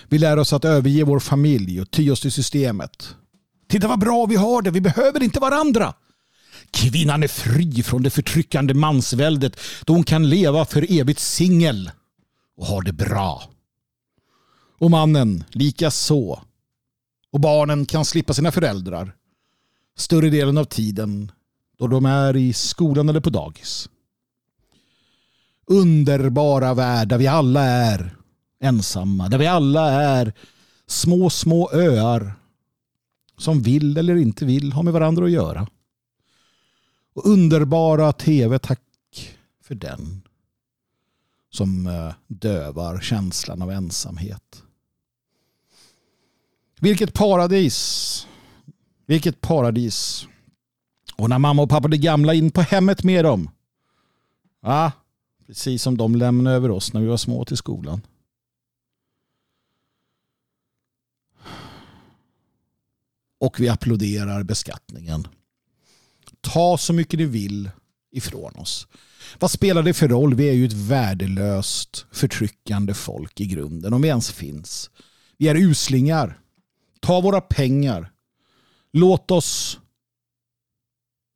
Vi 0.09 0.17
lär 0.17 0.39
oss 0.39 0.53
att 0.53 0.65
överge 0.65 1.03
vår 1.03 1.19
familj 1.19 1.81
och 1.81 1.91
ty 1.91 2.11
oss 2.11 2.21
till 2.21 2.31
systemet. 2.31 3.15
Titta 3.67 3.87
vad 3.87 3.99
bra 3.99 4.25
vi 4.25 4.35
har 4.35 4.61
det, 4.61 4.71
vi 4.71 4.81
behöver 4.81 5.23
inte 5.23 5.39
varandra. 5.39 5.93
Kvinnan 6.71 7.23
är 7.23 7.27
fri 7.27 7.83
från 7.83 8.03
det 8.03 8.09
förtryckande 8.09 8.73
mansväldet 8.73 9.59
då 9.85 9.93
hon 9.93 10.03
kan 10.03 10.29
leva 10.29 10.65
för 10.65 10.99
evigt 10.99 11.19
singel 11.19 11.91
och 12.57 12.65
ha 12.65 12.81
det 12.81 12.93
bra. 12.93 13.43
Och 14.79 14.91
mannen 14.91 15.43
lika 15.49 15.91
så. 15.91 16.43
Och 17.31 17.39
barnen 17.39 17.85
kan 17.85 18.05
slippa 18.05 18.33
sina 18.33 18.51
föräldrar 18.51 19.13
större 19.97 20.29
delen 20.29 20.57
av 20.57 20.65
tiden 20.65 21.31
då 21.77 21.87
de 21.87 22.05
är 22.05 22.35
i 22.35 22.53
skolan 22.53 23.09
eller 23.09 23.19
på 23.19 23.29
dagis. 23.29 23.89
Underbara 25.65 26.73
värld 26.73 27.07
där 27.07 27.17
vi 27.17 27.27
alla 27.27 27.63
är 27.63 28.15
ensamma, 28.59 29.29
där 29.29 29.37
vi 29.37 29.47
alla 29.47 29.91
är 29.91 30.33
små, 30.87 31.29
små 31.29 31.69
öar 31.73 32.33
som 33.37 33.61
vill 33.61 33.97
eller 33.97 34.15
inte 34.15 34.45
vill 34.45 34.73
ha 34.73 34.83
med 34.83 34.93
varandra 34.93 35.25
att 35.25 35.31
göra. 35.31 35.67
Och 37.13 37.25
underbara 37.25 38.13
tv, 38.13 38.59
tack 38.59 38.81
för 39.63 39.75
den. 39.75 40.21
Som 41.49 41.87
eh, 41.87 42.13
dövar 42.27 42.99
känslan 42.99 43.61
av 43.61 43.71
ensamhet. 43.71 44.63
Vilket 46.79 47.13
paradis. 47.13 48.27
Vilket 49.07 49.41
paradis. 49.41 50.27
Och 51.15 51.29
när 51.29 51.39
mamma 51.39 51.61
och 51.61 51.69
pappa 51.69 51.87
blir 51.87 51.99
gamla 51.99 52.33
in 52.33 52.51
på 52.51 52.61
hemmet 52.61 53.03
med 53.03 53.25
dem. 53.25 53.49
Ja, 54.61 54.91
precis 55.45 55.83
som 55.83 55.97
de 55.97 56.15
lämnade 56.15 56.55
över 56.55 56.71
oss 56.71 56.93
när 56.93 57.01
vi 57.01 57.07
var 57.07 57.17
små 57.17 57.45
till 57.45 57.57
skolan. 57.57 58.01
Och 63.39 63.59
vi 63.59 63.69
applåderar 63.69 64.43
beskattningen. 64.43 65.27
Ta 66.41 66.77
så 66.77 66.93
mycket 66.93 67.19
ni 67.19 67.25
vill 67.25 67.69
ifrån 68.11 68.55
oss. 68.55 68.87
Vad 69.39 69.51
spelar 69.51 69.83
det 69.83 69.93
för 69.93 70.07
roll? 70.07 70.35
Vi 70.35 70.49
är 70.49 70.53
ju 70.53 70.65
ett 70.65 70.73
värdelöst 70.73 72.05
förtryckande 72.11 72.93
folk 72.93 73.39
i 73.39 73.45
grunden, 73.45 73.93
om 73.93 74.01
vi 74.01 74.07
ens 74.07 74.31
finns. 74.31 74.89
Vi 75.37 75.47
är 75.47 75.55
uslingar. 75.55 76.39
Ta 76.99 77.21
våra 77.21 77.41
pengar. 77.41 78.11
Låt 78.93 79.31
oss 79.31 79.79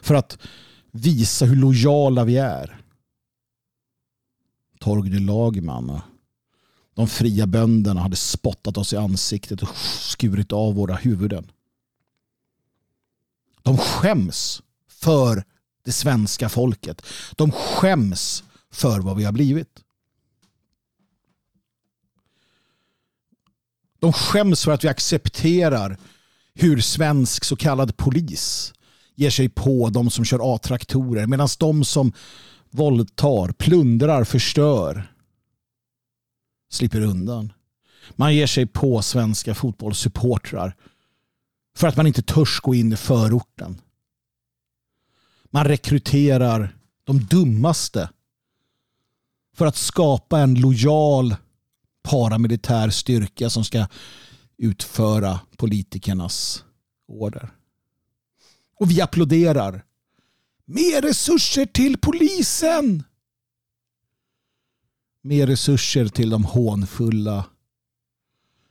För 0.03 0.15
att 0.15 0.39
visa 0.91 1.45
hur 1.45 1.57
lojala 1.57 2.25
vi 2.25 2.37
är. 2.37 2.81
Torgny 4.79 5.19
Lagerman 5.19 6.01
de 6.95 7.09
fria 7.09 7.47
bönderna 7.47 8.01
hade 8.01 8.17
spottat 8.17 8.77
oss 8.77 8.93
i 8.93 8.97
ansiktet 8.97 9.63
och 9.63 9.77
skurit 9.77 10.53
av 10.53 10.75
våra 10.75 10.95
huvuden. 10.95 11.51
De 13.63 13.79
skäms 13.79 14.63
för 14.89 15.45
det 15.85 15.93
svenska 15.93 16.49
folket. 16.49 17.07
De 17.37 17.53
skäms 17.53 18.45
för 18.71 19.01
vad 19.01 19.17
vi 19.17 19.25
har 19.25 19.33
blivit. 19.33 19.81
De 23.99 24.13
skäms 24.13 24.65
för 24.65 24.73
att 24.73 24.85
vi 24.85 24.89
accepterar 24.89 25.99
hur 26.55 26.81
svensk 26.81 27.45
så 27.45 27.57
kallad 27.57 27.97
polis 27.97 28.73
ger 29.15 29.31
sig 29.31 29.49
på 29.49 29.89
de 29.89 30.11
som 30.11 30.25
kör 30.25 30.55
A-traktorer 30.55 31.27
medan 31.27 31.49
de 31.59 31.85
som 31.85 32.13
våldtar, 32.71 33.53
plundrar, 33.53 34.25
förstör 34.25 35.15
slipper 36.71 37.01
undan. 37.01 37.53
Man 38.11 38.35
ger 38.35 38.47
sig 38.47 38.67
på 38.67 39.03
svenska 39.03 39.55
fotbollssupportrar 39.55 40.77
för 41.77 41.89
att 41.89 41.97
man 41.97 42.07
inte 42.07 42.23
törs 42.23 42.61
gå 42.61 42.75
in 42.75 42.93
i 42.93 42.97
förorten. 42.97 43.81
Man 45.51 45.65
rekryterar 45.65 46.77
de 47.05 47.25
dummaste 47.25 48.11
för 49.57 49.67
att 49.67 49.77
skapa 49.77 50.41
en 50.41 50.55
lojal 50.55 51.37
paramilitär 52.03 52.91
styrka 52.91 53.51
som 53.51 53.65
ska 53.65 53.87
utföra 54.59 55.41
politikernas 55.57 56.65
order. 57.09 57.51
Och 58.79 58.91
vi 58.91 59.01
applåderar. 59.01 59.85
Mer 60.65 61.03
resurser 61.03 61.67
till 61.67 61.99
polisen! 61.99 63.03
Mer 65.23 65.47
resurser 65.47 66.09
till 66.09 66.31
de 66.31 66.45
hånfulla. 66.45 67.47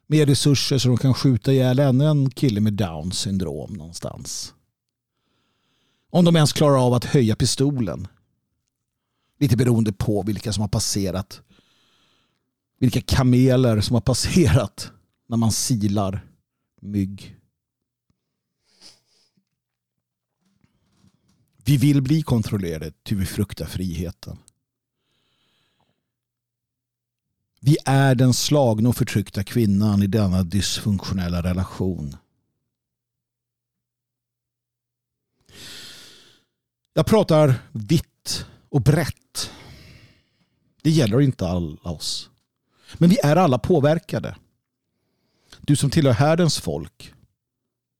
Mer 0.07 0.25
resurser 0.25 0.77
så 0.77 0.87
de 0.87 0.97
kan 0.97 1.13
skjuta 1.13 1.53
ihjäl 1.53 1.79
ännu 1.79 2.05
en 2.05 2.29
kille 2.29 2.61
med 2.61 2.73
down 2.73 3.11
syndrom 3.11 3.73
någonstans. 3.73 4.53
Om 6.09 6.25
de 6.25 6.35
ens 6.35 6.53
klarar 6.53 6.85
av 6.85 6.93
att 6.93 7.05
höja 7.05 7.35
pistolen. 7.35 8.07
Lite 9.39 9.57
beroende 9.57 9.93
på 9.93 10.23
vilka 10.23 10.53
som 10.53 10.61
har 10.61 10.67
passerat. 10.67 11.41
Vilka 12.79 13.01
kameler 13.01 13.81
som 13.81 13.93
har 13.93 14.01
passerat 14.01 14.91
när 15.33 15.37
man 15.37 15.51
silar 15.51 16.25
mygg. 16.81 17.35
Vi 21.65 21.77
vill 21.77 22.01
bli 22.01 22.21
kontrollerade 22.21 22.91
till 23.03 23.17
vi 23.17 23.25
fruktar 23.25 23.65
friheten. 23.65 24.37
Vi 27.59 27.77
är 27.85 28.15
den 28.15 28.33
slagna 28.33 28.89
och 28.89 28.95
förtryckta 28.95 29.43
kvinnan 29.43 30.03
i 30.03 30.07
denna 30.07 30.43
dysfunktionella 30.43 31.43
relation. 31.43 32.15
Jag 36.93 37.05
pratar 37.05 37.55
vitt 37.71 38.45
och 38.69 38.81
brett. 38.81 39.51
Det 40.81 40.89
gäller 40.89 41.21
inte 41.21 41.47
alla 41.47 41.91
oss. 41.91 42.29
Men 42.97 43.09
vi 43.09 43.19
är 43.23 43.35
alla 43.35 43.59
påverkade. 43.59 44.35
Du 45.65 45.75
som 45.75 45.89
tillhör 45.89 46.13
härdens 46.13 46.59
folk. 46.59 47.13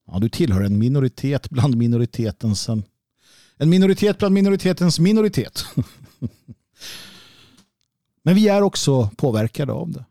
Ja, 0.07 0.19
du 0.19 0.29
tillhör 0.29 0.61
en 0.61 0.79
minoritet 0.79 1.49
bland 1.49 1.75
minoritetens 1.75 2.69
en 3.57 3.69
minoritet 3.69 4.17
bland 4.17 4.33
minoritetens 4.33 4.99
minoritet. 4.99 5.65
Men 8.23 8.35
vi 8.35 8.47
är 8.47 8.61
också 8.61 9.09
påverkade 9.17 9.71
av 9.71 9.91
det. 9.91 10.05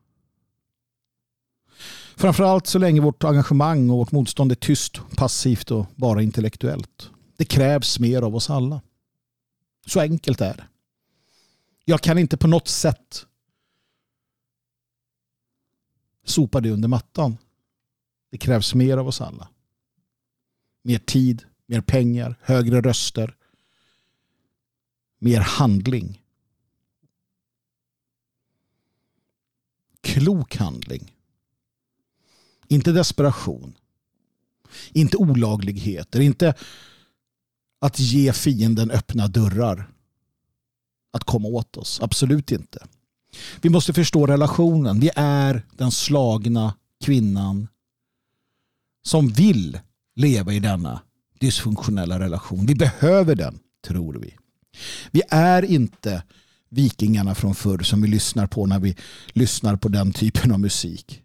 Framförallt 2.17 2.67
så 2.67 2.79
länge 2.79 3.01
vårt 3.01 3.25
engagemang 3.25 3.91
och 3.91 3.97
vårt 3.97 4.13
motstånd 4.13 4.53
är 4.53 4.57
tyst, 4.57 5.01
passivt 5.17 5.71
och 5.71 5.87
bara 5.95 6.23
intellektuellt. 6.23 7.11
Det 7.37 7.45
krävs 7.45 7.99
mer 7.99 8.23
av 8.23 8.37
oss 8.37 8.51
alla. 8.51 8.81
Så 9.87 10.01
enkelt 10.01 10.41
är 10.41 10.55
det. 10.55 10.65
Jag 11.85 12.01
kan 12.01 12.19
inte 12.19 12.37
på 12.37 12.49
något 12.49 12.69
sätt 12.69 13.27
sopa 16.25 16.61
det 16.61 16.71
under 16.71 16.89
mattan. 16.89 17.37
Det 18.31 18.39
krävs 18.39 18.75
mer 18.75 18.97
av 18.97 19.09
oss 19.09 19.21
alla. 19.21 19.49
Mer 20.83 20.99
tid, 20.99 21.45
mer 21.67 21.81
pengar, 21.81 22.39
högre 22.43 22.81
röster, 22.81 23.37
mer 25.19 25.41
handling. 25.41 26.23
Klok 30.01 30.57
handling. 30.57 31.17
Inte 32.69 32.93
desperation. 32.93 33.75
Inte 34.93 35.17
olagligheter. 35.17 36.21
Inte 36.21 36.55
att 37.79 37.99
ge 37.99 38.33
fienden 38.33 38.91
öppna 38.91 39.29
dörrar. 39.29 39.93
Att 41.11 41.25
komma 41.25 41.49
åt 41.49 41.77
oss. 41.77 42.01
Absolut 42.01 42.53
inte. 42.53 42.87
Vi 43.61 43.69
måste 43.69 43.93
förstå 43.93 44.27
relationen. 44.27 45.01
Vi 45.01 45.11
är 45.17 45.67
den 45.77 45.91
slagna 45.91 46.75
kvinnan 47.05 47.69
som 49.03 49.29
vill 49.29 49.79
leva 50.17 50.53
i 50.53 50.61
denna 50.61 51.01
dysfunktionella 51.41 52.21
relation. 52.21 52.67
Vi 52.67 52.75
behöver 52.75 53.35
den, 53.35 53.59
tror 53.87 54.15
vi. 54.15 54.35
Vi 55.11 55.23
är 55.29 55.63
inte 55.65 56.23
vikingarna 56.69 57.35
från 57.35 57.55
förr 57.55 57.79
som 57.79 58.03
vi 58.03 58.09
lyssnar 58.09 58.47
på 58.47 58.67
när 58.67 58.79
vi 58.79 58.97
lyssnar 59.33 59.77
på 59.77 59.89
den 59.89 60.13
typen 60.13 60.53
av 60.53 60.61
musik. 60.61 61.23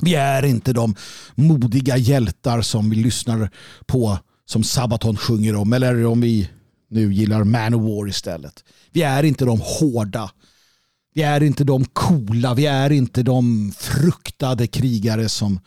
Vi 0.00 0.14
är 0.14 0.44
inte 0.44 0.72
de 0.72 0.94
modiga 1.34 1.96
hjältar 1.96 2.62
som 2.62 2.90
vi 2.90 2.96
lyssnar 2.96 3.50
på 3.86 4.18
som 4.44 4.64
Sabaton 4.64 5.16
sjunger 5.16 5.54
om 5.54 5.72
eller 5.72 6.06
om 6.06 6.20
vi 6.20 6.50
nu 6.88 7.14
gillar 7.14 7.44
Manowar 7.44 8.08
istället. 8.08 8.64
Vi 8.92 9.02
är 9.02 9.22
inte 9.22 9.44
de 9.44 9.60
hårda. 9.60 10.30
Vi 11.12 11.22
är 11.22 11.42
inte 11.42 11.64
de 11.64 11.84
coola. 11.84 12.54
Vi 12.54 12.66
är 12.66 12.92
inte 12.92 13.22
de 13.22 13.72
fruktade 13.72 14.66
krigare 14.66 15.28
som 15.28 15.60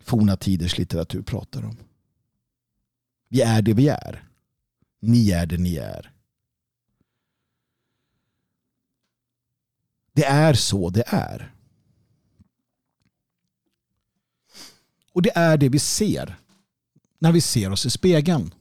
forna 0.00 0.36
tiders 0.36 0.78
litteratur 0.78 1.22
pratar 1.22 1.64
om. 1.64 1.76
Vi 3.28 3.42
är 3.42 3.62
det 3.62 3.72
vi 3.72 3.88
är. 3.88 4.28
Ni 5.00 5.30
är 5.30 5.46
det 5.46 5.58
ni 5.58 5.76
är. 5.76 6.12
Det 10.12 10.24
är 10.24 10.54
så 10.54 10.90
det 10.90 11.04
är. 11.06 11.52
Och 15.12 15.22
det 15.22 15.32
är 15.34 15.56
det 15.56 15.68
vi 15.68 15.78
ser 15.78 16.36
när 17.18 17.32
vi 17.32 17.40
ser 17.40 17.70
oss 17.72 17.86
i 17.86 17.90
spegeln. 17.90 18.54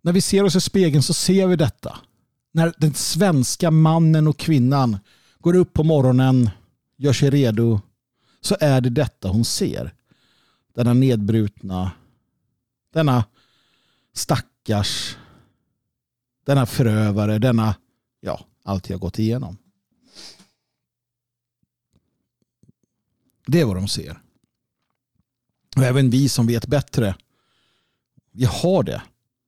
När 0.00 0.12
vi 0.12 0.20
ser 0.20 0.44
oss 0.44 0.56
i 0.56 0.60
spegeln 0.60 1.02
så 1.02 1.14
ser 1.14 1.46
vi 1.46 1.56
detta. 1.56 1.98
När 2.56 2.74
den 2.78 2.94
svenska 2.94 3.70
mannen 3.70 4.26
och 4.26 4.38
kvinnan 4.38 4.98
går 5.38 5.56
upp 5.56 5.72
på 5.72 5.84
morgonen, 5.84 6.50
gör 6.96 7.12
sig 7.12 7.30
redo, 7.30 7.80
så 8.40 8.56
är 8.60 8.80
det 8.80 8.90
detta 8.90 9.28
hon 9.28 9.44
ser. 9.44 9.94
Denna 10.74 10.94
nedbrutna, 10.94 11.92
denna 12.92 13.24
stackars, 14.12 15.16
denna 16.44 16.66
förövare, 16.66 17.38
denna, 17.38 17.74
ja, 18.20 18.46
allt 18.62 18.90
jag 18.90 19.00
gått 19.00 19.18
igenom. 19.18 19.56
Det 23.46 23.60
är 23.60 23.64
vad 23.64 23.76
de 23.76 23.88
ser. 23.88 24.20
Och 25.76 25.82
även 25.82 26.10
vi 26.10 26.28
som 26.28 26.46
vet 26.46 26.66
bättre, 26.66 27.16
vi 28.30 28.44
har 28.44 28.82
det 28.82 29.02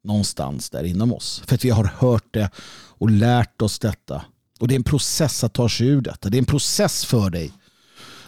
någonstans 0.05 0.71
där 0.71 0.85
inom 0.85 1.13
oss. 1.13 1.43
För 1.47 1.55
att 1.55 1.65
vi 1.65 1.71
har 1.71 1.85
hört 1.85 2.27
det 2.31 2.51
och 2.89 3.11
lärt 3.11 3.63
oss 3.63 3.79
detta. 3.79 4.25
Och 4.61 4.69
det 4.69 4.75
är 4.75 4.77
en 4.77 4.85
process 4.85 5.45
att 5.45 5.53
ta 5.53 5.69
sig 5.69 5.87
ur 5.87 6.01
detta. 6.01 6.29
Det 6.29 6.37
är 6.37 6.39
en 6.39 6.45
process 6.45 7.05
för 7.05 7.31
dig 7.31 7.53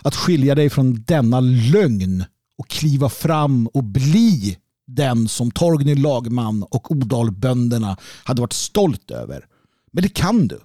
att 0.03 0.16
skilja 0.16 0.55
dig 0.55 0.71
från 0.71 1.03
denna 1.03 1.41
lögn 1.41 2.25
och 2.57 2.68
kliva 2.68 3.09
fram 3.09 3.66
och 3.66 3.85
bli 3.85 4.59
den 4.87 5.29
som 5.29 5.51
Torgny 5.51 5.95
Lagman 5.95 6.62
och 6.62 6.91
Odalbönderna 6.91 7.97
hade 8.25 8.41
varit 8.41 8.53
stolt 8.53 9.11
över. 9.11 9.47
Men 9.91 10.03
det 10.03 10.09
kan 10.09 10.49
du. 10.49 10.61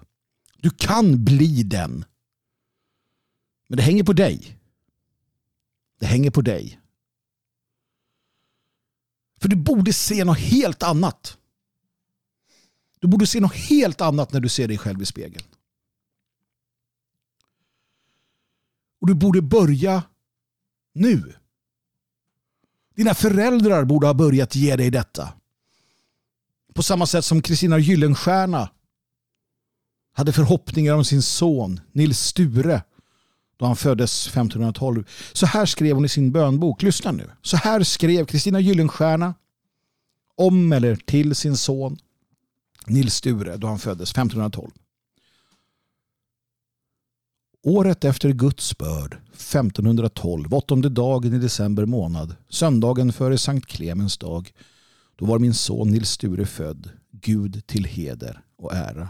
Du 0.58 0.70
kan 0.70 1.24
bli 1.24 1.62
den. 1.62 2.04
Men 3.68 3.76
det 3.76 3.82
hänger 3.82 4.04
på 4.04 4.12
dig. 4.12 4.58
Det 6.00 6.06
hänger 6.06 6.30
på 6.30 6.42
dig. 6.42 6.80
För 9.40 9.48
du 9.48 9.56
borde 9.56 9.92
se 9.92 10.24
något 10.24 10.38
helt 10.38 10.82
annat. 10.82 11.38
Du 13.00 13.08
borde 13.08 13.26
se 13.26 13.40
något 13.40 13.54
helt 13.54 14.00
annat 14.00 14.32
när 14.32 14.40
du 14.40 14.48
ser 14.48 14.68
dig 14.68 14.78
själv 14.78 15.02
i 15.02 15.06
spegeln. 15.06 15.44
Och 19.00 19.06
du 19.06 19.14
borde 19.14 19.42
börja 19.42 20.02
nu. 20.92 21.34
Dina 22.94 23.14
föräldrar 23.14 23.84
borde 23.84 24.06
ha 24.06 24.14
börjat 24.14 24.54
ge 24.54 24.76
dig 24.76 24.90
detta. 24.90 25.32
På 26.74 26.82
samma 26.82 27.06
sätt 27.06 27.24
som 27.24 27.42
Kristina 27.42 27.78
Gyllenstierna 27.78 28.70
hade 30.12 30.32
förhoppningar 30.32 30.94
om 30.94 31.04
sin 31.04 31.22
son 31.22 31.80
Nils 31.92 32.20
Sture 32.20 32.82
då 33.56 33.66
han 33.66 33.76
föddes 33.76 34.26
1512. 34.26 35.04
Så 35.32 35.46
här 35.46 35.66
skrev 35.66 35.94
hon 35.94 36.04
i 36.04 36.08
sin 36.08 36.32
bönbok. 36.32 36.82
Lyssna 36.82 37.12
nu. 37.12 37.30
Så 37.42 37.56
här 37.56 37.82
skrev 37.82 38.26
Kristina 38.26 38.60
Gyllenstierna 38.60 39.34
om 40.34 40.72
eller 40.72 40.96
till 40.96 41.34
sin 41.34 41.56
son 41.56 41.98
Nils 42.86 43.14
Sture 43.14 43.56
då 43.56 43.66
han 43.66 43.78
föddes 43.78 44.10
1512. 44.10 44.70
Året 47.62 48.04
efter 48.04 48.30
Guds 48.32 48.78
börd, 48.78 49.18
1512, 49.32 50.54
åttonde 50.54 50.88
dagen 50.88 51.34
i 51.34 51.38
december 51.38 51.86
månad, 51.86 52.36
söndagen 52.48 53.12
före 53.12 53.38
Sankt 53.38 53.66
Clemens 53.66 54.18
dag, 54.18 54.52
då 55.16 55.26
var 55.26 55.38
min 55.38 55.54
son 55.54 55.90
Nils 55.90 56.10
Sture 56.10 56.46
född, 56.46 56.90
Gud 57.10 57.66
till 57.66 57.84
heder 57.84 58.40
och 58.58 58.74
ära. 58.74 59.08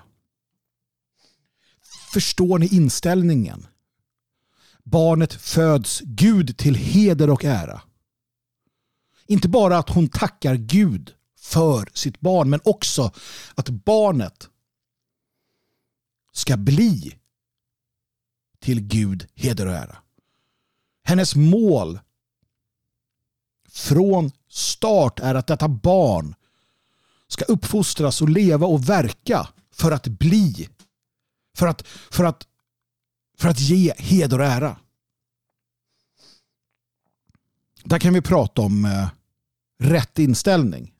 Förstår 2.12 2.58
ni 2.58 2.66
inställningen? 2.66 3.66
Barnet 4.86 5.32
föds 5.32 6.00
Gud 6.00 6.56
till 6.58 6.74
heder 6.74 7.30
och 7.30 7.44
ära. 7.44 7.82
Inte 9.26 9.48
bara 9.48 9.78
att 9.78 9.90
hon 9.90 10.08
tackar 10.08 10.54
Gud 10.54 11.14
för 11.38 11.88
sitt 11.94 12.20
barn 12.20 12.50
men 12.50 12.60
också 12.64 13.12
att 13.54 13.68
barnet 13.68 14.48
ska 16.32 16.56
bli 16.56 17.14
till 18.60 18.80
Gud 18.80 19.26
heder 19.34 19.66
och 19.66 19.74
ära. 19.74 19.96
Hennes 21.02 21.36
mål 21.36 21.98
från 23.68 24.30
start 24.48 25.20
är 25.20 25.34
att 25.34 25.46
detta 25.46 25.68
barn 25.68 26.34
ska 27.28 27.44
uppfostras 27.44 28.22
och 28.22 28.28
leva 28.28 28.66
och 28.66 28.88
verka 28.88 29.48
för 29.72 29.92
att 29.92 30.06
bli 30.06 30.68
för 31.56 31.66
att, 31.66 31.82
för 32.10 32.24
att, 32.24 32.46
för 33.38 33.48
att 33.48 33.60
ge 33.60 33.92
heder 33.96 34.38
och 34.38 34.46
ära. 34.46 34.76
Där 37.84 37.98
kan 37.98 38.14
vi 38.14 38.20
prata 38.20 38.62
om 38.62 38.84
eh, 38.84 39.08
rätt 39.78 40.18
inställning. 40.18 40.92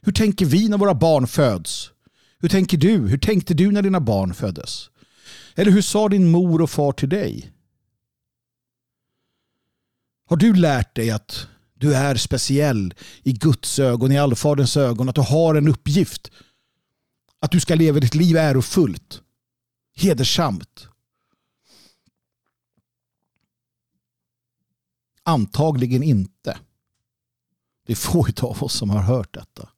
Hur 0.00 0.12
tänker 0.12 0.46
vi 0.46 0.68
när 0.68 0.78
våra 0.78 0.94
barn 0.94 1.26
föds? 1.26 1.90
Hur 2.38 2.48
tänker 2.48 2.76
du? 2.76 3.08
Hur 3.08 3.18
tänkte 3.18 3.54
du 3.54 3.72
när 3.72 3.82
dina 3.82 4.00
barn 4.00 4.34
föddes? 4.34 4.90
Eller 5.54 5.70
hur 5.70 5.82
sa 5.82 6.08
din 6.08 6.30
mor 6.30 6.62
och 6.62 6.70
far 6.70 6.92
till 6.92 7.08
dig? 7.08 7.52
Har 10.26 10.36
du 10.36 10.54
lärt 10.54 10.94
dig 10.94 11.10
att 11.10 11.48
du 11.74 11.94
är 11.94 12.14
speciell 12.14 12.94
i 13.22 13.32
Guds 13.32 13.78
ögon, 13.78 14.12
i 14.12 14.18
allfaderns 14.18 14.76
ögon, 14.76 15.08
att 15.08 15.14
du 15.14 15.20
har 15.20 15.54
en 15.54 15.68
uppgift? 15.68 16.30
Att 17.40 17.50
du 17.50 17.60
ska 17.60 17.74
leva 17.74 18.00
ditt 18.00 18.14
liv 18.14 18.36
ärofullt, 18.36 19.20
hedersamt? 19.96 20.88
Antagligen 25.24 26.02
inte. 26.02 26.58
Det 27.86 27.92
är 27.92 27.96
få 27.96 28.26
av 28.42 28.62
oss 28.62 28.74
som 28.74 28.90
har 28.90 29.02
hört 29.02 29.34
detta. 29.34 29.68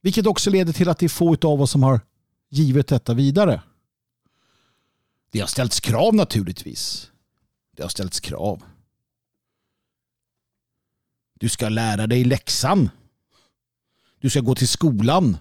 Vilket 0.00 0.26
också 0.26 0.50
leder 0.50 0.72
till 0.72 0.88
att 0.88 0.98
det 0.98 1.06
är 1.06 1.08
få 1.08 1.36
av 1.42 1.62
oss 1.62 1.70
som 1.70 1.82
har 1.82 2.00
givit 2.48 2.88
detta 2.88 3.14
vidare. 3.14 3.62
Det 5.30 5.40
har 5.40 5.46
ställts 5.46 5.80
krav 5.80 6.14
naturligtvis. 6.14 7.10
Det 7.76 7.82
har 7.82 7.88
ställts 7.88 8.20
krav. 8.20 8.62
Du 11.34 11.48
ska 11.48 11.68
lära 11.68 12.06
dig 12.06 12.24
läxan. 12.24 12.90
Du 14.18 14.30
ska 14.30 14.40
gå 14.40 14.54
till 14.54 14.68
skolan. 14.68 15.36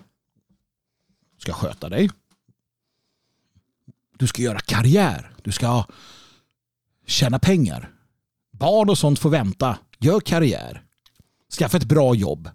Du 1.36 1.39
ska 1.39 1.53
sköta 1.53 1.89
dig. 1.89 2.09
Du 4.18 4.28
ska 4.28 4.41
göra 4.41 4.59
karriär. 4.59 5.36
Du 5.43 5.51
ska 5.51 5.86
tjäna 7.05 7.39
pengar. 7.39 7.94
Barn 8.60 8.89
och 8.89 8.97
sånt 8.97 9.20
får 9.20 9.30
vänta. 9.30 9.80
Gör 9.99 10.20
karriär. 10.20 10.84
Skaffa 11.58 11.78
ett 11.78 11.84
bra 11.84 12.16
jobb. 12.16 12.49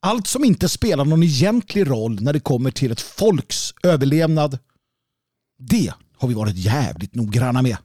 Allt 0.00 0.26
som 0.26 0.44
inte 0.44 0.68
spelar 0.68 1.04
någon 1.04 1.22
egentlig 1.22 1.90
roll 1.90 2.22
när 2.22 2.32
det 2.32 2.40
kommer 2.40 2.70
till 2.70 2.92
ett 2.92 3.00
folks 3.00 3.74
överlevnad. 3.82 4.58
Det 5.58 5.92
har 6.16 6.28
vi 6.28 6.34
varit 6.34 6.56
jävligt 6.56 7.14
noggranna 7.14 7.62
med. 7.62 7.76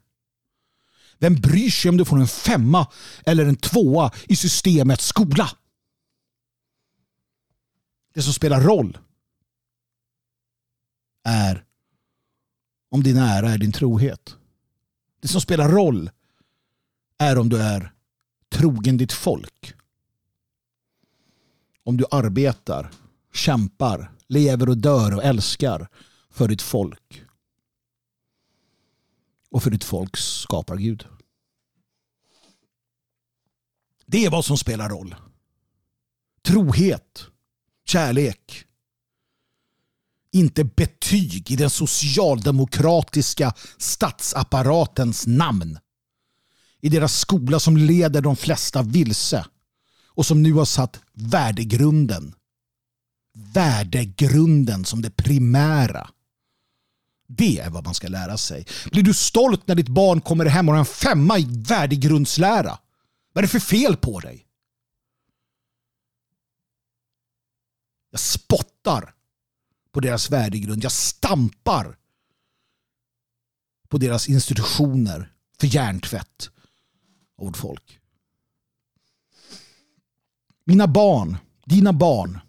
Vem 1.19 1.35
bryr 1.35 1.69
sig 1.69 1.89
om 1.89 1.97
du 1.97 2.05
får 2.05 2.19
en 2.19 2.27
femma 2.27 2.87
eller 3.25 3.45
en 3.45 3.55
tvåa 3.55 4.11
i 4.27 4.35
systemets 4.35 5.05
skola? 5.05 5.49
Det 8.13 8.21
som 8.21 8.33
spelar 8.33 8.61
roll 8.61 8.97
är 11.23 11.65
om 12.91 13.03
din 13.03 13.17
ära 13.17 13.49
är 13.49 13.57
din 13.57 13.71
trohet. 13.71 14.35
Det 15.21 15.27
som 15.27 15.41
spelar 15.41 15.69
roll 15.69 16.09
är 17.17 17.37
om 17.37 17.49
du 17.49 17.61
är 17.61 17.93
trogen 18.49 18.97
ditt 18.97 19.13
folk. 19.13 19.73
Om 21.83 21.97
du 21.97 22.05
arbetar, 22.11 22.91
kämpar, 23.33 24.11
lever 24.27 24.69
och 24.69 24.77
dör 24.77 25.15
och 25.15 25.23
älskar 25.23 25.87
för 26.29 26.47
ditt 26.47 26.61
folk. 26.61 27.23
Och 29.49 29.63
för 29.63 29.71
ditt 29.71 29.83
folks 29.83 30.21
skapar 30.21 30.77
Gud. 30.77 31.07
Det 34.05 34.25
är 34.25 34.29
vad 34.29 34.45
som 34.45 34.57
spelar 34.57 34.89
roll. 34.89 35.15
Trohet, 36.41 37.25
kärlek. 37.85 38.65
Inte 40.31 40.63
betyg 40.63 41.51
i 41.51 41.55
den 41.55 41.69
socialdemokratiska 41.69 43.53
statsapparatens 43.77 45.27
namn. 45.27 45.79
I 46.85 46.89
deras 46.89 47.19
skola 47.19 47.59
som 47.59 47.77
leder 47.77 48.21
de 48.21 48.35
flesta 48.35 48.83
vilse 48.83 49.45
och 50.07 50.25
som 50.25 50.43
nu 50.43 50.53
har 50.53 50.65
satt 50.65 51.01
värdegrunden. 51.13 52.35
Värdegrunden 53.33 54.85
som 54.85 55.01
det 55.01 55.09
primära. 55.09 56.09
Det 57.27 57.59
är 57.59 57.69
vad 57.69 57.85
man 57.85 57.93
ska 57.93 58.07
lära 58.07 58.37
sig. 58.37 58.65
Blir 58.91 59.03
du 59.03 59.13
stolt 59.13 59.67
när 59.67 59.75
ditt 59.75 59.87
barn 59.87 60.21
kommer 60.21 60.45
hem 60.45 60.69
och 60.69 60.75
har 60.75 60.79
en 60.79 60.85
femma 60.85 61.39
i 61.39 61.45
värdegrundslära? 61.49 62.79
Vad 63.33 63.43
är 63.43 63.47
det 63.47 63.51
för 63.51 63.59
fel 63.59 63.97
på 63.97 64.19
dig? 64.19 64.45
Jag 68.11 68.19
spottar 68.19 69.13
på 69.91 69.99
deras 69.99 70.29
värdegrund. 70.29 70.83
Jag 70.83 70.91
stampar 70.91 71.97
på 73.87 73.97
deras 73.97 74.29
institutioner 74.29 75.31
för 75.59 75.67
hjärntvätt 75.67 76.49
av 77.37 77.45
vårt 77.45 77.57
folk. 77.57 77.99
Mina 80.65 80.87
barn, 80.87 81.37
dina 81.65 81.93
barn, 81.93 82.39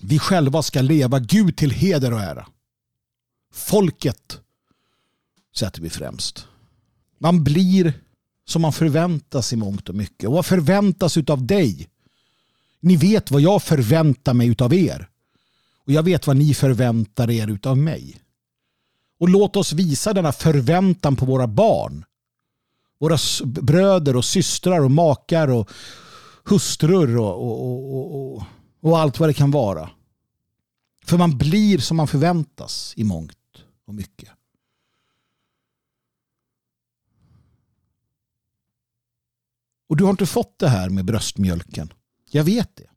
vi 0.00 0.18
själva 0.18 0.62
ska 0.62 0.82
leva 0.82 1.18
Gud 1.18 1.56
till 1.56 1.70
heder 1.70 2.12
och 2.12 2.20
ära. 2.20 2.46
Folket 3.52 4.40
sätter 5.56 5.82
vi 5.82 5.90
främst. 5.90 6.46
Man 7.18 7.44
blir 7.44 8.00
som 8.44 8.62
man 8.62 8.72
förväntas 8.72 9.52
i 9.52 9.56
mångt 9.56 9.88
och 9.88 9.94
mycket. 9.94 10.28
Och 10.28 10.34
vad 10.34 10.46
förväntas 10.46 11.16
av 11.16 11.46
dig? 11.46 11.88
Ni 12.80 12.96
vet 12.96 13.30
vad 13.30 13.40
jag 13.40 13.62
förväntar 13.62 14.34
mig 14.34 14.56
av 14.58 14.74
er. 14.74 15.08
Och 15.84 15.92
jag 15.92 16.02
vet 16.02 16.26
vad 16.26 16.36
ni 16.36 16.54
förväntar 16.54 17.30
er 17.30 17.58
av 17.62 17.78
mig. 17.78 18.16
Och 19.18 19.28
låt 19.28 19.56
oss 19.56 19.72
visa 19.72 20.12
denna 20.12 20.32
förväntan 20.32 21.16
på 21.16 21.24
våra 21.24 21.46
barn. 21.46 22.04
Våra 23.02 23.18
bröder 23.44 24.16
och 24.16 24.24
systrar 24.24 24.80
och 24.80 24.90
makar 24.90 25.48
och 25.48 25.70
hustrur 26.44 27.18
och, 27.18 27.42
och, 27.42 28.36
och, 28.36 28.44
och, 28.80 28.98
allt 28.98 29.20
vad 29.20 29.28
det 29.28 29.34
kan 29.34 29.50
vara. 29.50 29.90
För 31.04 31.18
man 31.18 31.38
blir 31.38 31.78
som 31.78 31.96
man 31.96 32.08
förväntas 32.08 32.94
i 32.96 33.04
mångt 33.04 33.64
och 33.86 33.94
mycket. 33.94 34.28
Och 39.88 39.96
du 39.96 40.04
har 40.04 40.10
inte 40.10 40.26
fått 40.26 40.58
det 40.58 40.68
här 40.68 40.88
med 40.88 41.04
bröstmjölken. 41.04 41.92
Jag 42.30 42.44
vet 42.44 42.76
det. 42.76 42.90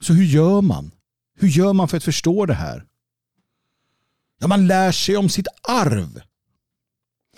Så 0.00 0.12
hur 0.12 0.24
gör 0.24 0.60
man? 0.60 0.90
Hur 1.34 1.48
gör 1.48 1.72
man 1.72 1.88
för 1.88 1.96
att 1.96 2.04
förstå 2.04 2.46
det 2.46 2.54
här? 2.54 2.86
Ja, 4.38 4.46
man 4.46 4.66
lär 4.66 4.92
sig 4.92 5.16
om 5.16 5.28
sitt 5.28 5.48
arv. 5.62 6.27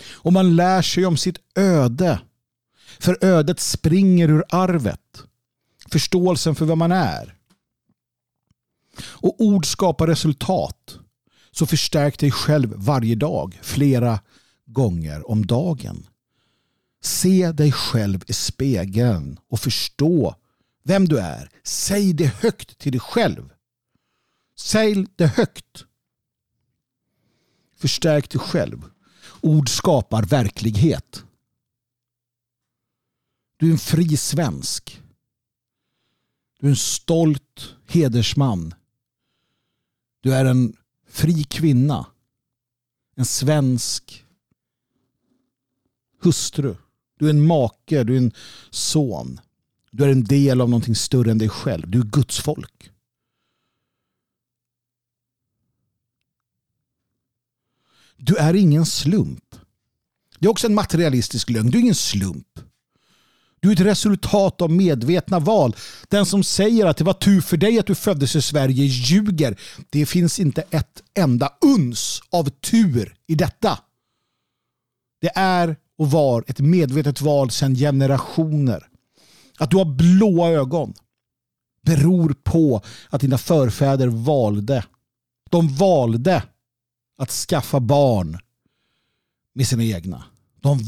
Och 0.09 0.33
man 0.33 0.55
lär 0.55 0.81
sig 0.81 1.05
om 1.05 1.17
sitt 1.17 1.37
öde. 1.55 2.21
För 2.99 3.25
ödet 3.25 3.59
springer 3.59 4.29
ur 4.29 4.43
arvet. 4.49 5.23
Förståelsen 5.91 6.55
för 6.55 6.65
vad 6.65 6.77
man 6.77 6.91
är. 6.91 7.35
Och 9.01 9.41
ord 9.41 9.65
skapar 9.65 10.07
resultat. 10.07 10.97
Så 11.51 11.65
förstärk 11.65 12.19
dig 12.19 12.31
själv 12.31 12.73
varje 12.75 13.15
dag, 13.15 13.59
flera 13.61 14.19
gånger 14.65 15.29
om 15.31 15.45
dagen. 15.45 16.07
Se 17.03 17.51
dig 17.51 17.71
själv 17.71 18.23
i 18.27 18.33
spegeln 18.33 19.39
och 19.49 19.59
förstå 19.59 20.35
vem 20.83 21.07
du 21.07 21.19
är. 21.19 21.49
Säg 21.63 22.13
det 22.13 22.25
högt 22.25 22.77
till 22.77 22.91
dig 22.91 23.01
själv. 23.01 23.49
Säg 24.59 25.05
det 25.15 25.27
högt. 25.27 25.85
Förstärk 27.77 28.29
dig 28.29 28.39
själv. 28.39 28.83
Ord 29.41 29.69
skapar 29.69 30.23
verklighet. 30.23 31.23
Du 33.57 33.67
är 33.67 33.71
en 33.71 33.77
fri 33.77 34.17
svensk. 34.17 35.01
Du 36.59 36.67
är 36.67 36.69
en 36.69 36.75
stolt 36.75 37.75
hedersman. 37.87 38.73
Du 40.21 40.33
är 40.33 40.45
en 40.45 40.77
fri 41.07 41.43
kvinna. 41.43 42.05
En 43.15 43.25
svensk 43.25 44.25
hustru. 46.21 46.75
Du 47.19 47.25
är 47.25 47.29
en 47.29 47.47
make, 47.47 48.03
du 48.03 48.13
är 48.13 48.17
en 48.17 48.31
son. 48.69 49.39
Du 49.91 50.03
är 50.03 50.09
en 50.09 50.23
del 50.23 50.61
av 50.61 50.69
någonting 50.69 50.95
större 50.95 51.31
än 51.31 51.37
dig 51.37 51.49
själv. 51.49 51.89
Du 51.89 51.99
är 51.99 52.03
Guds 52.03 52.39
folk. 52.39 52.90
Du 58.21 58.35
är 58.37 58.53
ingen 58.53 58.85
slump. 58.85 59.55
Det 60.39 60.45
är 60.45 60.49
också 60.49 60.67
en 60.67 60.73
materialistisk 60.73 61.49
lögn. 61.49 61.71
Du 61.71 61.77
är 61.77 61.81
ingen 61.81 61.95
slump. 61.95 62.47
Du 63.59 63.69
är 63.69 63.73
ett 63.73 63.79
resultat 63.79 64.61
av 64.61 64.71
medvetna 64.71 65.39
val. 65.39 65.75
Den 66.09 66.25
som 66.25 66.43
säger 66.43 66.85
att 66.85 66.97
det 66.97 67.03
var 67.03 67.13
tur 67.13 67.41
för 67.41 67.57
dig 67.57 67.79
att 67.79 67.85
du 67.85 67.95
föddes 67.95 68.35
i 68.35 68.41
Sverige 68.41 68.85
ljuger. 68.85 69.59
Det 69.89 70.05
finns 70.05 70.39
inte 70.39 70.63
ett 70.69 71.03
enda 71.13 71.53
uns 71.61 72.21
av 72.31 72.49
tur 72.49 73.15
i 73.27 73.35
detta. 73.35 73.79
Det 75.21 75.31
är 75.35 75.75
och 75.97 76.11
var 76.11 76.43
ett 76.47 76.59
medvetet 76.59 77.21
val 77.21 77.51
sedan 77.51 77.75
generationer. 77.75 78.87
Att 79.57 79.71
du 79.71 79.77
har 79.77 79.85
blåa 79.85 80.49
ögon 80.49 80.93
beror 81.85 82.35
på 82.43 82.81
att 83.09 83.21
dina 83.21 83.37
förfäder 83.37 84.07
valde. 84.07 84.85
De 85.49 85.75
valde 85.75 86.43
att 87.21 87.31
skaffa 87.31 87.79
barn 87.79 88.37
med 89.53 89.67
sina 89.67 89.83
egna. 89.83 90.23
De 90.59 90.79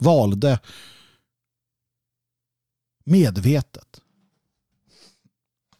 valde 0.00 0.60
medvetet. 3.04 4.00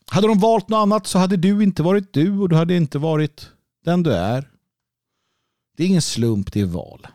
Hade 0.07 0.26
de 0.26 0.38
valt 0.38 0.68
något 0.68 0.76
annat 0.76 1.07
så 1.07 1.18
hade 1.18 1.36
du 1.36 1.62
inte 1.62 1.82
varit 1.82 2.12
du 2.12 2.38
och 2.38 2.49
du 2.49 2.57
hade 2.57 2.76
inte 2.76 2.99
varit 2.99 3.51
den 3.84 4.03
du 4.03 4.12
är. 4.12 4.51
Det 5.76 5.82
är 5.82 5.86
ingen 5.86 6.03
slump, 6.03 6.53
det 6.53 6.61
är 6.61 6.66
val. 6.66 7.07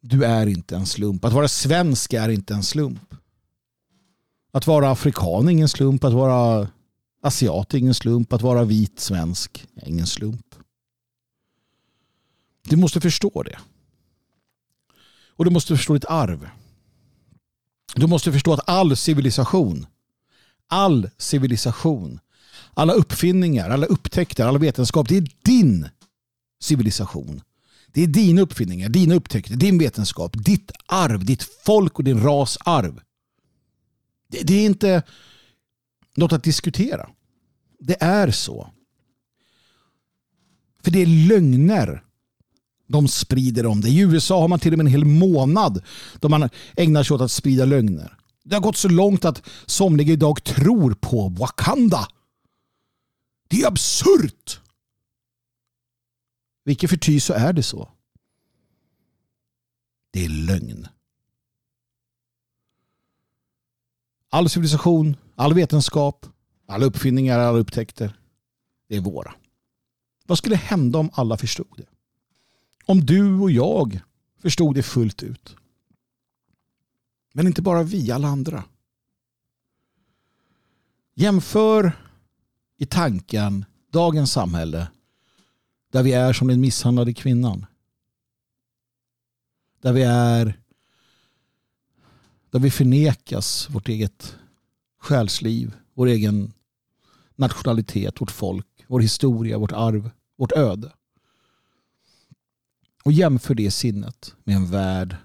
Du 0.00 0.24
är 0.24 0.46
inte 0.46 0.76
en 0.76 0.86
slump. 0.86 1.24
Att 1.24 1.32
vara 1.32 1.48
svensk 1.48 2.12
är 2.12 2.28
inte 2.28 2.54
en 2.54 2.62
slump. 2.62 3.14
Att 4.52 4.66
vara 4.66 4.90
afrikan 4.90 5.48
är 5.48 5.52
ingen 5.52 5.68
slump. 5.68 6.04
Att 6.04 6.12
vara 6.12 6.68
asiat 7.22 7.74
är 7.74 7.78
ingen 7.78 7.94
slump. 7.94 8.32
Att 8.32 8.42
vara 8.42 8.64
vit 8.64 9.00
svensk 9.00 9.66
är 9.74 9.88
ingen 9.88 10.06
slump. 10.06 10.47
Du 12.68 12.76
måste 12.76 13.00
förstå 13.00 13.42
det. 13.42 13.58
Och 15.38 15.44
du 15.44 15.50
måste 15.50 15.76
förstå 15.76 15.94
ditt 15.94 16.04
arv. 16.04 16.48
Du 17.94 18.06
måste 18.06 18.32
förstå 18.32 18.52
att 18.52 18.68
all 18.68 18.96
civilisation, 18.96 19.86
all 20.66 21.10
civilisation, 21.18 22.20
alla 22.74 22.92
uppfinningar, 22.92 23.70
alla 23.70 23.86
upptäckter, 23.86 24.46
all 24.46 24.58
vetenskap, 24.58 25.08
det 25.08 25.16
är 25.16 25.30
din 25.42 25.88
civilisation. 26.60 27.42
Det 27.92 28.02
är 28.02 28.06
dina 28.06 28.42
uppfinningar, 28.42 28.88
dina 28.88 29.14
upptäckter, 29.14 29.56
din 29.56 29.78
vetenskap, 29.78 30.32
ditt 30.44 30.70
arv, 30.86 31.24
ditt 31.24 31.42
folk 31.42 31.98
och 31.98 32.04
din 32.04 32.22
ras 32.22 32.58
arv. 32.60 33.00
Det, 34.28 34.42
det 34.42 34.54
är 34.54 34.66
inte 34.66 35.02
något 36.16 36.32
att 36.32 36.44
diskutera. 36.44 37.10
Det 37.80 37.96
är 38.02 38.30
så. 38.30 38.70
För 40.82 40.90
det 40.90 41.02
är 41.02 41.06
lögner 41.06 42.04
de 42.88 43.08
sprider 43.08 43.66
om 43.66 43.80
det. 43.80 43.88
I 43.88 44.00
USA 44.00 44.40
har 44.40 44.48
man 44.48 44.58
till 44.58 44.72
och 44.72 44.78
med 44.78 44.86
en 44.86 44.92
hel 44.92 45.04
månad 45.04 45.84
då 46.20 46.28
man 46.28 46.50
ägnar 46.76 47.02
sig 47.02 47.14
åt 47.14 47.20
att 47.20 47.32
sprida 47.32 47.64
lögner. 47.64 48.18
Det 48.44 48.54
har 48.54 48.62
gått 48.62 48.76
så 48.76 48.88
långt 48.88 49.24
att 49.24 49.42
somliga 49.66 50.12
idag 50.12 50.44
tror 50.44 50.94
på 50.94 51.28
Wakanda. 51.28 52.08
Det 53.48 53.62
är 53.62 53.66
absurt! 53.66 54.60
Vilket 56.64 56.90
förty 56.90 57.20
så 57.20 57.32
är 57.32 57.52
det 57.52 57.62
så. 57.62 57.88
Det 60.10 60.24
är 60.24 60.28
lögn. 60.28 60.86
All 64.30 64.48
civilisation, 64.48 65.16
all 65.34 65.54
vetenskap, 65.54 66.26
alla 66.66 66.86
uppfinningar, 66.86 67.38
alla 67.38 67.58
upptäckter. 67.58 68.18
Det 68.88 68.96
är 68.96 69.00
våra. 69.00 69.34
Vad 70.26 70.38
skulle 70.38 70.56
hända 70.56 70.98
om 70.98 71.10
alla 71.12 71.36
förstod 71.36 71.74
det? 71.76 71.86
Om 72.88 73.06
du 73.06 73.38
och 73.38 73.50
jag 73.50 74.00
förstod 74.38 74.74
det 74.74 74.82
fullt 74.82 75.22
ut. 75.22 75.56
Men 77.32 77.46
inte 77.46 77.62
bara 77.62 77.82
vi, 77.82 78.10
alla 78.10 78.28
andra. 78.28 78.64
Jämför 81.14 81.92
i 82.76 82.86
tanken 82.86 83.64
dagens 83.90 84.32
samhälle 84.32 84.88
där 85.90 86.02
vi 86.02 86.12
är 86.12 86.32
som 86.32 86.48
den 86.48 86.60
misshandlade 86.60 87.14
kvinnan. 87.14 87.66
Där 89.80 89.92
vi 89.92 90.02
är 90.02 90.60
där 92.50 92.58
vi 92.58 92.70
förnekas 92.70 93.70
vårt 93.70 93.88
eget 93.88 94.36
själsliv, 94.98 95.76
vår 95.94 96.06
egen 96.06 96.52
nationalitet, 97.36 98.20
vårt 98.20 98.30
folk, 98.30 98.84
vår 98.86 99.00
historia, 99.00 99.58
vårt 99.58 99.72
arv, 99.72 100.10
vårt 100.36 100.52
öde. 100.52 100.92
Och 103.08 103.12
jämför 103.12 103.54
det 103.54 103.70
sinnet 103.70 104.34
med 104.44 104.56
en 104.56 104.70
värld, 104.70 105.16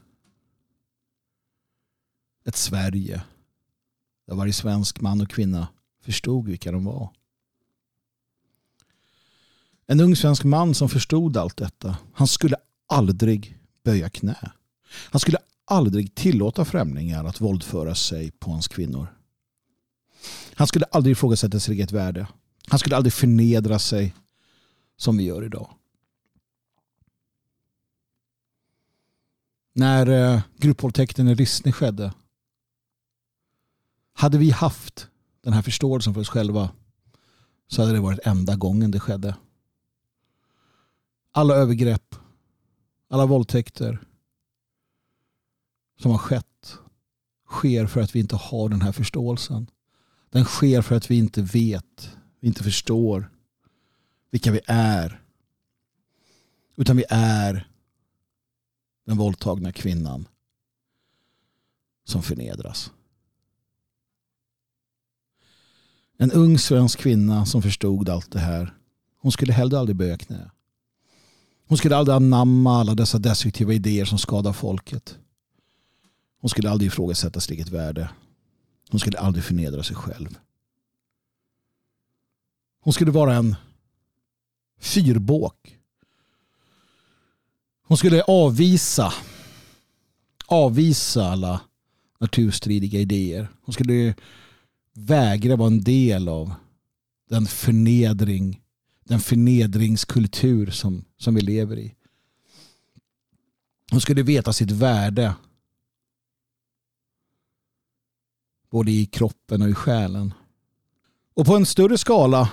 ett 2.45 2.55
Sverige 2.55 3.23
där 4.27 4.35
varje 4.35 4.53
svensk 4.53 5.01
man 5.01 5.21
och 5.21 5.29
kvinna 5.29 5.67
förstod 6.01 6.47
vilka 6.47 6.71
de 6.71 6.85
var. 6.85 7.09
En 9.87 9.99
ung 9.99 10.15
svensk 10.15 10.43
man 10.43 10.75
som 10.75 10.89
förstod 10.89 11.37
allt 11.37 11.57
detta, 11.57 11.97
han 12.13 12.27
skulle 12.27 12.55
aldrig 12.87 13.59
böja 13.83 14.09
knä. 14.09 14.51
Han 15.11 15.19
skulle 15.19 15.37
aldrig 15.65 16.15
tillåta 16.15 16.65
främlingar 16.65 17.25
att 17.25 17.41
våldföra 17.41 17.95
sig 17.95 18.31
på 18.31 18.51
hans 18.51 18.67
kvinnor. 18.67 19.07
Han 20.53 20.67
skulle 20.67 20.85
aldrig 20.85 21.11
ifrågasätta 21.11 21.59
sitt 21.59 21.73
eget 21.73 21.91
värde. 21.91 22.27
Han 22.67 22.79
skulle 22.79 22.95
aldrig 22.95 23.13
förnedra 23.13 23.79
sig 23.79 24.15
som 24.97 25.17
vi 25.17 25.23
gör 25.23 25.45
idag. 25.45 25.69
När 29.73 30.07
eh, 30.07 30.41
gruppvåldtäkten 30.57 31.27
i 31.27 31.35
Rissne 31.35 31.71
skedde 31.71 32.13
hade 34.13 34.37
vi 34.37 34.51
haft 34.51 35.07
den 35.41 35.53
här 35.53 35.61
förståelsen 35.61 36.13
för 36.13 36.21
oss 36.21 36.29
själva 36.29 36.69
så 37.67 37.81
hade 37.81 37.93
det 37.93 37.99
varit 37.99 38.19
enda 38.23 38.55
gången 38.55 38.91
det 38.91 38.99
skedde. 38.99 39.35
Alla 41.31 41.55
övergrepp, 41.55 42.15
alla 43.09 43.25
våldtäkter 43.25 43.99
som 45.99 46.11
har 46.11 46.17
skett 46.17 46.77
sker 47.49 47.87
för 47.87 48.01
att 48.01 48.15
vi 48.15 48.19
inte 48.19 48.35
har 48.35 48.69
den 48.69 48.81
här 48.81 48.91
förståelsen. 48.91 49.67
Den 50.29 50.45
sker 50.45 50.81
för 50.81 50.95
att 50.95 51.11
vi 51.11 51.17
inte 51.17 51.41
vet, 51.41 52.17
vi 52.39 52.47
inte 52.47 52.63
förstår 52.63 53.31
vilka 54.31 54.51
vi 54.51 54.59
är. 54.67 55.21
Utan 56.75 56.97
vi 56.97 57.03
är 57.09 57.72
den 59.05 59.17
våldtagna 59.17 59.71
kvinnan 59.71 60.27
som 62.05 62.23
förnedras. 62.23 62.91
En 66.17 66.31
ung 66.31 66.57
svensk 66.57 66.99
kvinna 66.99 67.45
som 67.45 67.61
förstod 67.61 68.09
allt 68.09 68.31
det 68.31 68.39
här. 68.39 68.73
Hon 69.17 69.31
skulle 69.31 69.53
heller 69.53 69.77
aldrig 69.77 69.95
böja 69.95 70.17
knä. 70.17 70.51
Hon 71.67 71.77
skulle 71.77 71.95
aldrig 71.95 72.15
anamma 72.15 72.79
alla 72.79 72.95
dessa 72.95 73.17
destruktiva 73.17 73.73
idéer 73.73 74.05
som 74.05 74.17
skadar 74.17 74.53
folket. 74.53 75.17
Hon 76.39 76.49
skulle 76.49 76.69
aldrig 76.69 76.87
ifrågasätta 76.87 77.39
sitt 77.39 77.51
eget 77.51 77.69
värde. 77.69 78.09
Hon 78.89 78.99
skulle 78.99 79.19
aldrig 79.19 79.43
förnedra 79.43 79.83
sig 79.83 79.95
själv. 79.95 80.39
Hon 82.79 82.93
skulle 82.93 83.11
vara 83.11 83.35
en 83.35 83.55
fyrbåk. 84.79 85.72
Hon 87.93 87.97
skulle 87.97 88.21
avvisa 88.21 89.13
avvisa 90.45 91.25
alla 91.25 91.61
naturstridiga 92.19 92.99
idéer. 92.99 93.47
Hon 93.61 93.73
skulle 93.73 94.15
vägra 94.93 95.55
vara 95.55 95.67
en 95.67 95.83
del 95.83 96.29
av 96.29 96.53
den 97.29 97.45
förnedring 97.45 98.61
den 99.03 99.19
förnedringskultur 99.19 100.71
som, 100.71 101.05
som 101.17 101.35
vi 101.35 101.41
lever 101.41 101.79
i. 101.79 101.95
Hon 103.91 104.01
skulle 104.01 104.23
veta 104.23 104.53
sitt 104.53 104.71
värde 104.71 105.35
både 108.69 108.91
i 108.91 109.05
kroppen 109.05 109.61
och 109.61 109.69
i 109.69 109.73
själen. 109.73 110.33
Och 111.33 111.45
på 111.45 111.55
en 111.55 111.65
större 111.65 111.97
skala 111.97 112.51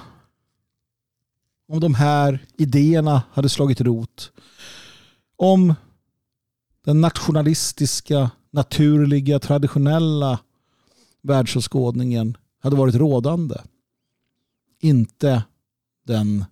om 1.68 1.80
de 1.80 1.94
här 1.94 2.46
idéerna 2.56 3.22
hade 3.32 3.48
slagit 3.48 3.80
rot. 3.80 4.32
Om 5.42 5.74
den 6.84 7.00
nationalistiska, 7.00 8.30
naturliga, 8.50 9.38
traditionella 9.38 10.40
världsåskådningen 11.22 12.36
hade 12.58 12.76
varit 12.76 12.94
rådande. 12.94 13.60
Inte 14.78 15.44
den 16.06 16.44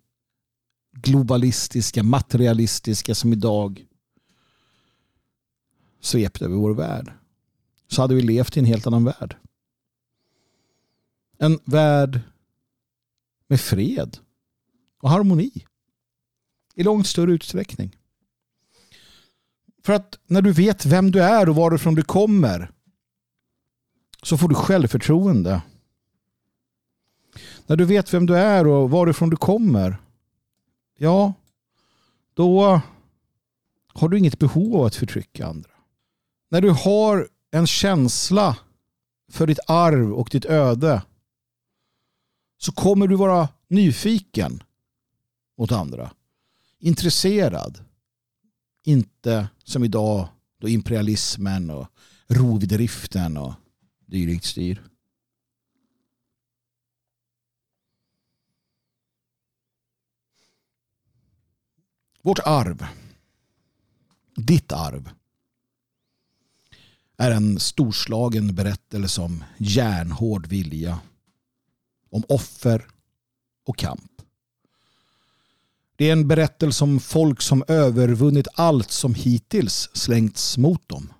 globalistiska, 0.93 2.03
materialistiska 2.03 3.15
som 3.15 3.33
idag 3.33 3.87
svepte 6.01 6.45
över 6.45 6.57
vår 6.57 6.75
värld. 6.75 7.13
Så 7.89 8.03
hade 8.03 8.15
vi 8.15 8.23
levt 8.23 8.57
i 8.57 8.61
en 8.61 8.67
helt 8.67 8.87
annan 8.87 9.05
värld. 9.05 9.37
En 11.39 11.59
värld 11.65 12.21
med 13.47 13.61
fred 13.61 14.19
och 15.01 15.11
harmoni. 15.11 15.67
I 16.75 16.83
långt 16.83 17.07
större 17.07 17.33
utsträckning. 17.33 17.97
För 19.89 19.93
att 19.93 20.19
när 20.27 20.43
du 20.43 20.53
vet 20.53 20.87
vem 20.87 21.11
du 21.11 21.23
är 21.23 21.49
och 21.49 21.55
varifrån 21.55 21.95
du 21.95 22.03
kommer 22.03 22.71
så 24.23 24.39
får 24.39 24.49
du 24.49 24.55
självförtroende. 24.55 25.63
När 27.67 27.77
du 27.77 27.85
vet 27.85 28.15
vem 28.15 28.27
du 28.27 28.37
är 28.37 28.67
och 28.67 28.91
varifrån 28.91 29.31
du 29.31 29.37
kommer 29.37 29.97
ja, 30.99 31.33
då 32.35 32.81
har 33.87 34.09
du 34.09 34.19
inget 34.19 34.39
behov 34.39 34.77
av 34.77 34.85
att 34.85 34.95
förtrycka 34.95 35.47
andra. 35.47 35.71
När 36.49 36.61
du 36.61 36.71
har 36.71 37.29
en 37.51 37.67
känsla 37.67 38.59
för 39.31 39.47
ditt 39.47 39.61
arv 39.67 40.13
och 40.13 40.29
ditt 40.33 40.45
öde 40.45 41.03
så 42.59 42.73
kommer 42.73 43.07
du 43.07 43.17
vara 43.17 43.49
nyfiken 43.69 44.63
mot 45.59 45.73
andra. 45.73 46.11
Intresserad. 46.79 47.88
Inte 48.89 49.49
som 49.65 49.85
idag 49.85 50.29
då 50.59 50.69
imperialismen 50.69 51.71
och 51.71 51.87
rovdriften 52.27 53.37
och 53.37 53.55
dylikt 54.07 54.45
styr. 54.45 54.83
Vårt 62.23 62.39
arv, 62.39 62.87
ditt 64.37 64.73
arv, 64.73 65.11
är 67.17 67.31
en 67.31 67.61
storslagen 67.61 68.55
berättelse 68.55 69.21
om 69.21 69.45
järnhård 69.59 70.47
vilja, 70.47 71.01
om 72.11 72.23
offer 72.29 72.87
och 73.65 73.77
kamp. 73.77 74.08
Det 75.99 76.09
är 76.09 76.13
en 76.13 76.29
berättelse 76.29 76.85
om 76.85 77.01
folk 77.01 77.43
som 77.43 77.65
övervunnit 77.69 78.49
allt 78.55 78.91
som 78.91 79.15
hittills 79.15 79.91
slängts 79.93 80.59
mot 80.59 80.89
dem. 80.89 81.13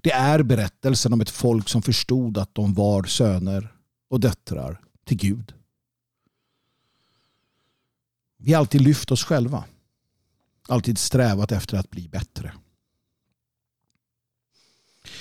Det 0.00 0.12
är 0.12 0.42
berättelsen 0.42 1.12
om 1.12 1.20
ett 1.20 1.30
folk 1.30 1.68
som 1.68 1.82
förstod 1.82 2.38
att 2.38 2.54
de 2.54 2.74
var 2.74 3.04
söner 3.04 3.74
och 4.08 4.20
döttrar 4.20 4.80
till 5.04 5.16
Gud. 5.16 5.54
Vi 8.36 8.52
har 8.52 8.58
alltid 8.58 8.80
lyft 8.80 9.10
oss 9.10 9.24
själva. 9.24 9.64
Alltid 10.68 10.98
strävat 10.98 11.52
efter 11.52 11.78
att 11.78 11.90
bli 11.90 12.08
bättre. 12.08 12.52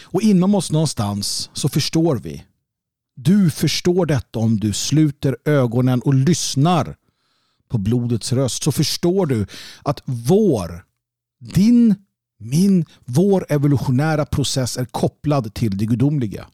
Och 0.01 0.21
inom 0.21 0.55
oss 0.55 0.71
någonstans 0.71 1.49
så 1.53 1.69
förstår 1.69 2.15
vi. 2.15 2.45
Du 3.15 3.51
förstår 3.51 4.05
detta 4.05 4.39
om 4.39 4.59
du 4.59 4.73
sluter 4.73 5.37
ögonen 5.45 6.01
och 6.01 6.13
lyssnar 6.13 6.97
på 7.71 7.77
blodets 7.77 8.33
röst 8.33 8.63
så 8.63 8.71
förstår 8.71 9.25
du 9.25 9.47
att 9.83 10.01
vår, 10.05 10.85
din, 11.39 11.95
min, 12.37 12.85
vår 13.05 13.45
evolutionära 13.49 14.25
process 14.25 14.77
är 14.77 14.85
kopplad 14.85 15.53
till 15.53 15.77
det 15.77 15.85
gudomliga. 15.85 16.47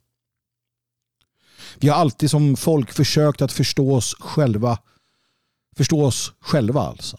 Vi 1.80 1.89
har 1.89 1.95
alltid 1.95 2.31
som 2.31 2.57
folk 2.57 2.91
försökt 2.91 3.41
att 3.41 3.52
förstå 3.52 3.95
oss 3.95 4.15
själva. 4.19 4.80
Förstå 5.77 6.06
oss 6.06 6.34
själva 6.39 6.81
alltså. 6.81 7.18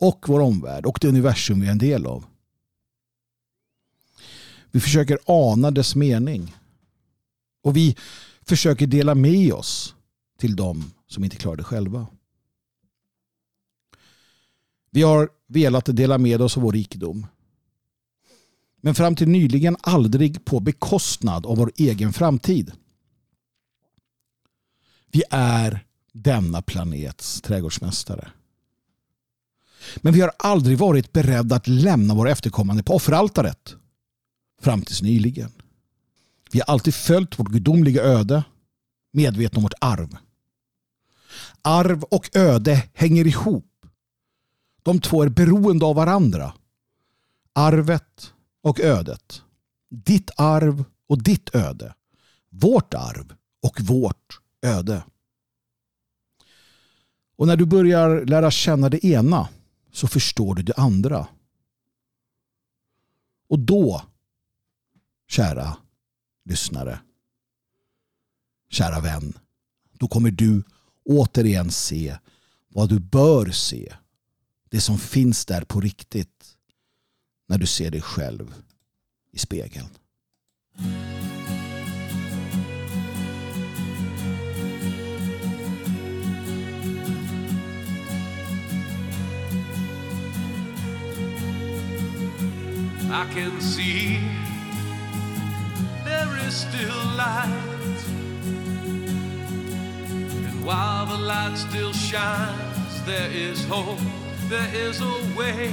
Och 0.00 0.24
vår 0.28 0.40
omvärld 0.40 0.86
och 0.86 0.98
det 1.00 1.08
universum 1.08 1.60
vi 1.60 1.66
är 1.66 1.70
en 1.70 1.78
del 1.78 2.06
av. 2.06 2.24
Vi 4.70 4.80
försöker 4.80 5.18
ana 5.26 5.70
dess 5.70 5.94
mening. 5.94 6.56
Och 7.64 7.76
vi 7.76 7.96
försöker 8.46 8.86
dela 8.86 9.14
med 9.14 9.52
oss 9.52 9.94
till 10.38 10.56
dem 10.56 10.92
som 11.08 11.24
inte 11.24 11.36
klarar 11.36 11.56
det 11.56 11.64
själva. 11.64 12.06
Vi 14.94 15.02
har 15.02 15.28
velat 15.48 15.84
dela 15.84 16.18
med 16.18 16.42
oss 16.42 16.56
av 16.56 16.62
vår 16.62 16.72
rikedom. 16.72 17.26
Men 18.80 18.94
fram 18.94 19.16
till 19.16 19.28
nyligen 19.28 19.76
aldrig 19.80 20.44
på 20.44 20.60
bekostnad 20.60 21.46
av 21.46 21.56
vår 21.56 21.72
egen 21.76 22.12
framtid. 22.12 22.72
Vi 25.12 25.22
är 25.30 25.84
denna 26.12 26.62
planets 26.62 27.40
trädgårdsmästare. 27.40 28.30
Men 29.96 30.12
vi 30.12 30.20
har 30.20 30.32
aldrig 30.38 30.78
varit 30.78 31.12
beredda 31.12 31.56
att 31.56 31.68
lämna 31.68 32.14
våra 32.14 32.30
efterkommande 32.30 32.82
på 32.82 32.94
offeraltaret. 32.94 33.74
Fram 34.60 34.82
tills 34.82 35.02
nyligen. 35.02 35.52
Vi 36.52 36.60
har 36.60 36.72
alltid 36.72 36.94
följt 36.94 37.38
vårt 37.38 37.48
gudomliga 37.48 38.02
öde, 38.02 38.44
medvetna 39.12 39.56
om 39.56 39.62
vårt 39.62 39.74
arv. 39.80 40.16
Arv 41.62 42.02
och 42.02 42.36
öde 42.36 42.88
hänger 42.94 43.26
ihop. 43.26 43.71
De 44.82 45.00
två 45.00 45.22
är 45.22 45.28
beroende 45.28 45.84
av 45.84 45.96
varandra. 45.96 46.54
Arvet 47.52 48.32
och 48.62 48.80
ödet. 48.80 49.42
Ditt 49.90 50.30
arv 50.36 50.84
och 51.06 51.22
ditt 51.22 51.54
öde. 51.54 51.94
Vårt 52.48 52.94
arv 52.94 53.34
och 53.62 53.80
vårt 53.80 54.40
öde. 54.62 55.04
Och 57.36 57.46
när 57.46 57.56
du 57.56 57.66
börjar 57.66 58.24
lära 58.24 58.50
känna 58.50 58.88
det 58.88 59.06
ena 59.06 59.48
så 59.92 60.08
förstår 60.08 60.54
du 60.54 60.62
det 60.62 60.74
andra. 60.76 61.28
Och 63.48 63.58
då, 63.58 64.02
kära 65.28 65.76
lyssnare, 66.44 67.00
kära 68.70 69.00
vän, 69.00 69.38
då 69.92 70.08
kommer 70.08 70.30
du 70.30 70.62
återigen 71.04 71.70
se 71.70 72.18
vad 72.68 72.88
du 72.88 72.98
bör 73.00 73.50
se. 73.50 73.92
Det 74.72 74.80
som 74.80 74.98
finns 74.98 75.44
där 75.44 75.64
på 75.64 75.80
riktigt 75.80 76.56
när 77.48 77.58
du 77.58 77.66
ser 77.66 77.90
dig 77.90 78.00
själv 78.00 78.54
i 79.32 79.38
spegeln. 79.38 79.88
I 93.10 93.34
can 93.34 93.60
see 93.60 94.20
there 96.04 96.48
is 96.48 96.54
still 96.54 97.16
light. 97.16 98.06
And 100.48 100.64
while 100.64 101.06
the 101.06 101.18
light 101.18 101.58
still 101.58 101.92
shines, 101.92 103.04
there 103.06 103.30
is 103.30 103.64
hope, 103.66 104.00
there 104.52 104.74
is 104.74 105.00
a 105.00 105.14
way. 105.34 105.70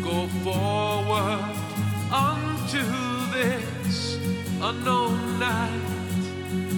Go 0.00 0.28
forward 0.44 1.42
unto 2.12 2.84
this 3.34 4.16
unknown 4.62 5.40
night 5.40 6.22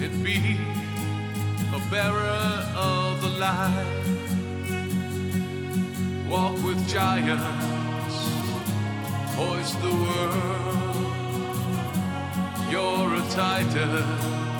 and 0.03 0.23
be 0.23 0.57
a 1.77 1.79
bearer 1.91 2.65
of 2.75 3.21
the 3.21 3.29
light 3.45 4.01
walk 6.27 6.55
with 6.63 6.79
giants, 6.89 8.17
hoist 9.35 9.79
the 9.81 9.93
world. 10.03 11.11
You're 12.71 13.13
a 13.13 13.23
titan, 13.29 14.50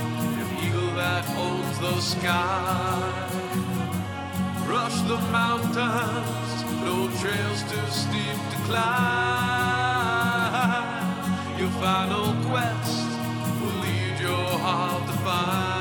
that 1.02 1.26
owns 1.46 1.78
the 1.80 1.96
sky. 2.00 3.12
Rush 4.74 4.98
the 5.12 5.20
mountains, 5.40 6.52
no 6.86 6.96
trails 7.20 7.62
too 7.72 7.88
steep 8.02 8.40
to 8.52 8.58
climb. 8.68 8.92
Your 11.60 11.74
final 11.86 12.28
quest 12.48 13.10
will 13.60 13.78
lead 13.86 14.16
your 14.28 14.50
heart 14.66 15.04
to 15.10 15.16
find 15.26 15.81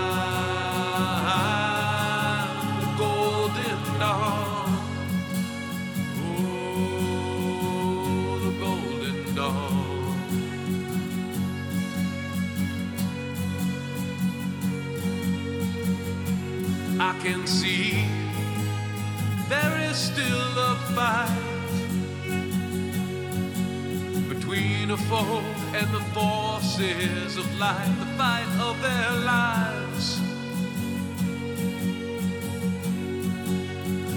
of 27.40 27.58
light, 27.58 27.94
the 27.98 28.06
fight 28.18 28.50
of 28.68 28.76
their 28.82 29.10
lives. 29.24 30.20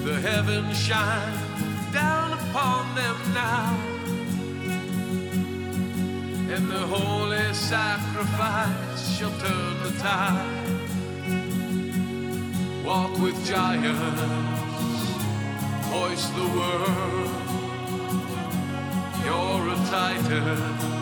The 0.04 0.16
heavens 0.28 0.78
shine 0.78 1.38
down 1.94 2.34
upon 2.34 2.96
them 2.96 3.18
now, 3.34 3.78
and 6.54 6.64
the 6.70 6.86
holy 6.96 7.54
sacrifice 7.54 9.18
shall 9.18 9.36
turn 9.40 9.74
the 9.84 9.94
tide. 10.00 10.70
Walk 12.86 13.18
with 13.20 13.38
giants, 13.46 15.04
hoist 15.94 16.30
the 16.36 16.48
world. 16.58 17.32
You're 19.24 19.70
a 19.70 19.80
titan, 19.90 20.93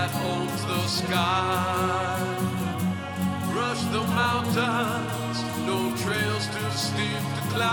that 0.00 0.12
holds 0.24 0.62
the 0.64 0.82
sky. 0.86 2.16
Rush 3.58 3.82
the 3.96 4.04
mountains, 4.22 5.38
no 5.68 5.78
trails 6.02 6.44
too 6.54 6.70
steep 6.86 7.24
to 7.36 7.42
climb. 7.52 7.70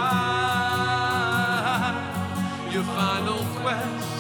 Your 2.73 2.85
final 2.99 3.41
quest 3.61 4.16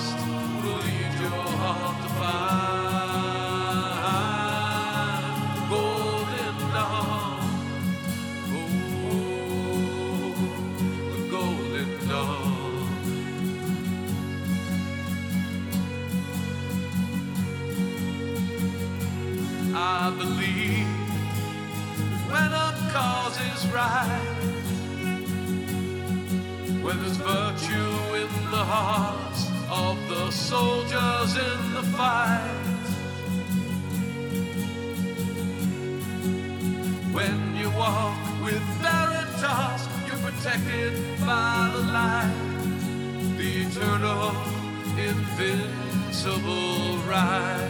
invincible 45.39 46.97
right. 47.07 47.69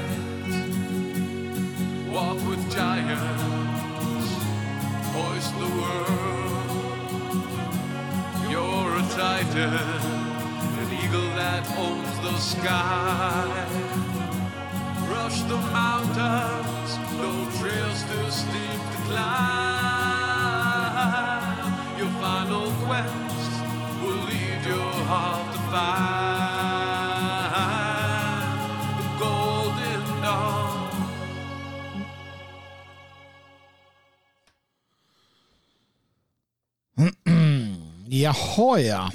Walk 2.10 2.38
with 2.48 2.72
giants, 2.72 4.31
hoist 5.11 5.53
the 5.60 5.68
world. 5.80 6.69
You're 8.49 8.95
a 8.95 9.06
titan, 9.19 9.73
an 10.81 10.89
eagle 11.03 11.30
that 11.35 11.64
owns 11.77 12.18
the 12.22 12.38
sky. 12.38 13.65
Rush 15.10 15.41
the 15.41 15.57
mountains, 15.57 16.91
no 17.18 17.31
trails 17.60 18.02
too 18.10 18.30
steep 18.31 18.81
to 18.94 18.99
climb. 19.07 19.27
Your 21.98 22.11
final 22.22 22.68
quest 22.85 23.52
will 24.02 24.22
lead 24.31 24.61
your 24.65 24.94
heart 25.10 25.48
to 25.53 25.60
find 25.72 26.16
Jaha 38.27 38.79
ja. 38.79 39.11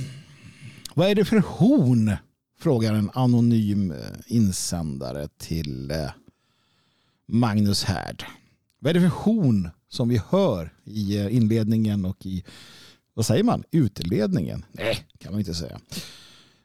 Vad 0.94 1.10
är 1.10 1.14
det 1.14 1.24
för 1.24 1.38
horn? 1.38 2.16
Frågar 2.58 2.94
en 2.94 3.10
anonym 3.14 3.90
eh, 3.90 3.98
insändare 4.26 5.28
till 5.38 5.90
eh, 5.90 6.10
Magnus 7.26 7.84
Härd. 7.84 8.24
Vad 8.78 8.90
är 8.90 8.94
det 8.94 9.10
för 9.10 9.16
horn 9.16 9.70
som 9.88 10.08
vi 10.08 10.20
hör 10.30 10.72
i 10.84 11.18
eh, 11.18 11.36
inledningen 11.36 12.04
och 12.04 12.26
i, 12.26 12.44
vad 13.14 13.26
säger 13.26 13.44
man, 13.44 13.64
utledningen? 13.70 14.64
Nej, 14.72 15.06
kan 15.18 15.32
man 15.32 15.40
inte 15.40 15.54
säga. 15.54 15.80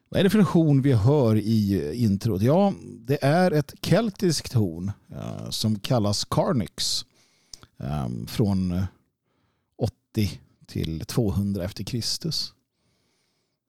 Vad 0.08 0.20
är 0.20 0.24
det 0.24 0.30
för 0.30 0.38
horn 0.38 0.82
vi 0.82 0.92
hör 0.92 1.36
i 1.36 1.92
introt? 1.94 2.42
Ja, 2.42 2.72
det 2.82 3.24
är 3.24 3.50
ett 3.50 3.74
keltiskt 3.82 4.52
horn 4.52 4.92
som 5.50 5.78
kallas 5.78 6.24
Carnix. 6.24 7.04
från 8.26 8.86
80 9.78 10.40
till 10.68 11.00
200 11.00 11.64
efter 11.64 11.84
Kristus. 11.84 12.54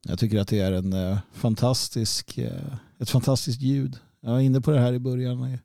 Jag 0.08 0.20
tycker 0.20 0.40
att 0.40 0.48
det 0.48 0.60
är 0.60 0.72
en 0.72 0.94
eh, 0.94 1.20
fantastisk, 1.34 2.38
eh, 2.38 2.76
ett 3.00 3.10
fantastiskt 3.10 3.62
ljud. 3.62 4.00
Jag 4.20 4.32
var 4.32 4.40
inne 4.40 4.62
på 4.62 4.72
det 4.72 4.80
här 4.80 4.94
i 4.94 5.00
början. 5.00 5.58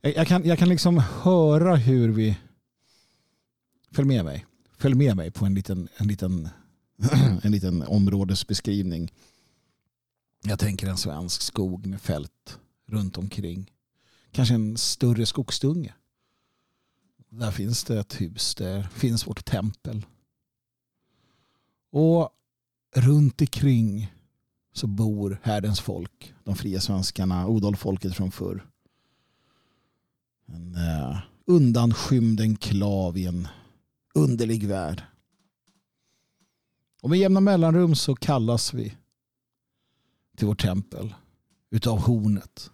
Jag, 0.00 0.16
jag, 0.16 0.26
kan, 0.26 0.44
jag 0.44 0.58
kan 0.58 0.68
liksom 0.68 0.98
höra 0.98 1.76
hur 1.76 2.08
vi... 2.08 2.38
Följ 3.92 4.08
med 4.08 4.24
mig. 4.24 4.46
Följ 4.78 4.94
med 4.94 5.16
mig 5.16 5.30
på 5.30 5.44
en 5.46 5.54
liten, 5.54 5.88
en 5.96 6.08
liten, 6.08 6.48
en 7.42 7.52
liten 7.52 7.82
områdesbeskrivning. 7.82 9.12
Jag 10.44 10.58
tänker 10.58 10.88
en 10.88 10.96
svensk 10.96 11.42
skog 11.42 11.86
med 11.86 12.00
fält 12.00 12.58
runt 12.86 13.18
omkring. 13.18 13.70
Kanske 14.32 14.54
en 14.54 14.76
större 14.76 15.26
skogsdunge. 15.26 15.94
Där 17.30 17.50
finns 17.50 17.84
det 17.84 17.98
ett 17.98 18.20
hus. 18.20 18.54
Där 18.54 18.82
finns 18.82 19.26
vårt 19.26 19.44
tempel. 19.44 20.06
Och 21.90 22.30
runt 22.96 23.40
omkring 23.40 24.12
så 24.72 24.86
bor 24.86 25.40
härdens 25.42 25.80
folk. 25.80 26.34
De 26.44 26.56
fria 26.56 26.80
svenskarna, 26.80 27.46
odalfolket 27.46 28.14
från 28.14 28.30
förr. 28.30 28.66
En 30.46 30.74
eh, 30.74 31.18
undanskymd 31.46 32.40
enklav 32.40 33.18
i 33.18 33.26
en 33.26 33.48
underlig 34.14 34.66
värld. 34.66 35.02
Och 37.02 37.10
med 37.10 37.18
jämna 37.18 37.40
mellanrum 37.40 37.94
så 37.94 38.14
kallas 38.14 38.74
vi 38.74 38.96
till 40.36 40.46
vårt 40.46 40.62
tempel 40.62 41.14
utav 41.70 41.98
hornet. 41.98 42.70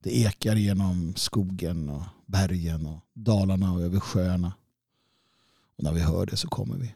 Det 0.00 0.18
ekar 0.18 0.56
genom 0.56 1.14
skogen 1.16 1.88
och 1.88 2.02
bergen 2.26 2.86
och 2.86 3.00
dalarna 3.12 3.72
och 3.72 3.80
över 3.80 4.00
sjöarna. 4.00 4.52
Och 5.76 5.84
när 5.84 5.92
vi 5.92 6.00
hör 6.00 6.26
det 6.26 6.36
så 6.36 6.48
kommer 6.48 6.76
vi. 6.76 6.94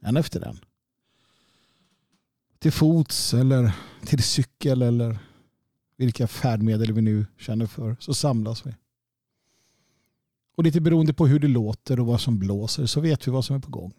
En 0.00 0.16
efter 0.16 0.40
en. 0.40 0.58
Till 2.58 2.72
fots 2.72 3.34
eller 3.34 3.72
till 4.06 4.22
cykel 4.22 4.82
eller 4.82 5.18
vilka 5.96 6.26
färdmedel 6.26 6.92
vi 6.92 7.02
nu 7.02 7.26
känner 7.38 7.66
för 7.66 7.96
så 8.00 8.14
samlas 8.14 8.66
vi. 8.66 8.74
Och 10.56 10.64
lite 10.64 10.80
beroende 10.80 11.14
på 11.14 11.26
hur 11.26 11.38
det 11.38 11.48
låter 11.48 12.00
och 12.00 12.06
vad 12.06 12.20
som 12.20 12.38
blåser 12.38 12.86
så 12.86 13.00
vet 13.00 13.26
vi 13.26 13.30
vad 13.30 13.44
som 13.44 13.56
är 13.56 13.60
på 13.60 13.70
gång. 13.70 13.92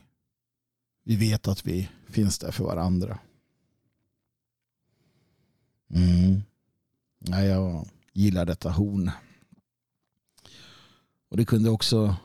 Vi 1.04 1.16
vet 1.16 1.48
att 1.48 1.66
vi 1.68 1.90
finns 2.08 2.40
där 2.40 2.52
för 2.52 2.64
varandra. 2.64 3.20
Mm. 5.90 6.42
Ja, 7.20 7.44
jag 7.44 7.90
gillar 8.14 8.46
detta 8.46 8.70
horn. 8.72 9.12
Och 11.30 11.38
det 11.38 11.46
kunde 11.46 11.70
också 11.70 12.16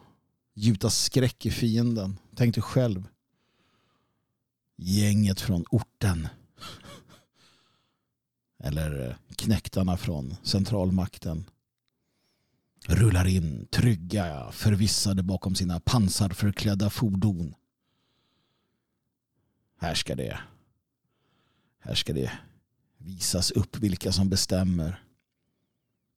gjuta 0.54 0.90
skräck 0.90 1.46
i 1.46 1.50
fienden. 1.50 2.18
Tänk 2.34 2.54
dig 2.54 2.62
själv. 2.62 3.08
Gänget 4.76 5.40
från 5.40 5.64
orten. 5.70 6.28
Eller 8.58 9.08
eh, 9.08 9.16
knäktarna 9.36 9.96
från 9.96 10.36
centralmakten. 10.42 11.50
Rullar 12.86 13.26
in 13.26 13.66
trygga, 13.70 14.50
förvissade 14.52 15.22
bakom 15.22 15.54
sina 15.54 15.80
pansarförklädda 15.80 16.90
fordon. 16.90 17.54
Här 19.78 19.94
ska 19.94 20.14
det. 20.14 20.40
Här 21.78 21.94
ska 21.94 22.12
det 22.12 22.32
visas 22.98 23.50
upp 23.50 23.76
vilka 23.76 24.12
som 24.12 24.28
bestämmer 24.28 25.02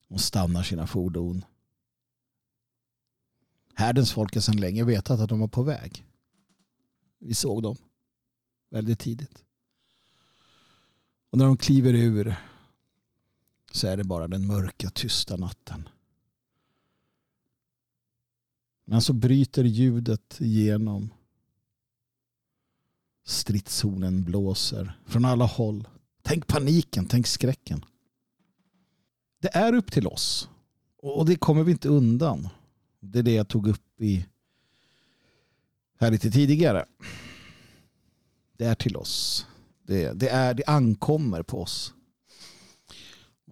och 0.08 0.20
stannar 0.20 0.62
sina 0.62 0.86
fordon. 0.86 1.44
Härdens 3.74 4.12
folk 4.12 4.34
har 4.34 4.40
sedan 4.40 4.56
länge 4.56 4.84
vetat 4.84 5.20
att 5.20 5.28
de 5.28 5.40
var 5.40 5.48
på 5.48 5.62
väg. 5.62 6.06
Vi 7.18 7.34
såg 7.34 7.62
dem 7.62 7.76
väldigt 8.70 8.98
tidigt. 8.98 9.44
Och 11.30 11.38
när 11.38 11.44
de 11.44 11.56
kliver 11.56 11.94
ur 11.94 12.34
så 13.72 13.86
är 13.86 13.96
det 13.96 14.04
bara 14.04 14.28
den 14.28 14.46
mörka 14.46 14.90
tysta 14.90 15.36
natten. 15.36 15.88
Men 18.84 19.02
så 19.02 19.12
bryter 19.12 19.64
ljudet 19.64 20.40
igenom. 20.40 21.10
Stridshornen 23.24 24.24
blåser 24.24 24.98
från 25.06 25.24
alla 25.24 25.44
håll. 25.44 25.88
Tänk 26.22 26.46
paniken, 26.46 27.06
tänk 27.06 27.26
skräcken. 27.26 27.84
Det 29.38 29.56
är 29.56 29.74
upp 29.74 29.92
till 29.92 30.06
oss. 30.06 30.48
Och 30.96 31.26
det 31.26 31.36
kommer 31.36 31.62
vi 31.62 31.72
inte 31.72 31.88
undan. 31.88 32.48
Det 33.00 33.18
är 33.18 33.22
det 33.22 33.34
jag 33.34 33.48
tog 33.48 33.68
upp 33.68 34.00
i 34.00 34.26
här 35.98 36.10
lite 36.10 36.30
tidigare. 36.30 36.84
Det 38.60 38.66
är 38.66 38.74
till 38.74 38.96
oss. 38.96 39.46
Det, 39.82 40.12
det, 40.12 40.28
är, 40.28 40.54
det 40.54 40.64
ankommer 40.66 41.42
på 41.42 41.62
oss. 41.62 41.94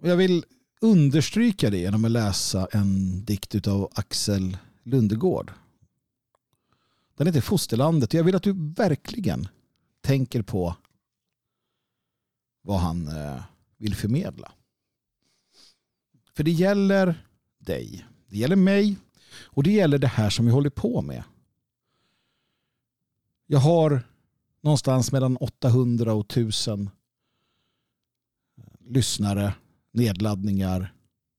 Och 0.01 0.07
jag 0.07 0.17
vill 0.17 0.45
understryka 0.81 1.69
det 1.69 1.77
genom 1.77 2.05
att 2.05 2.11
läsa 2.11 2.67
en 2.71 3.25
dikt 3.25 3.67
av 3.67 3.91
Axel 3.95 4.57
Lundegård. 4.83 5.51
Den 7.15 7.27
heter 7.27 7.41
Fosterlandet. 7.41 8.13
Jag 8.13 8.23
vill 8.23 8.35
att 8.35 8.43
du 8.43 8.73
verkligen 8.75 9.47
tänker 10.01 10.41
på 10.41 10.75
vad 12.61 12.79
han 12.79 13.07
eh, 13.07 13.43
vill 13.77 13.95
förmedla. 13.95 14.51
För 16.33 16.43
det 16.43 16.51
gäller 16.51 17.25
dig. 17.57 18.05
Det 18.27 18.37
gäller 18.37 18.55
mig. 18.55 18.97
Och 19.35 19.63
det 19.63 19.71
gäller 19.71 19.97
det 19.97 20.07
här 20.07 20.29
som 20.29 20.45
vi 20.45 20.51
håller 20.51 20.69
på 20.69 21.01
med. 21.01 21.23
Jag 23.45 23.59
har 23.59 24.03
någonstans 24.61 25.11
mellan 25.11 25.37
800 25.37 26.13
och 26.13 26.25
1000 26.31 26.89
lyssnare, 28.79 29.53
nedladdningar 29.91 30.93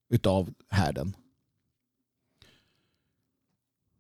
utav 0.09 0.55
härden. 0.69 1.17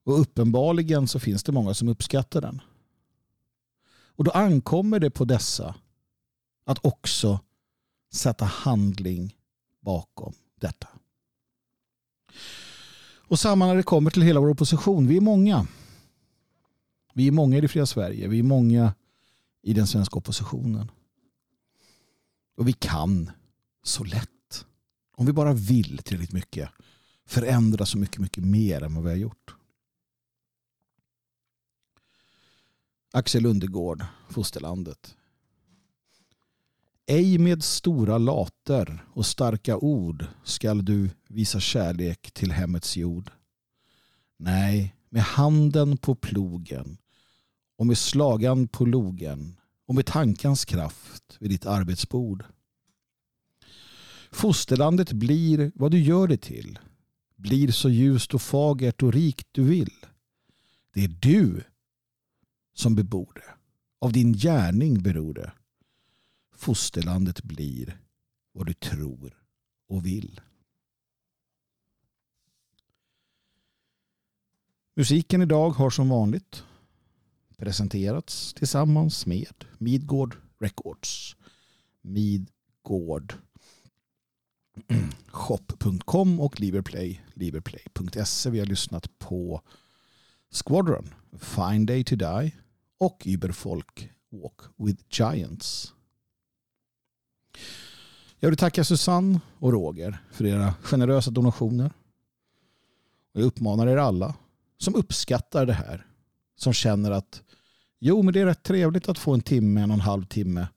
Och 0.05 0.21
uppenbarligen 0.21 1.09
så 1.09 1.19
finns 1.19 1.43
det 1.43 1.53
många 1.53 1.75
som 1.75 1.89
uppskattar 1.89 2.41
den. 2.41 2.61
Och 4.17 4.25
då 4.25 4.31
ankommer 4.31 5.01
det 5.01 5.11
på 5.11 5.25
dessa 5.25 5.75
att 6.65 6.85
också 6.85 7.41
sätta 8.13 8.45
handling 8.45 9.37
bakom 9.81 10.35
detta. 10.61 10.89
Och 13.31 13.39
samma 13.39 13.67
när 13.67 13.75
det 13.75 13.83
kommer 13.83 14.11
till 14.11 14.23
hela 14.23 14.41
vår 14.41 14.49
opposition. 14.51 15.07
Vi 15.07 15.17
är 15.17 15.21
många. 15.21 15.67
Vi 17.15 17.29
är 17.29 17.33
många 17.33 17.57
i 17.57 17.61
det 17.61 17.69
fria 17.69 17.87
Sverige. 17.87 18.29
Vi 18.29 18.39
är 18.39 18.43
många 18.43 18.95
i 19.63 19.73
den 19.73 19.87
svenska 19.87 20.17
oppositionen. 20.19 20.91
Och 22.57 22.69
vi 22.69 22.73
kan 22.73 23.31
så 23.83 24.05
lätt, 24.05 24.67
om 25.17 25.27
vi 25.27 25.33
bara 25.33 25.53
vill 25.53 25.99
tillräckligt 25.99 26.33
mycket, 26.33 26.71
förändra 27.27 27.87
så 27.87 27.99
mycket, 27.99 28.21
mycket 28.21 28.45
mer 28.45 28.83
än 28.83 28.95
vad 28.95 29.05
vi 29.05 29.11
har 29.11 29.17
gjort. 29.17 29.55
Axel 33.13 33.47
Undergård, 33.47 34.05
Fosterlandet. 34.29 35.17
Ej 37.07 37.39
med 37.39 37.65
stora 37.65 38.19
later 38.19 39.05
och 39.13 39.27
starka 39.27 39.77
ord 39.77 40.27
skall 40.45 40.85
du 40.85 41.11
visa 41.29 41.61
kärlek 41.61 42.33
till 42.33 42.53
hemmets 42.53 42.97
jord. 42.97 43.31
Nej, 44.37 44.97
med 45.09 45.23
handen 45.23 45.97
på 45.97 46.15
plogen 46.15 46.99
och 47.81 47.87
med 47.87 47.99
slagan 47.99 48.69
på 48.69 48.85
logen 48.85 49.61
och 49.87 49.95
med 49.95 50.07
tankens 50.07 50.65
kraft 50.65 51.37
vid 51.41 51.51
ditt 51.51 51.67
arbetsbord. 51.67 52.45
Fosterlandet 54.31 55.13
blir 55.13 55.73
vad 55.75 55.91
du 55.91 56.01
gör 56.01 56.29
det 56.29 56.37
till. 56.37 56.79
Blir 57.37 57.71
så 57.71 57.89
ljust 57.89 58.35
och 58.35 58.43
fagert 58.43 59.03
och 59.03 59.13
rikt 59.13 59.49
du 59.53 59.65
vill. 59.65 59.93
Det 60.93 61.05
är 61.05 61.09
du 61.09 61.65
som 62.75 62.95
bebor 62.95 63.33
det. 63.35 63.55
Av 64.01 64.13
din 64.13 64.33
gärning 64.33 65.03
beror 65.03 65.35
det. 65.35 65.53
Fosterlandet 66.55 67.43
blir 67.43 68.01
vad 68.53 68.67
du 68.67 68.75
tror 68.75 69.39
och 69.89 70.07
vill. 70.07 70.41
Musiken 74.97 75.43
idag 75.43 75.71
har 75.71 75.91
som 75.91 76.09
vanligt 76.09 76.65
presenterats 77.61 78.55
tillsammans 78.55 79.27
med 79.27 79.65
Midgård 79.79 80.37
Records. 80.61 81.37
Midgård 82.01 83.35
shop.com 85.27 86.41
och 86.41 86.61
Liberplay, 86.61 87.21
liberplay.se. 87.35 88.51
Vi 88.51 88.59
har 88.59 88.67
lyssnat 88.67 89.19
på 89.19 89.63
Squadron, 90.51 91.15
Fine 91.39 91.87
Day 91.87 92.05
to 92.05 92.17
Die 92.17 92.53
och 92.99 93.23
Überfolk 93.25 94.11
Walk 94.31 94.61
with 94.77 95.03
Giants. 95.11 95.95
Jag 98.39 98.49
vill 98.49 98.59
tacka 98.59 98.85
Susanne 98.85 99.41
och 99.59 99.73
Roger 99.73 100.19
för 100.33 100.47
era 100.47 100.75
generösa 100.83 101.31
donationer. 101.31 101.93
Jag 103.33 103.45
uppmanar 103.45 103.87
er 103.87 103.97
alla 103.97 104.35
som 104.79 104.95
uppskattar 104.95 105.67
det 105.67 105.73
här, 105.73 106.07
som 106.61 106.73
känner 106.73 107.11
att 107.11 107.43
jo, 107.99 108.23
men 108.23 108.35
det 108.35 108.41
är 108.41 108.47
rätt 108.47 108.63
trevligt 108.63 109.09
att 109.09 109.19
få 109.19 109.35
en 109.35 109.41
timme, 109.41 109.81
en 109.81 109.91
och 109.91 109.95
en 109.95 110.01
halv 110.01 110.25
timme 110.25 110.69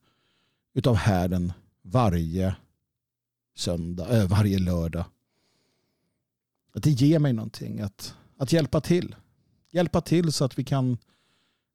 utav 0.74 0.94
härden 0.94 1.52
varje 1.82 2.56
söndag, 3.54 4.08
äh, 4.08 4.28
varje 4.28 4.58
lördag. 4.58 5.04
Att 6.72 6.82
det 6.82 6.90
ger 6.90 7.18
mig 7.18 7.32
någonting, 7.32 7.80
att, 7.80 8.16
att 8.36 8.52
hjälpa 8.52 8.80
till. 8.80 9.16
Hjälpa 9.70 10.00
till 10.00 10.32
så 10.32 10.44
att 10.44 10.58
vi 10.58 10.64
kan 10.64 10.98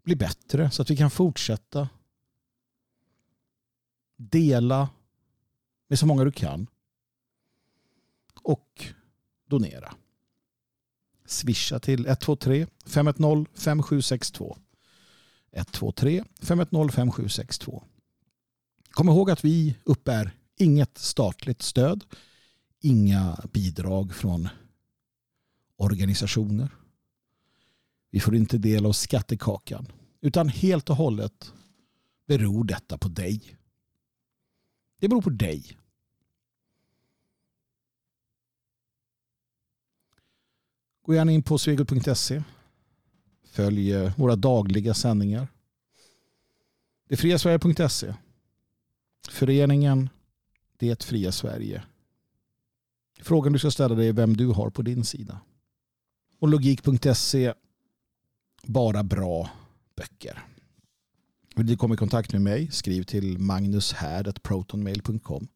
bli 0.04 0.16
bättre, 0.16 0.72
så 0.72 0.82
att 0.82 0.90
vi 0.90 0.98
kan 0.98 1.12
fortsätta 1.12 1.90
dela 4.16 4.90
med 5.88 6.00
så 6.00 6.06
många 6.06 6.24
du 6.24 6.32
kan 6.32 6.68
och 8.42 8.86
donera. 9.48 9.94
Swisha 11.30 11.80
till 11.80 12.06
123 12.06 12.68
510 12.86 13.46
5762. 13.56 14.58
123 15.52 16.24
510 16.42 16.92
5762. 16.92 17.84
Kom 18.92 19.10
ihåg 19.10 19.32
att 19.32 19.46
vi 19.46 19.76
uppbär 19.84 20.32
inget 20.58 20.98
statligt 20.98 21.62
stöd, 21.62 22.04
inga 22.82 23.38
bidrag 23.54 24.16
från 24.16 24.50
organisationer. 25.78 26.70
Vi 28.12 28.20
får 28.20 28.36
inte 28.36 28.58
del 28.58 28.86
av 28.86 28.92
skattekakan, 28.92 29.92
utan 30.22 30.50
helt 30.50 30.90
och 30.90 30.96
hållet 30.96 31.54
beror 32.28 32.64
detta 32.64 32.98
på 32.98 33.08
dig. 33.08 33.58
Det 35.00 35.08
beror 35.08 35.22
på 35.22 35.30
dig. 35.30 35.79
Gå 41.10 41.16
gärna 41.16 41.32
in 41.32 41.44
på 41.44 41.58
svegot.se. 41.58 42.44
Följ 43.44 43.94
eh, 43.94 44.14
våra 44.18 44.36
dagliga 44.36 44.94
sändningar. 44.94 45.48
Det 47.08 47.18
Föreningen 49.30 50.10
Det 50.78 51.04
fria 51.04 51.32
Sverige. 51.32 51.84
Frågan 53.22 53.54
du 53.54 53.60
ska 53.60 53.72
ställa 53.72 53.96
dig 53.96 54.08
är 54.08 54.14
vem 54.14 54.38
du 54.38 54.48
har 54.48 54.70
på 54.70 54.82
din 54.82 55.04
sida. 55.04 55.40
Och 56.40 56.48
logik.se. 56.48 57.54
Bara 58.64 59.04
bra 59.04 59.50
böcker. 59.96 60.44
Vill 61.56 61.68
du 61.68 61.78
komma 61.78 61.94
i 61.94 61.98
kontakt 61.98 62.34
med 62.34 62.42
mig? 62.42 62.72
Skriv 62.72 63.04
till 63.04 63.38
magnushärd.protonmail.com 63.38 65.48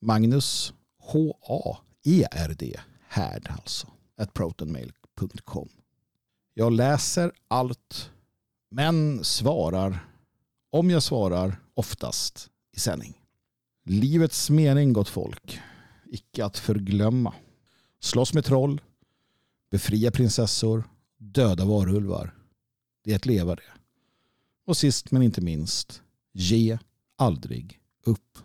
Magnus 0.00 0.72
H-A-E-R-D 0.98 2.80
Härd 3.08 3.48
alltså. 3.50 3.88
At 4.18 4.34
protonmail.com 4.34 5.68
Jag 6.54 6.72
läser 6.72 7.32
allt 7.48 8.10
men 8.70 9.24
svarar 9.24 10.08
om 10.70 10.90
jag 10.90 11.02
svarar 11.02 11.60
oftast 11.74 12.50
i 12.76 12.80
sändning. 12.80 13.14
Livets 13.84 14.50
mening, 14.50 14.92
gott 14.92 15.08
folk. 15.08 15.60
Icke 16.06 16.44
att 16.44 16.58
förglömma. 16.58 17.34
Slåss 18.00 18.34
med 18.34 18.44
troll. 18.44 18.80
Befria 19.70 20.10
prinsessor. 20.10 20.84
Döda 21.18 21.64
varulvar. 21.64 22.34
Det 23.04 23.12
är 23.12 23.16
att 23.16 23.26
leva 23.26 23.54
det. 23.54 23.72
Och 24.66 24.76
sist 24.76 25.10
men 25.10 25.22
inte 25.22 25.40
minst, 25.40 26.02
ge 26.32 26.78
aldrig 27.16 27.80
upp. 28.04 28.38